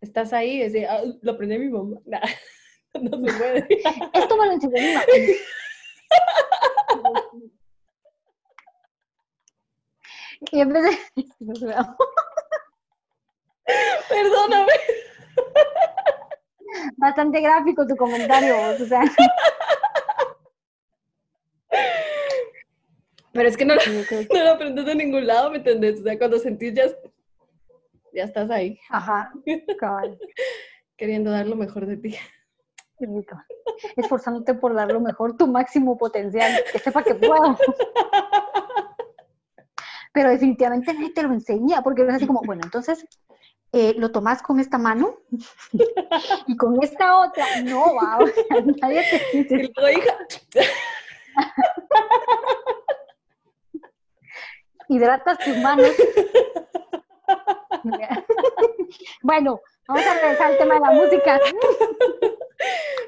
estás 0.02 0.32
ahí, 0.34 0.62
es 0.62 0.74
de, 0.74 0.86
ah, 0.86 1.02
lo 1.22 1.32
aprendí 1.32 1.58
mi 1.58 1.70
mamá. 1.70 2.00
no 3.02 3.18
se 3.18 3.38
puede. 3.38 3.68
Esto 4.14 4.38
me 4.38 4.46
lo 4.46 4.52
enseñó 4.52 4.74
mi 4.74 4.94
mamá. 4.94 5.06
y 10.52 10.62
empecé... 10.62 10.98
Perdóname. 14.10 14.72
Bastante 16.98 17.42
gráfico 17.42 17.86
tu 17.86 17.96
comentario, 17.96 18.56
o 18.72 18.86
sea. 18.86 19.02
Pero 23.34 23.50
es 23.50 23.58
que 23.58 23.66
no, 23.66 23.76
no 23.76 24.44
lo 24.44 24.52
aprendes 24.52 24.86
de 24.86 24.96
ningún 24.96 25.28
lado, 25.28 25.52
¿me 25.52 25.58
entendés? 25.58 26.00
O 26.00 26.04
sea, 26.04 26.18
cuando 26.18 26.40
sentís 26.40 26.74
ya, 26.74 26.86
ya 28.14 28.24
estás 28.24 28.50
ahí. 28.50 28.80
Ajá, 28.90 29.32
cabal. 29.78 30.18
Queriendo 30.96 31.30
dar 31.30 31.46
lo 31.46 31.56
mejor 31.56 31.86
de 31.86 31.98
ti. 31.98 32.16
Esforzándote 33.96 34.56
por 34.56 34.74
dar 34.74 34.92
lo 34.92 35.00
mejor, 35.00 35.38
tu 35.38 35.46
máximo 35.46 35.98
potencial, 35.98 36.64
que 36.72 36.80
sepa 36.80 37.04
que 37.04 37.14
puedo. 37.14 37.58
Pero 40.18 40.32
definitivamente 40.32 40.92
nadie 40.96 41.12
te 41.12 41.22
lo 41.22 41.32
enseña, 41.32 41.84
porque 41.84 42.02
es 42.02 42.10
así 42.10 42.26
como, 42.26 42.42
bueno, 42.42 42.64
entonces 42.64 43.06
eh, 43.72 43.94
lo 43.98 44.12
tomas 44.12 44.42
con 44.42 44.60
esta 44.60 44.80
mano 44.80 45.20
y 46.48 46.58
con 46.58 46.82
esta 46.82 47.20
otra, 47.20 47.46
no, 47.64 47.94
va, 47.94 48.18
o 48.18 48.26
sea, 48.26 48.44
nadie 48.82 49.04
te 49.12 49.38
dice. 49.38 49.72
hidratas 54.90 55.38
tus 55.38 55.56
manos. 55.58 55.92
bueno, 59.22 59.62
vamos 59.88 60.04
a 60.04 60.14
regresar 60.16 60.52
al 60.52 60.58
tema 60.58 60.74
de 60.74 60.80
la 60.80 60.92
música. 60.94 61.40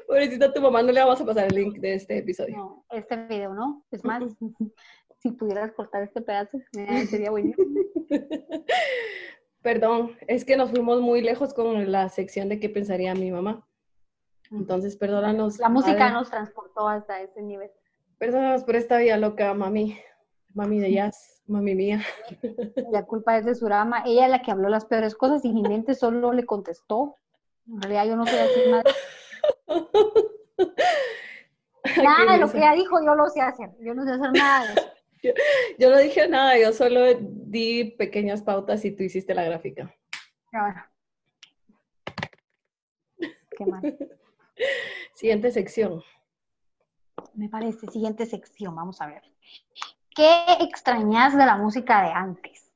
Por 0.06 0.16
Pobrecita 0.16 0.52
tu 0.52 0.60
mamá, 0.60 0.80
no 0.80 0.92
le 0.92 1.00
vamos 1.00 1.20
a 1.20 1.24
pasar 1.24 1.46
el 1.46 1.56
link 1.56 1.78
de 1.78 1.94
este 1.94 2.18
episodio. 2.18 2.56
No, 2.56 2.84
este 2.90 3.16
video 3.16 3.52
no. 3.52 3.84
Es 3.90 4.04
más, 4.04 4.22
si 5.20 5.30
pudieras 5.32 5.72
cortar 5.72 6.02
este 6.02 6.20
pedazo, 6.20 6.58
sería 7.08 7.30
bueno. 7.30 7.52
Perdón, 9.62 10.16
es 10.26 10.44
que 10.44 10.56
nos 10.56 10.70
fuimos 10.70 11.00
muy 11.00 11.20
lejos 11.20 11.52
con 11.52 11.92
la 11.92 12.08
sección 12.08 12.48
de 12.48 12.58
qué 12.58 12.70
pensaría 12.70 13.14
mi 13.14 13.30
mamá. 13.30 13.66
Entonces, 14.50 14.96
perdónanos. 14.96 15.58
La 15.58 15.68
música 15.68 16.10
nos 16.10 16.30
transportó 16.30 16.88
hasta 16.88 17.20
ese 17.20 17.42
nivel. 17.42 17.70
Perdónanos 18.18 18.64
por 18.64 18.76
esta 18.76 18.98
vida 18.98 19.16
loca, 19.16 19.52
mami. 19.54 19.98
Mami 20.54 20.80
de 20.80 20.92
jazz, 20.92 21.42
mami 21.46 21.74
mía. 21.76 22.00
La 22.90 23.04
culpa 23.04 23.36
es 23.36 23.44
de 23.44 23.54
Surama. 23.54 24.02
Ella 24.04 24.24
es 24.24 24.30
la 24.30 24.42
que 24.42 24.50
habló 24.50 24.68
las 24.68 24.86
peores 24.86 25.14
cosas 25.14 25.44
y 25.44 25.52
mi 25.52 25.62
mente 25.62 25.94
solo 25.94 26.32
le 26.32 26.44
contestó. 26.44 27.14
En 27.68 27.80
realidad 27.82 28.06
yo 28.06 28.16
no 28.16 28.26
sé 28.26 28.36
decir 28.36 28.70
nada. 28.70 28.82
Nada 32.02 32.32
de 32.32 32.38
lo 32.38 32.50
que 32.50 32.58
ella 32.58 32.72
dijo 32.72 32.98
yo 33.04 33.14
lo 33.14 33.28
sé 33.28 33.40
hacer. 33.40 33.70
Yo 33.78 33.94
no 33.94 34.04
sé 34.04 34.12
hacer 34.12 34.32
nada 34.32 34.66
de 34.66 34.72
eso. 34.72 34.90
Yo, 35.22 35.32
yo 35.78 35.90
no 35.90 35.98
dije 35.98 36.28
nada, 36.28 36.58
yo 36.58 36.72
solo 36.72 37.14
di 37.20 37.84
pequeñas 37.98 38.42
pautas 38.42 38.84
y 38.84 38.90
tú 38.90 39.02
hiciste 39.02 39.34
la 39.34 39.44
gráfica. 39.44 39.94
Bueno. 40.52 40.84
Qué 43.56 43.66
mal. 43.66 43.82
Siguiente 45.14 45.50
sección. 45.50 46.02
Me 47.34 47.48
parece. 47.48 47.86
Siguiente 47.88 48.26
sección, 48.26 48.74
vamos 48.74 49.00
a 49.00 49.06
ver. 49.06 49.22
¿Qué 50.14 50.44
extrañas 50.60 51.36
de 51.36 51.46
la 51.46 51.56
música 51.56 52.02
de 52.02 52.08
antes? 52.08 52.72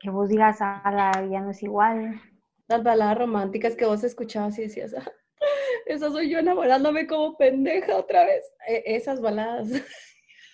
Que 0.00 0.10
vos 0.10 0.28
digas, 0.28 0.58
ah, 0.60 1.24
ya 1.30 1.40
no 1.40 1.50
es 1.50 1.62
igual. 1.62 2.20
Las 2.68 2.82
baladas 2.82 3.18
románticas 3.18 3.76
que 3.76 3.84
vos 3.84 4.02
escuchabas 4.02 4.58
y 4.58 4.62
decías, 4.62 4.94
ah, 4.94 5.10
esa 5.86 6.10
soy 6.10 6.30
yo 6.30 6.38
enamorándome 6.38 7.06
como 7.06 7.36
pendeja 7.36 7.96
otra 7.96 8.24
vez. 8.24 8.44
E- 8.66 8.82
esas 8.86 9.20
baladas. 9.20 9.68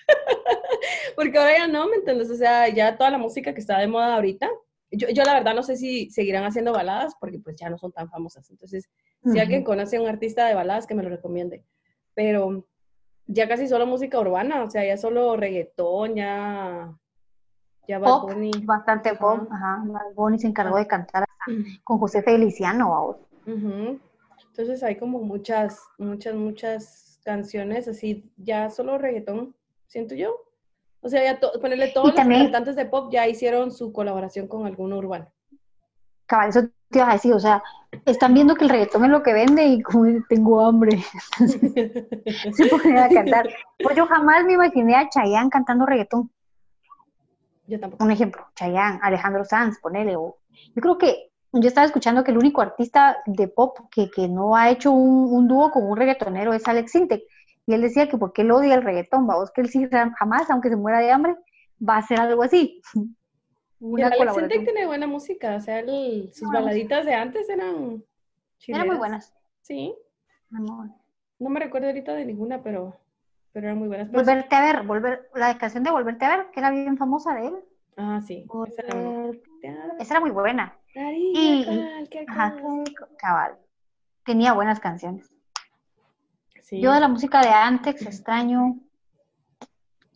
Porque 1.17 1.39
ahora 1.39 1.59
ya 1.59 1.67
no, 1.67 1.89
¿me 1.89 1.97
entiendes? 1.97 2.31
O 2.31 2.37
sea, 2.37 2.69
ya 2.69 2.97
toda 2.97 3.11
la 3.11 3.19
música 3.19 3.53
que 3.53 3.61
está 3.61 3.79
de 3.79 3.89
moda 3.89 4.15
ahorita, 4.15 4.49
yo, 4.91 5.09
yo 5.09 5.23
la 5.25 5.35
verdad 5.35 5.55
no 5.55 5.63
sé 5.63 5.77
si 5.77 6.11
seguirán 6.11 6.45
haciendo 6.45 6.73
baladas 6.73 7.15
porque 7.21 7.39
pues 7.39 7.57
ya 7.57 7.69
no 7.69 7.79
son 7.79 7.93
tan 7.93 8.09
famosas. 8.09 8.49
Entonces, 8.51 8.89
si 9.25 9.39
alguien 9.39 9.65
conoce 9.65 9.97
a 9.97 10.01
un 10.01 10.09
artista 10.09 10.47
de 10.47 10.55
baladas, 10.55 10.87
que 10.87 10.95
me 10.95 11.03
lo 11.03 11.11
recomiende. 11.11 11.65
Pero 12.15 12.65
ya 13.27 13.47
casi 13.47 13.69
solo 13.69 13.87
música 13.87 14.19
urbana, 14.19 14.63
o 14.63 14.71
sea, 14.71 14.85
ya 14.85 14.97
solo 14.97 15.37
reggaetón, 15.37 16.15
ya, 16.15 16.95
ya 17.87 17.99
Bad 17.99 18.21
Pop, 18.21 18.33
Bunny. 18.33 18.51
bastante 18.65 19.15
pop. 19.15 19.41
Ajá. 19.51 19.83
Bad 19.85 20.15
Bunny 20.15 20.39
se 20.39 20.47
encargó 20.47 20.77
de 20.77 20.87
cantar 20.87 21.25
con 21.85 21.99
José 21.99 22.23
Feliciano. 22.23 22.91
vamos. 22.91 23.17
Ujú. 23.47 24.01
Entonces 24.51 24.83
hay 24.83 24.97
como 24.97 25.21
muchas, 25.21 25.81
muchas, 25.99 26.35
muchas 26.35 27.21
canciones 27.25 27.87
así, 27.87 28.33
ya 28.37 28.71
solo 28.71 28.99
reggaetón, 28.99 29.55
siento 29.89 30.15
yo. 30.15 30.35
O 31.01 31.09
sea, 31.09 31.23
ya 31.25 31.39
to- 31.41 31.53
ponerle 31.61 31.89
todos 31.89 32.09
los 32.09 32.15
también- 32.17 32.45
cantantes 32.45 32.77
de 32.77 32.87
pop 32.87 33.11
ya 33.13 33.27
hicieron 33.27 33.71
su 33.71 33.93
colaboración 33.93 34.47
con 34.49 34.67
alguno 34.67 34.99
urbano. 34.99 35.27
Cabal, 36.27 36.51
eso 36.51 36.63
te 36.91 36.99
iba 36.99 37.09
a 37.11 37.15
decir, 37.15 37.33
o 37.33 37.41
sea, 37.41 37.63
están 38.05 38.35
viendo 38.35 38.55
que 38.55 38.65
el 38.65 38.71
reggaetón 38.71 39.05
es 39.05 39.11
lo 39.11 39.23
que 39.23 39.33
vende 39.33 39.65
y 39.67 39.81
como 39.83 40.07
tengo 40.29 40.61
hambre, 40.67 40.99
se 42.53 42.67
ponen 42.71 42.99
a 42.99 43.09
cantar. 43.09 43.49
Pues 43.83 43.97
yo 43.97 44.07
jamás 44.07 44.45
me 44.45 44.55
imaginé 44.55 44.95
a 44.97 45.09
Chayanne 45.09 45.51
cantando 45.51 45.87
reggaetón. 45.87 46.31
Yo 47.67 47.79
tampoco. 47.81 48.05
Un 48.05 48.11
ejemplo, 48.11 48.47
Chayanne, 48.55 48.99
Alejandro 49.03 49.45
Sanz, 49.45 49.79
ponele. 49.81 50.17
O, 50.17 50.37
yo 50.75 50.83
creo 50.83 50.99
que 50.99 51.31
yo 51.53 51.69
estaba 51.69 51.87
escuchando 51.87 52.25
que 52.25 52.31
el 52.31 52.39
único 52.39 52.61
artista 52.61 53.19
de 53.27 53.49
pop 53.49 53.79
que, 53.91 54.11
que 54.11 54.29
no 54.29 54.55
ha 54.57 54.71
hecho 54.71 54.91
un, 54.91 55.33
un 55.33 55.49
dúo 55.49 55.71
con 55.71 55.85
un 55.89 55.97
reggaetonero 55.97 56.53
es 56.53 56.67
Alex 56.67 56.91
Sintek. 56.93 57.23
Y 57.69 57.75
él 57.75 57.83
decía 57.83 58.09
que 58.09 58.17
porque 58.17 58.41
él 58.41 58.51
odia 58.51 58.75
el 58.75 58.83
reggaetón, 58.83 59.27
vamos, 59.27 59.51
que 59.53 59.61
él 59.61 59.69
sí 59.69 59.87
jamás, 60.19 60.51
aunque 60.51 60.71
se 60.71 60.77
muera 60.77 61.01
de 61.01 61.11
hambre, 61.13 61.37
va 61.87 61.97
a 61.97 61.99
hacer 61.99 62.19
algo 62.19 62.43
así. 62.43 62.81
Y 63.81 63.85
Una 63.85 64.07
Alex 64.07 64.19
colaboración. 64.19 64.51
Sintek 64.51 64.73
tiene 64.75 64.87
buena 64.89 65.07
música, 65.07 65.55
o 65.55 65.61
sea, 65.61 65.79
el- 65.79 66.31
sus 66.33 66.49
Buena 66.49 66.61
baladitas 66.65 67.07
de 67.07 67.15
antes 67.15 67.49
eran 67.49 67.69
Eran 67.69 67.87
muy 67.87 68.03
chileras. 68.59 68.99
buenas. 68.99 69.35
Sí, 69.63 69.95
Eran 70.51 70.63
muy 70.65 70.77
buenas. 70.79 70.97
no 71.39 71.51
me 71.51 71.61
recuerdo 71.61 71.87
ahorita 71.87 72.13
de 72.15 72.25
ninguna, 72.25 72.61
pero, 72.61 72.97
pero 73.53 73.67
eran 73.69 73.79
muy 73.79 73.87
buenas. 73.87 74.09
Sí- 74.09 74.17
Volverte 74.17 74.57
a 74.57 74.61
ver, 74.63 74.83
volver, 74.85 75.31
la 75.35 75.57
canción 75.59 75.85
de 75.85 75.93
Volverte 75.93 76.25
a 76.25 76.37
ver, 76.39 76.47
que 76.51 76.59
era 76.59 76.71
bien 76.73 76.97
famosa 76.99 77.35
de 77.37 77.47
él. 77.49 77.55
Ah, 77.99 78.21
sí. 78.27 78.47
esa 78.67 78.83
era. 78.83 78.95
Volver- 78.97 79.41
Esa 80.01 80.15
era 80.15 80.21
muy 80.21 80.31
buena. 80.31 80.77
Y- 80.97 81.65
Ajá, 82.27 82.57
cabal. 83.19 83.59
Tenía 84.25 84.55
buenas 84.55 84.81
canciones. 84.81 85.31
Sí. 86.69 86.83
Yo 86.83 86.93
de 86.93 87.01
la 87.01 87.09
música 87.09 87.41
de 87.41 87.49
antes 87.49 88.03
extraño 88.03 88.79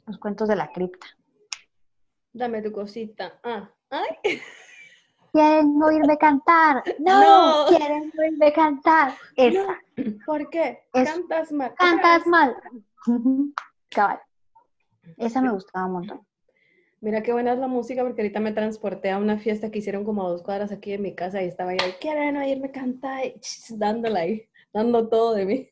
los 0.07 0.18
cuentos 0.18 0.48
de 0.48 0.57
la 0.57 0.70
cripta. 0.70 1.07
Dame 2.34 2.61
tu 2.61 2.70
cosita. 2.72 3.40
Ah, 3.42 3.70
ay. 3.88 4.40
¿Quieren 5.32 5.82
oírme 5.82 6.18
cantar? 6.18 6.82
No, 6.98 7.64
No. 7.64 7.66
quieren 7.76 8.12
oírme 8.18 8.53
cantar. 8.53 9.14
Esa. 9.34 9.78
¿Por 10.26 10.50
qué? 10.50 10.80
Es- 10.92 11.11
Cantas 11.11 11.53
mal. 11.53 11.74
Cantas 11.74 12.26
mal. 12.26 12.55
Cabal. 13.88 14.20
Esa 15.16 15.40
me 15.40 15.53
gustaba 15.53 15.86
un 15.86 15.92
montón. 15.92 16.26
Mira 17.00 17.22
qué 17.22 17.32
buena 17.32 17.55
es 17.55 17.59
la 17.59 17.66
música 17.66 18.03
porque 18.03 18.20
ahorita 18.20 18.40
me 18.40 18.53
transporté 18.53 19.11
a 19.11 19.16
una 19.18 19.38
fiesta 19.38 19.70
que 19.70 19.78
hicieron 19.78 20.05
como 20.05 20.26
a 20.26 20.30
dos 20.30 20.42
cuadras 20.42 20.70
aquí 20.70 20.92
en 20.92 21.03
mi 21.03 21.14
casa 21.14 21.42
y 21.42 21.46
estaba 21.48 21.72
yo, 21.72 21.84
¿quieren 21.98 22.36
oírme 22.36 22.70
cantar? 22.70 23.24
Y 23.24 23.40
dándola 23.78 24.20
ahí, 24.20 24.48
dando 24.72 25.09
todo 25.09 25.32
de 25.34 25.46
mí. 25.46 25.68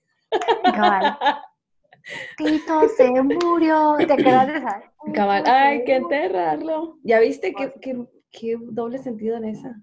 Cabal. 0.75 1.19
Tito 2.37 2.89
se 2.89 3.11
murió. 3.11 3.97
¿Te 3.99 4.13
acuerdas 4.13 4.47
de 4.47 4.57
esa? 4.57 4.83
Cabal, 5.15 5.45
ay, 5.47 5.85
que 5.85 5.97
enterrarlo. 5.97 6.99
¿Ya 7.03 7.21
viste 7.21 7.55
qué, 7.55 7.73
qué, 7.81 7.97
qué 8.31 8.57
doble 8.61 8.99
sentido 8.99 9.37
en 9.37 9.45
esa? 9.45 9.77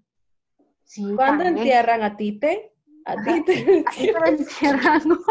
Sí, 0.84 1.04
¿Cuándo 1.16 1.44
también. 1.44 1.68
entierran 1.68 2.02
a 2.02 2.18
Tite? 2.18 2.74
A. 3.06 3.16
Tite. 3.24 3.84
Ahí 3.88 4.12
lo 4.12 4.26
encierran, 4.26 5.02
¿no? 5.06 5.18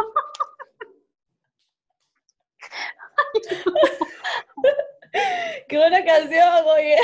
¡Qué 5.69 5.79
buena 5.79 6.05
canción, 6.05 6.64
oye! 6.67 6.97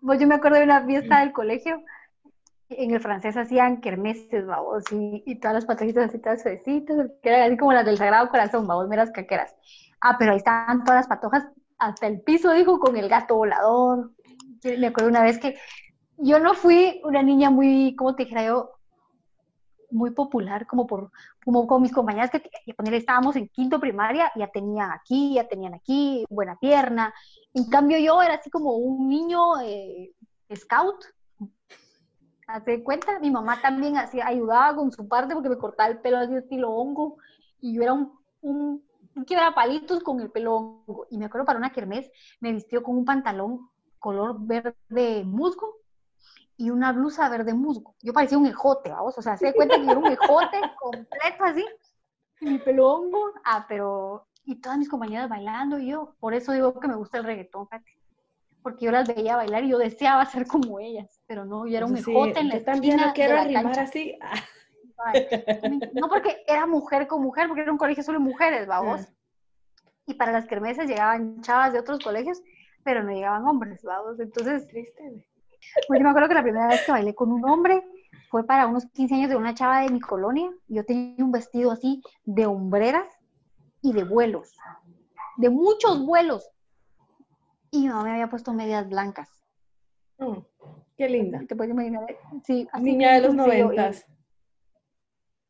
Pues 0.00 0.20
yo 0.20 0.26
me 0.26 0.36
acuerdo 0.36 0.58
de 0.58 0.64
una 0.64 0.84
fiesta 0.86 1.20
del 1.20 1.32
colegio. 1.32 1.82
En 2.70 2.90
el 2.92 3.00
francés 3.00 3.36
hacían 3.36 3.80
kermeses, 3.80 4.46
vamos, 4.46 4.84
y, 4.92 5.22
y 5.24 5.36
todas 5.40 5.54
las 5.54 5.64
patojitas 5.64 6.08
así, 6.08 6.18
todas 6.18 6.42
suavecitas, 6.42 7.10
que 7.22 7.28
eran 7.30 7.42
así 7.48 7.56
como 7.56 7.72
las 7.72 7.86
del 7.86 7.96
Sagrado 7.96 8.28
Corazón, 8.28 8.66
vamos, 8.66 8.88
meras 8.88 9.10
caqueras. 9.10 9.54
Ah, 10.00 10.16
pero 10.18 10.32
ahí 10.32 10.38
estaban 10.38 10.84
todas 10.84 11.00
las 11.00 11.08
patojas 11.08 11.48
hasta 11.78 12.06
el 12.06 12.20
piso, 12.20 12.52
dijo, 12.52 12.78
con 12.78 12.96
el 12.96 13.08
gato 13.08 13.36
volador. 13.36 14.12
Me 14.64 14.88
acuerdo 14.88 15.08
una 15.08 15.22
vez 15.22 15.38
que 15.38 15.56
yo 16.18 16.38
no 16.40 16.54
fui 16.54 17.00
una 17.04 17.22
niña 17.22 17.50
muy, 17.50 17.94
¿cómo 17.96 18.14
te 18.14 18.24
dijera 18.24 18.44
yo? 18.44 18.72
Muy 19.90 20.10
popular, 20.10 20.66
como 20.66 20.86
por, 20.86 21.10
como 21.42 21.66
con 21.66 21.80
mis 21.80 21.92
compañeras 21.92 22.30
que, 22.30 22.42
que 22.42 22.74
poner, 22.74 22.92
estábamos 22.92 23.36
en 23.36 23.48
quinto 23.48 23.80
primaria, 23.80 24.30
ya 24.36 24.48
tenían 24.48 24.90
aquí, 24.90 25.34
ya 25.34 25.48
tenían 25.48 25.72
aquí, 25.72 26.26
buena 26.28 26.58
pierna. 26.58 27.14
En 27.54 27.70
cambio 27.70 27.96
yo 27.98 28.20
era 28.20 28.34
así 28.34 28.50
como 28.50 28.76
un 28.76 29.08
niño 29.08 29.58
eh, 29.62 30.12
scout. 30.54 31.02
Hace 32.48 32.82
cuenta, 32.82 33.18
mi 33.20 33.30
mamá 33.30 33.60
también 33.60 33.96
hacía, 33.98 34.26
ayudaba 34.26 34.74
con 34.74 34.90
su 34.90 35.06
parte 35.06 35.34
porque 35.34 35.50
me 35.50 35.58
cortaba 35.58 35.90
el 35.90 36.00
pelo 36.00 36.16
así 36.16 36.34
estilo 36.34 36.70
hongo 36.70 37.18
y 37.60 37.74
yo 37.74 37.82
era 37.82 37.92
un, 37.92 38.18
un, 38.40 38.82
un 39.14 39.24
quebrapalitos 39.24 40.02
con 40.02 40.20
el 40.20 40.30
pelo 40.30 40.56
hongo. 40.56 41.06
Y 41.10 41.18
me 41.18 41.26
acuerdo 41.26 41.44
para 41.44 41.58
una 41.58 41.72
kermés 41.72 42.10
me 42.40 42.52
vistió 42.52 42.82
con 42.82 42.96
un 42.96 43.04
pantalón 43.04 43.68
color 43.98 44.36
verde 44.40 45.24
musgo 45.24 45.76
y 46.56 46.70
una 46.70 46.92
blusa 46.92 47.28
verde 47.28 47.54
musgo. 47.54 47.94
Yo 48.02 48.12
parecía 48.12 48.38
un 48.38 48.46
ejote, 48.46 48.90
vamos, 48.90 49.16
o 49.16 49.22
sea, 49.22 49.36
se 49.36 49.52
cuenta 49.54 49.76
que 49.76 49.84
yo 49.84 49.90
era 49.92 50.00
un 50.00 50.06
ejote 50.06 50.60
completo 50.80 51.44
así, 51.44 51.64
y 52.40 52.46
mi 52.46 52.58
pelo 52.58 52.88
hongo, 52.88 53.32
ah, 53.44 53.64
pero, 53.68 54.26
y 54.44 54.56
todas 54.56 54.78
mis 54.78 54.88
compañeras 54.88 55.28
bailando, 55.28 55.78
y 55.78 55.90
yo, 55.90 56.14
por 56.18 56.34
eso 56.34 56.52
digo 56.52 56.78
que 56.80 56.88
me 56.88 56.96
gusta 56.96 57.18
el 57.18 57.24
reggaetón, 57.24 57.68
fíjate, 57.68 57.97
porque 58.68 58.84
yo 58.84 58.90
las 58.92 59.08
veía 59.08 59.34
bailar 59.34 59.64
y 59.64 59.70
yo 59.70 59.78
deseaba 59.78 60.26
ser 60.26 60.46
como 60.46 60.78
ellas, 60.78 61.22
pero 61.26 61.46
no, 61.46 61.66
yo 61.66 61.78
era 61.78 61.86
un 61.86 61.96
Sí, 61.96 62.10
ejote 62.10 62.40
en 62.40 62.48
la 62.48 62.58
yo 62.58 62.64
también 62.64 63.00
lo 63.00 63.12
quiero 63.14 63.40
arrimar 63.40 63.78
así. 63.78 64.18
Ah, 65.00 65.12
No 65.92 66.08
porque 66.08 66.42
era 66.48 66.66
mujer 66.66 67.06
con 67.06 67.22
mujer, 67.22 67.46
porque 67.46 67.62
era 67.62 67.70
un 67.70 67.78
colegio 67.78 68.02
solo 68.02 68.18
de 68.18 68.24
mujeres, 68.24 68.66
vamos. 68.66 69.06
Y 70.06 70.14
para 70.14 70.32
las 70.32 70.46
kermeses 70.46 70.88
llegaban 70.88 71.40
chavas 71.40 71.72
de 71.72 71.78
otros 71.78 72.00
colegios, 72.00 72.42
pero 72.82 73.04
no 73.04 73.12
llegaban 73.12 73.46
hombres, 73.46 73.80
vamos. 73.84 74.18
Entonces, 74.18 74.66
triste, 74.66 75.24
pues 75.86 76.00
yo 76.00 76.04
me 76.04 76.10
acuerdo 76.10 76.28
que 76.28 76.34
la 76.34 76.42
primera 76.42 76.66
vez 76.66 76.84
que 76.84 76.90
bailé 76.90 77.14
con 77.14 77.30
un 77.30 77.48
hombre 77.48 77.84
fue 78.28 78.44
para 78.44 78.66
unos 78.66 78.86
15 78.86 79.14
años 79.14 79.30
de 79.30 79.36
una 79.36 79.54
chava 79.54 79.82
de 79.82 79.90
mi 79.90 80.00
colonia. 80.00 80.50
Yo 80.66 80.84
tenía 80.84 81.24
un 81.24 81.30
vestido 81.30 81.70
así 81.70 82.02
de 82.24 82.46
hombreras 82.46 83.06
y 83.82 83.92
de 83.92 84.02
vuelos, 84.02 84.52
de 85.36 85.48
muchos 85.48 86.04
vuelos. 86.04 86.50
Y 87.70 87.82
mi 87.82 87.88
mamá 87.88 88.04
me 88.04 88.12
había 88.12 88.28
puesto 88.30 88.52
medias 88.52 88.88
blancas. 88.88 89.28
Mm. 90.18 90.38
Qué 90.96 91.08
linda. 91.08 91.40
Te 91.46 91.54
puedes 91.54 91.72
imaginar. 91.72 92.04
Sí, 92.44 92.66
así 92.72 92.84
Niña 92.84 93.12
de 93.14 93.20
los 93.20 93.34
y- 93.34 93.36
noventas. 93.36 94.06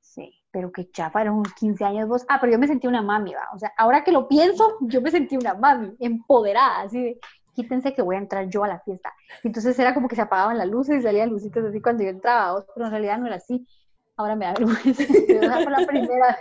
Sí, 0.00 0.34
pero 0.50 0.72
qué 0.72 0.90
chafa, 0.90 1.20
eran 1.22 1.34
unos 1.34 1.54
15 1.54 1.84
años 1.84 2.08
vos. 2.08 2.24
Ah, 2.28 2.38
pero 2.40 2.52
yo 2.52 2.58
me 2.58 2.66
sentí 2.66 2.86
una 2.86 3.02
mami, 3.02 3.34
va. 3.34 3.48
O 3.54 3.58
sea, 3.58 3.72
ahora 3.76 4.02
que 4.04 4.12
lo 4.12 4.26
pienso, 4.28 4.76
yo 4.80 5.00
me 5.00 5.10
sentí 5.10 5.36
una 5.36 5.54
mami, 5.54 5.94
empoderada, 6.00 6.80
así 6.80 7.02
de, 7.02 7.20
quítense 7.54 7.94
que 7.94 8.02
voy 8.02 8.16
a 8.16 8.18
entrar 8.18 8.48
yo 8.48 8.64
a 8.64 8.68
la 8.68 8.80
fiesta. 8.80 9.12
Entonces 9.44 9.78
era 9.78 9.94
como 9.94 10.08
que 10.08 10.16
se 10.16 10.22
apagaban 10.22 10.58
las 10.58 10.68
luces 10.68 10.98
y 10.98 11.02
salían 11.02 11.28
lucitas 11.30 11.64
así 11.64 11.80
cuando 11.80 12.02
yo 12.02 12.10
entraba, 12.10 12.52
vos, 12.54 12.66
pero 12.74 12.86
en 12.86 12.92
realidad 12.92 13.18
no 13.18 13.26
era 13.26 13.36
así. 13.36 13.66
Ahora 14.16 14.34
me 14.34 14.46
da 14.46 14.54
vergüenza. 14.58 15.04
pero 15.26 15.42
Esa 15.42 15.60
fue 15.62 15.70
la 15.72 15.86
primera 15.86 16.38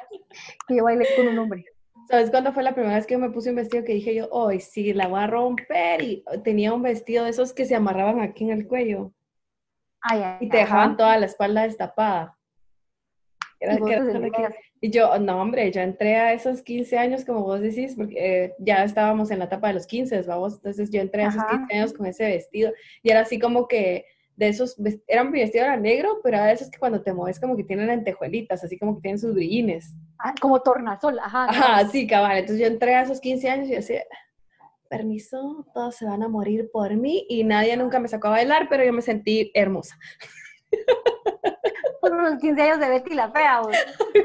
que 0.67 0.75
yo 0.77 0.83
bailé 0.83 1.05
con 1.15 1.27
un 1.27 1.37
hombre. 1.39 1.65
¿Sabes 2.09 2.29
cuándo 2.31 2.53
fue 2.53 2.63
la 2.63 2.73
primera 2.73 2.95
vez 2.95 3.05
que 3.05 3.15
yo 3.15 3.19
me 3.19 3.29
puse 3.31 3.49
un 3.49 3.57
vestido 3.57 3.83
que 3.83 3.93
dije 3.93 4.15
yo, 4.15 4.27
hoy 4.31 4.59
sí, 4.61 4.93
la 4.93 5.07
voy 5.07 5.19
a 5.19 5.27
romper? 5.27 6.01
Y 6.01 6.23
tenía 6.43 6.73
un 6.73 6.81
vestido 6.81 7.25
de 7.25 7.31
esos 7.31 7.53
que 7.53 7.65
se 7.65 7.75
amarraban 7.75 8.21
aquí 8.21 8.45
en 8.45 8.51
el 8.51 8.67
cuello 8.67 9.11
Ay, 10.01 10.21
ay, 10.23 10.37
y 10.45 10.49
te 10.49 10.57
dejaban 10.57 10.89
ajá. 10.89 10.97
toda 10.97 11.17
la 11.17 11.25
espalda 11.25 11.63
destapada. 11.63 12.37
Era- 13.59 13.73
Y 13.79 13.91
era- 13.91 14.55
yo, 14.81 15.17
no, 15.19 15.41
hombre, 15.41 15.71
yo 15.71 15.81
entré 15.81 16.15
a 16.15 16.31
esos 16.33 16.61
15 16.61 16.97
años, 16.97 17.25
como 17.25 17.41
vos 17.41 17.59
decís, 17.59 17.95
porque 17.97 18.15
eh, 18.45 18.55
ya 18.59 18.83
estábamos 18.83 19.31
en 19.31 19.39
la 19.39 19.45
etapa 19.45 19.69
de 19.69 19.73
los 19.73 19.87
15, 19.87 20.21
vamos. 20.21 20.55
Entonces 20.55 20.89
yo 20.91 21.01
entré 21.01 21.23
a 21.23 21.29
esos 21.29 21.41
Ajá. 21.41 21.57
15 21.57 21.73
años 21.73 21.93
con 21.93 22.05
ese 22.05 22.25
vestido 22.25 22.71
y 23.01 23.09
era 23.09 23.21
así 23.21 23.39
como 23.39 23.67
que 23.67 24.05
de 24.37 24.47
esos, 24.47 24.75
ves- 24.77 24.99
era 25.07 25.23
mi 25.25 25.39
vestido 25.39 25.65
era 25.65 25.75
negro, 25.75 26.19
pero 26.23 26.41
de 26.41 26.53
esos 26.53 26.69
que 26.69 26.77
cuando 26.79 27.01
te 27.01 27.11
mueves 27.11 27.39
como 27.39 27.57
que 27.57 27.63
tienen 27.65 27.87
lentejuelitas, 27.87 28.63
así 28.63 28.77
como 28.77 28.95
que 28.95 29.01
tienen 29.01 29.19
sus 29.19 29.33
brillines. 29.33 29.93
ah, 30.19 30.33
como 30.39 30.61
tornasol, 30.61 31.19
ajá. 31.19 31.45
Ajá, 31.49 31.87
sí, 31.89 32.07
cabal. 32.07 32.37
Entonces 32.37 32.59
yo 32.61 32.67
entré 32.67 32.95
a 32.95 33.01
esos 33.01 33.19
15 33.19 33.49
años 33.49 33.67
y 33.67 33.71
decía, 33.73 34.03
permiso, 34.89 35.65
todos 35.73 35.95
se 35.95 36.05
van 36.05 36.23
a 36.23 36.29
morir 36.29 36.69
por 36.71 36.95
mí 36.95 37.25
y 37.27 37.43
nadie 37.43 37.75
nunca 37.75 37.99
me 37.99 38.07
sacó 38.07 38.27
a 38.27 38.31
bailar, 38.31 38.67
pero 38.69 38.85
yo 38.85 38.93
me 38.93 39.01
sentí 39.01 39.51
hermosa. 39.53 39.97
Por 41.99 42.13
los 42.21 42.39
15 42.39 42.61
años 42.61 42.79
de 42.79 42.89
Betty 42.89 43.13
la 43.15 43.31
Fea, 43.31 43.61
vos. 43.61 43.75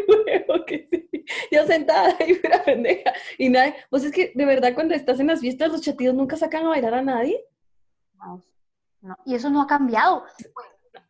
Huevo 0.09 0.65
que 0.67 0.87
sí. 0.91 1.25
Yo 1.51 1.65
sentada 1.67 2.15
ahí, 2.21 2.35
pura 2.35 2.63
pendeja. 2.63 3.13
Y 3.39 3.49
nadie, 3.49 3.75
pues 3.91 4.05
es 4.05 4.13
que 4.13 4.33
de 4.35 4.45
verdad 4.45 4.75
cuando 4.75 4.95
estás 4.95 5.19
en 5.21 5.29
las 5.29 5.41
fiestas, 5.41 5.73
los 5.73 5.81
chatillos 5.81 6.15
nunca 6.15 6.37
sacan 6.37 6.67
a 6.67 6.71
bailar 6.71 6.95
a 6.95 7.03
nadie. 7.03 7.41
Vamos. 8.15 8.45
No, 9.03 9.17
y 9.25 9.35
eso 9.35 9.51
no 9.51 9.61
ha 9.63 9.67
cambiado. 9.67 10.25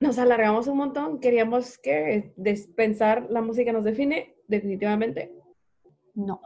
Nos 0.01 0.19
alargamos 0.19 0.67
un 0.67 0.79
montón. 0.79 1.21
Queríamos 1.21 1.79
que 1.79 2.35
pensar 2.75 3.27
la 3.31 3.43
música 3.43 3.73
nos 3.73 3.85
define, 3.85 4.35
definitivamente. 4.49 5.33
No. 6.15 6.41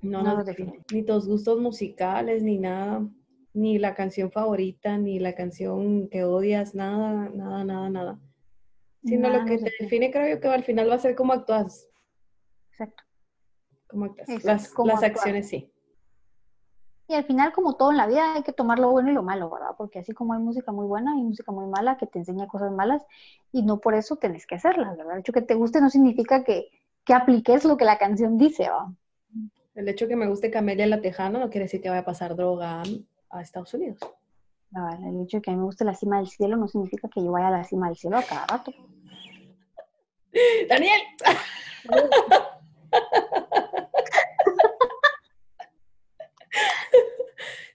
No, 0.00 0.22
No 0.22 0.36
nos 0.36 0.46
define. 0.46 0.80
Ni 0.92 1.02
tus 1.04 1.26
gustos 1.28 1.58
musicales, 1.60 2.42
ni 2.42 2.58
nada. 2.58 3.06
Ni 3.52 3.78
la 3.78 3.94
canción 3.94 4.32
favorita, 4.32 4.98
ni 4.98 5.18
la 5.20 5.34
canción 5.34 6.08
que 6.08 6.24
odias, 6.24 6.74
nada, 6.74 7.28
nada, 7.30 7.64
nada, 7.64 7.88
nada. 7.90 8.20
Sino 9.04 9.28
Nada 9.28 9.40
lo 9.40 9.44
que 9.44 9.58
te 9.58 9.64
define. 9.64 9.76
define, 9.80 10.10
creo 10.10 10.34
yo 10.34 10.40
que 10.40 10.48
al 10.48 10.64
final 10.64 10.90
va 10.90 10.94
a 10.94 10.98
ser 10.98 11.14
cómo 11.14 11.32
actúas. 11.34 11.88
Exacto. 12.70 13.04
Cómo 13.86 14.06
actúas. 14.06 14.28
Exacto, 14.28 14.46
Las, 14.48 14.68
cómo 14.72 14.88
las 14.88 15.02
actúas. 15.02 15.16
acciones 15.18 15.48
sí. 15.48 15.70
Y 17.06 17.14
al 17.14 17.24
final, 17.24 17.52
como 17.52 17.74
todo 17.76 17.90
en 17.90 17.98
la 17.98 18.06
vida, 18.06 18.34
hay 18.34 18.42
que 18.42 18.52
tomar 18.52 18.78
lo 18.78 18.90
bueno 18.90 19.10
y 19.10 19.14
lo 19.14 19.22
malo, 19.22 19.50
¿verdad? 19.50 19.74
Porque 19.76 19.98
así 19.98 20.12
como 20.12 20.32
hay 20.32 20.40
música 20.40 20.72
muy 20.72 20.86
buena, 20.86 21.12
hay 21.12 21.22
música 21.22 21.52
muy 21.52 21.66
mala 21.66 21.98
que 21.98 22.06
te 22.06 22.18
enseña 22.18 22.48
cosas 22.48 22.72
malas 22.72 23.02
y 23.52 23.62
no 23.62 23.80
por 23.80 23.94
eso 23.94 24.16
tenés 24.16 24.46
que 24.46 24.54
hacerlas, 24.54 24.96
¿verdad? 24.96 25.14
El 25.14 25.20
hecho 25.20 25.32
que 25.32 25.42
te 25.42 25.54
guste 25.54 25.80
no 25.82 25.90
significa 25.90 26.44
que, 26.44 26.70
que 27.04 27.12
apliques 27.12 27.64
lo 27.64 27.76
que 27.76 27.84
la 27.84 27.98
canción 27.98 28.38
dice, 28.38 28.70
¿va? 28.70 28.90
El 29.74 29.88
hecho 29.88 30.06
que 30.06 30.16
me 30.16 30.28
guste 30.28 30.50
Camelia 30.50 30.86
la 30.86 31.00
Tejana 31.00 31.38
no 31.38 31.50
quiere 31.50 31.64
decir 31.64 31.82
que 31.82 31.88
vaya 31.88 32.02
a 32.02 32.04
pasar 32.04 32.36
droga 32.36 32.82
a, 33.30 33.42
Estados 33.42 33.74
Unidos. 33.74 33.98
¿verdad? 34.70 34.98
El 35.08 35.22
hecho 35.22 35.38
de 35.38 35.42
que 35.42 35.50
a 35.50 35.52
mí 35.52 35.58
me 35.58 35.64
guste 35.64 35.84
la 35.84 35.94
cima 35.94 36.18
del 36.18 36.28
cielo 36.28 36.56
no 36.56 36.68
significa 36.68 37.08
que 37.08 37.22
yo 37.22 37.32
vaya 37.32 37.48
a 37.48 37.50
la 37.50 37.64
cima 37.64 37.88
del 37.88 37.96
cielo 37.96 38.16
a 38.16 38.22
cada 38.22 38.46
rato. 38.46 38.72
¡Daniel! 40.68 41.00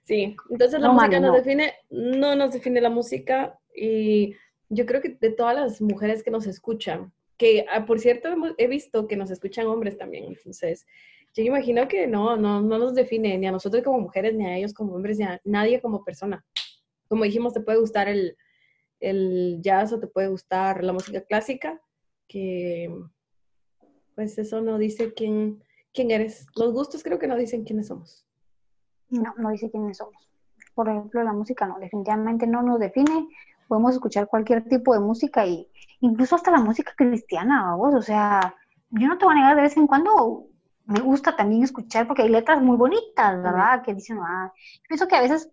Sí, 0.09 0.35
entonces 0.49 0.81
la 0.81 0.87
No, 0.87 0.95
música 0.95 1.19
nos 1.19 1.29
no. 1.29 1.37
define, 1.37 1.71
no 1.91 2.35
nos 2.35 2.51
define 2.51 2.81
la 2.81 2.89
música 2.89 3.59
y 3.75 4.33
yo 4.67 4.87
creo 4.87 5.01
que 5.01 5.09
de 5.09 5.29
todas 5.29 5.55
las 5.55 5.81
mujeres 5.81 6.23
que 6.23 6.31
nos 6.31 6.47
escuchan, 6.47 7.13
que 7.37 7.67
ah, 7.71 7.85
por 7.85 7.99
cierto 7.99 8.29
he 8.57 8.65
visto 8.67 9.07
que 9.07 9.15
nos 9.15 9.29
escuchan 9.29 9.67
hombres 9.67 9.99
también, 9.99 10.23
entonces 10.25 10.87
yo 11.35 11.43
imagino 11.43 11.87
que 11.87 12.07
no, 12.07 12.37
no, 12.37 12.59
no 12.59 12.79
nos 12.79 12.95
define 12.95 13.37
ni 13.37 13.45
a 13.45 13.51
nosotros 13.51 13.83
como 13.83 13.99
mujeres, 13.99 14.33
ni 14.33 14.47
a 14.47 14.57
ellos 14.57 14.73
como 14.73 14.95
hombres, 14.95 15.19
ni 15.19 15.25
a 15.25 15.39
nadie 15.43 15.79
como 15.79 16.03
persona. 16.03 16.43
Como 17.07 17.23
dijimos, 17.23 17.53
te 17.53 17.61
puede 17.61 17.77
gustar 17.79 18.09
el, 18.09 18.35
el 18.99 19.59
jazz 19.61 19.93
o 19.93 19.99
te 19.99 20.07
puede 20.07 20.29
gustar 20.29 20.83
la 20.83 20.91
música 20.91 21.21
clásica, 21.21 21.79
que 22.27 22.91
pues 24.15 24.39
eso 24.39 24.59
no 24.61 24.79
dice 24.79 25.13
quién, 25.13 25.63
quién 25.93 26.09
eres. 26.09 26.47
Los 26.55 26.73
gustos 26.73 27.03
creo 27.03 27.19
que 27.19 27.27
no 27.27 27.37
dicen 27.37 27.63
quiénes 27.63 27.85
somos. 27.85 28.25
No, 29.09 29.33
no 29.37 29.49
dice 29.49 29.69
quiénes 29.69 29.97
somos. 29.97 30.29
Por 30.73 30.89
ejemplo, 30.89 31.23
la 31.23 31.33
música 31.33 31.65
no, 31.65 31.79
definitivamente 31.79 32.47
no 32.47 32.61
nos 32.61 32.79
define. 32.79 33.27
Podemos 33.67 33.93
escuchar 33.93 34.27
cualquier 34.27 34.67
tipo 34.67 34.93
de 34.93 34.99
música 34.99 35.45
y 35.45 35.67
incluso 35.99 36.35
hasta 36.35 36.51
la 36.51 36.59
música 36.59 36.93
cristiana, 36.95 37.75
vos. 37.75 37.93
O 37.93 38.01
sea, 38.01 38.55
yo 38.91 39.07
no 39.07 39.17
te 39.17 39.25
voy 39.25 39.33
a 39.33 39.37
negar 39.37 39.55
de 39.55 39.61
vez 39.63 39.77
en 39.77 39.87
cuando 39.87 40.47
me 40.85 41.01
gusta 41.01 41.35
también 41.35 41.63
escuchar 41.63 42.07
porque 42.07 42.23
hay 42.23 42.29
letras 42.29 42.61
muy 42.61 42.75
bonitas, 42.75 43.43
¿verdad? 43.43 43.83
Que 43.83 43.93
dicen, 43.93 44.17
ah, 44.21 44.51
pienso 44.87 45.07
que 45.07 45.15
a 45.15 45.21
veces 45.21 45.51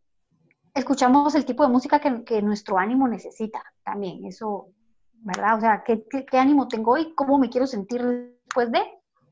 escuchamos 0.75 1.35
el 1.35 1.45
tipo 1.45 1.63
de 1.63 1.69
música 1.69 2.01
que, 2.01 2.25
que 2.25 2.41
nuestro 2.41 2.79
ánimo 2.79 3.07
necesita 3.07 3.63
también, 3.85 4.25
eso, 4.25 4.69
¿verdad? 5.13 5.57
O 5.57 5.61
sea, 5.61 5.83
¿qué, 5.85 6.07
qué, 6.09 6.25
qué 6.25 6.39
ánimo 6.39 6.69
tengo 6.69 6.93
hoy? 6.93 7.15
¿Cómo 7.15 7.39
me 7.39 7.51
quiero 7.51 7.67
sentir 7.67 8.03
después 8.45 8.73
de? 8.73 8.81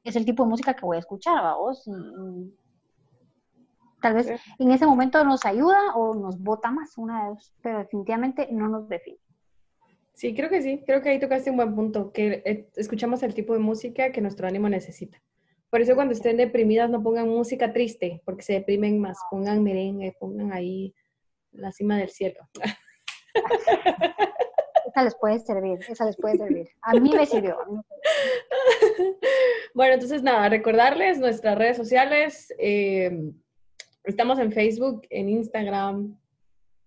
Es 0.03 0.15
el 0.17 0.27
tipo 0.27 0.43
de 0.43 0.51
música 0.51 0.75
que 0.75 0.85
voy 0.85 0.97
a 0.97 1.01
escuchar, 1.01 1.55
vos. 1.55 1.87
Y, 1.87 1.93
y 1.93 2.55
tal 4.05 4.13
vez 4.13 4.29
en 4.59 4.71
ese 4.71 4.85
momento 4.85 5.25
nos 5.25 5.47
ayuda 5.47 5.97
o 5.97 6.15
nos 6.15 6.39
bota 6.39 6.71
más, 6.71 6.99
una 6.99 7.23
de 7.23 7.29
dos, 7.31 7.55
pero 7.63 7.79
definitivamente 7.79 8.49
no 8.51 8.69
nos 8.69 8.87
define. 8.87 9.17
Sí, 10.13 10.35
creo 10.35 10.51
que 10.51 10.61
sí. 10.61 10.83
Creo 10.85 11.01
que 11.01 11.09
ahí 11.09 11.19
tocaste 11.19 11.51
un 11.51 11.57
buen 11.57 11.75
punto, 11.75 12.13
que 12.13 12.43
eh, 12.45 12.69
escuchamos 12.77 13.23
el 13.23 13.33
tipo 13.33 13.55
de 13.55 13.61
música 13.61 14.13
que 14.13 14.21
nuestro 14.21 14.47
ánimo 14.47 14.69
necesita. 14.69 15.23
Por 15.71 15.81
eso 15.81 15.95
cuando 15.95 16.13
estén 16.13 16.37
deprimidas 16.37 16.91
no 16.91 17.03
pongan 17.03 17.31
música 17.31 17.73
triste, 17.73 18.21
porque 18.27 18.43
se 18.43 18.53
deprimen 18.53 19.01
más. 19.01 19.17
Pongan 19.31 19.63
merengue, 19.63 20.15
pongan 20.21 20.53
ahí 20.53 20.95
la 21.53 21.73
cima 21.73 21.97
del 21.97 22.11
cielo. 22.11 22.47
Esa 24.87 25.03
les 25.03 25.15
puede 25.17 25.41
servir, 25.41 25.79
esa 25.89 26.05
les 26.05 26.17
puede 26.17 26.37
servir. 26.37 26.69
A 26.83 26.93
mí 26.93 27.11
me 27.11 27.27
sirvió. 27.27 27.59
a 27.59 27.65
mí 27.65 27.75
me 27.75 27.83
sirvió. 27.83 29.17
Bueno, 29.75 29.95
entonces 29.95 30.23
nada, 30.23 30.49
recordarles 30.49 31.19
nuestras 31.19 31.59
redes 31.59 31.77
sociales. 31.77 32.55
eh, 32.59 33.33
estamos 34.05 34.39
en 34.39 34.53
Facebook, 34.53 35.03
en 35.11 35.29
Instagram. 35.29 36.17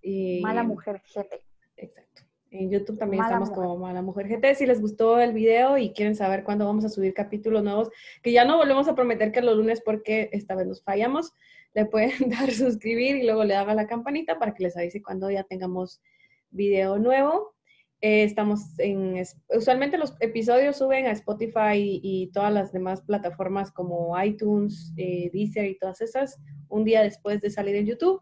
Y, 0.01 0.41
Mala 0.41 0.63
mujer, 0.63 1.01
jefe. 1.05 1.41
Exacto. 1.75 2.23
En 2.49 2.71
YouTube 2.71 2.97
también 2.97 3.21
Mala 3.21 3.33
estamos 3.33 3.49
Mujer. 3.49 3.63
como 3.63 3.77
Mala 3.77 4.01
Mujer 4.01 4.27
GT. 4.27 4.55
Si 4.55 4.65
les 4.65 4.79
gustó 4.79 5.19
el 5.19 5.33
video 5.33 5.77
y 5.77 5.91
quieren 5.91 6.15
saber 6.15 6.43
cuándo 6.43 6.65
vamos 6.65 6.85
a 6.85 6.89
subir 6.89 7.13
capítulos 7.13 7.63
nuevos, 7.63 7.89
que 8.23 8.31
ya 8.31 8.45
no 8.45 8.57
volvemos 8.57 8.87
a 8.87 8.95
prometer 8.95 9.31
que 9.31 9.41
los 9.41 9.57
lunes 9.57 9.81
porque 9.83 10.29
esta 10.31 10.55
vez 10.55 10.65
nos 10.65 10.83
fallamos, 10.83 11.33
le 11.73 11.85
pueden 11.85 12.11
dar 12.29 12.51
suscribir 12.51 13.17
y 13.17 13.23
luego 13.23 13.43
le 13.43 13.55
dan 13.55 13.69
a 13.69 13.75
la 13.75 13.87
campanita 13.87 14.39
para 14.39 14.53
que 14.53 14.63
les 14.63 14.77
avise 14.77 15.01
cuando 15.01 15.29
ya 15.29 15.43
tengamos 15.43 16.01
video 16.49 16.97
nuevo. 16.97 17.56
Eh, 18.01 18.23
estamos 18.23 18.77
en, 18.77 19.23
usualmente 19.49 19.97
los 19.97 20.15
episodios 20.19 20.77
suben 20.77 21.07
a 21.07 21.11
Spotify 21.11 21.73
y, 21.75 21.99
y 22.03 22.31
todas 22.31 22.53
las 22.53 22.71
demás 22.71 23.01
plataformas 23.01 23.71
como 23.71 24.21
iTunes, 24.21 24.93
eh, 24.97 25.31
Deezer 25.33 25.65
y 25.65 25.79
todas 25.79 26.01
esas 26.01 26.39
un 26.69 26.83
día 26.83 27.01
después 27.01 27.41
de 27.41 27.49
salir 27.49 27.75
en 27.75 27.87
YouTube. 27.87 28.21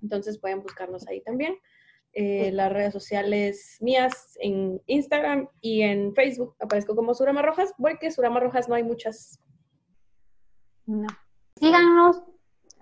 Entonces 0.00 0.38
pueden 0.38 0.62
buscarnos 0.62 1.06
ahí 1.08 1.20
también. 1.22 1.56
Eh, 2.14 2.50
las 2.52 2.72
redes 2.72 2.92
sociales 2.92 3.76
mías 3.80 4.36
en 4.40 4.82
Instagram 4.86 5.48
y 5.60 5.82
en 5.82 6.14
Facebook 6.14 6.56
aparezco 6.58 6.96
como 6.96 7.14
Surama 7.14 7.42
Rojas, 7.42 7.74
porque 7.78 8.10
Surama 8.10 8.40
Rojas 8.40 8.68
no 8.68 8.74
hay 8.74 8.82
muchas. 8.82 9.40
No. 10.86 11.06
Síganos, 11.56 12.22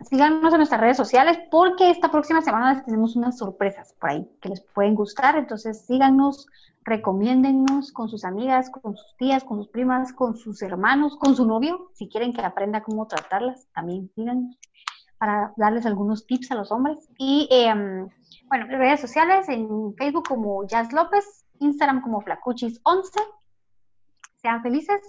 síganos 0.05 0.53
en 0.53 0.59
nuestras 0.59 0.81
redes 0.81 0.97
sociales 0.97 1.39
porque 1.51 1.91
esta 1.91 2.11
próxima 2.11 2.43
semana 2.43 2.75
les 2.75 2.85
tenemos 2.85 3.17
unas 3.17 3.39
sorpresas 3.39 3.95
por 3.95 4.11
ahí 4.11 4.29
que 4.41 4.51
les 4.51 4.61
pueden 4.61 4.95
gustar. 4.95 5.37
Entonces 5.37 5.87
síganos, 5.87 6.47
recomiéndennos 6.85 7.93
con 7.93 8.09
sus 8.09 8.25
amigas, 8.25 8.71
con 8.71 8.97
sus 8.97 9.17
tías, 9.17 9.45
con 9.45 9.59
sus 9.59 9.69
primas, 9.69 10.13
con 10.13 10.37
sus 10.37 10.63
hermanos, 10.63 11.17
con 11.17 11.35
su 11.35 11.47
novio. 11.47 11.91
Si 11.95 12.09
quieren 12.09 12.33
que 12.33 12.43
aprenda 12.43 12.83
cómo 12.83 13.07
tratarlas, 13.07 13.69
también 13.75 14.11
síganos 14.15 14.57
para 15.19 15.55
darles 15.57 15.87
algunos 15.87 16.27
tips 16.27 16.51
a 16.51 16.57
los 16.57 16.71
hombres. 16.71 17.09
Y 17.19 17.49
em, 17.51 18.09
bueno, 18.49 18.67
redes 18.69 19.01
sociales 19.01 19.49
en 19.49 19.95
Facebook 19.97 20.29
como 20.29 20.67
Jazz 20.67 20.93
López, 20.93 21.47
Instagram 21.61 22.03
como 22.03 22.23
Flacuchis11. 22.23 23.11
Sean 24.37 24.63
felices, 24.63 25.01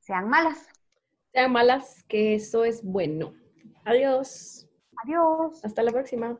sean 0.00 0.28
malas. 0.28 0.66
Sean 1.32 1.52
malas, 1.52 2.04
que 2.08 2.34
eso 2.34 2.64
es 2.64 2.82
bueno. 2.82 3.34
Adiós. 3.84 4.66
Adiós. 5.02 5.64
Hasta 5.64 5.82
la 5.82 5.92
próxima. 5.92 6.38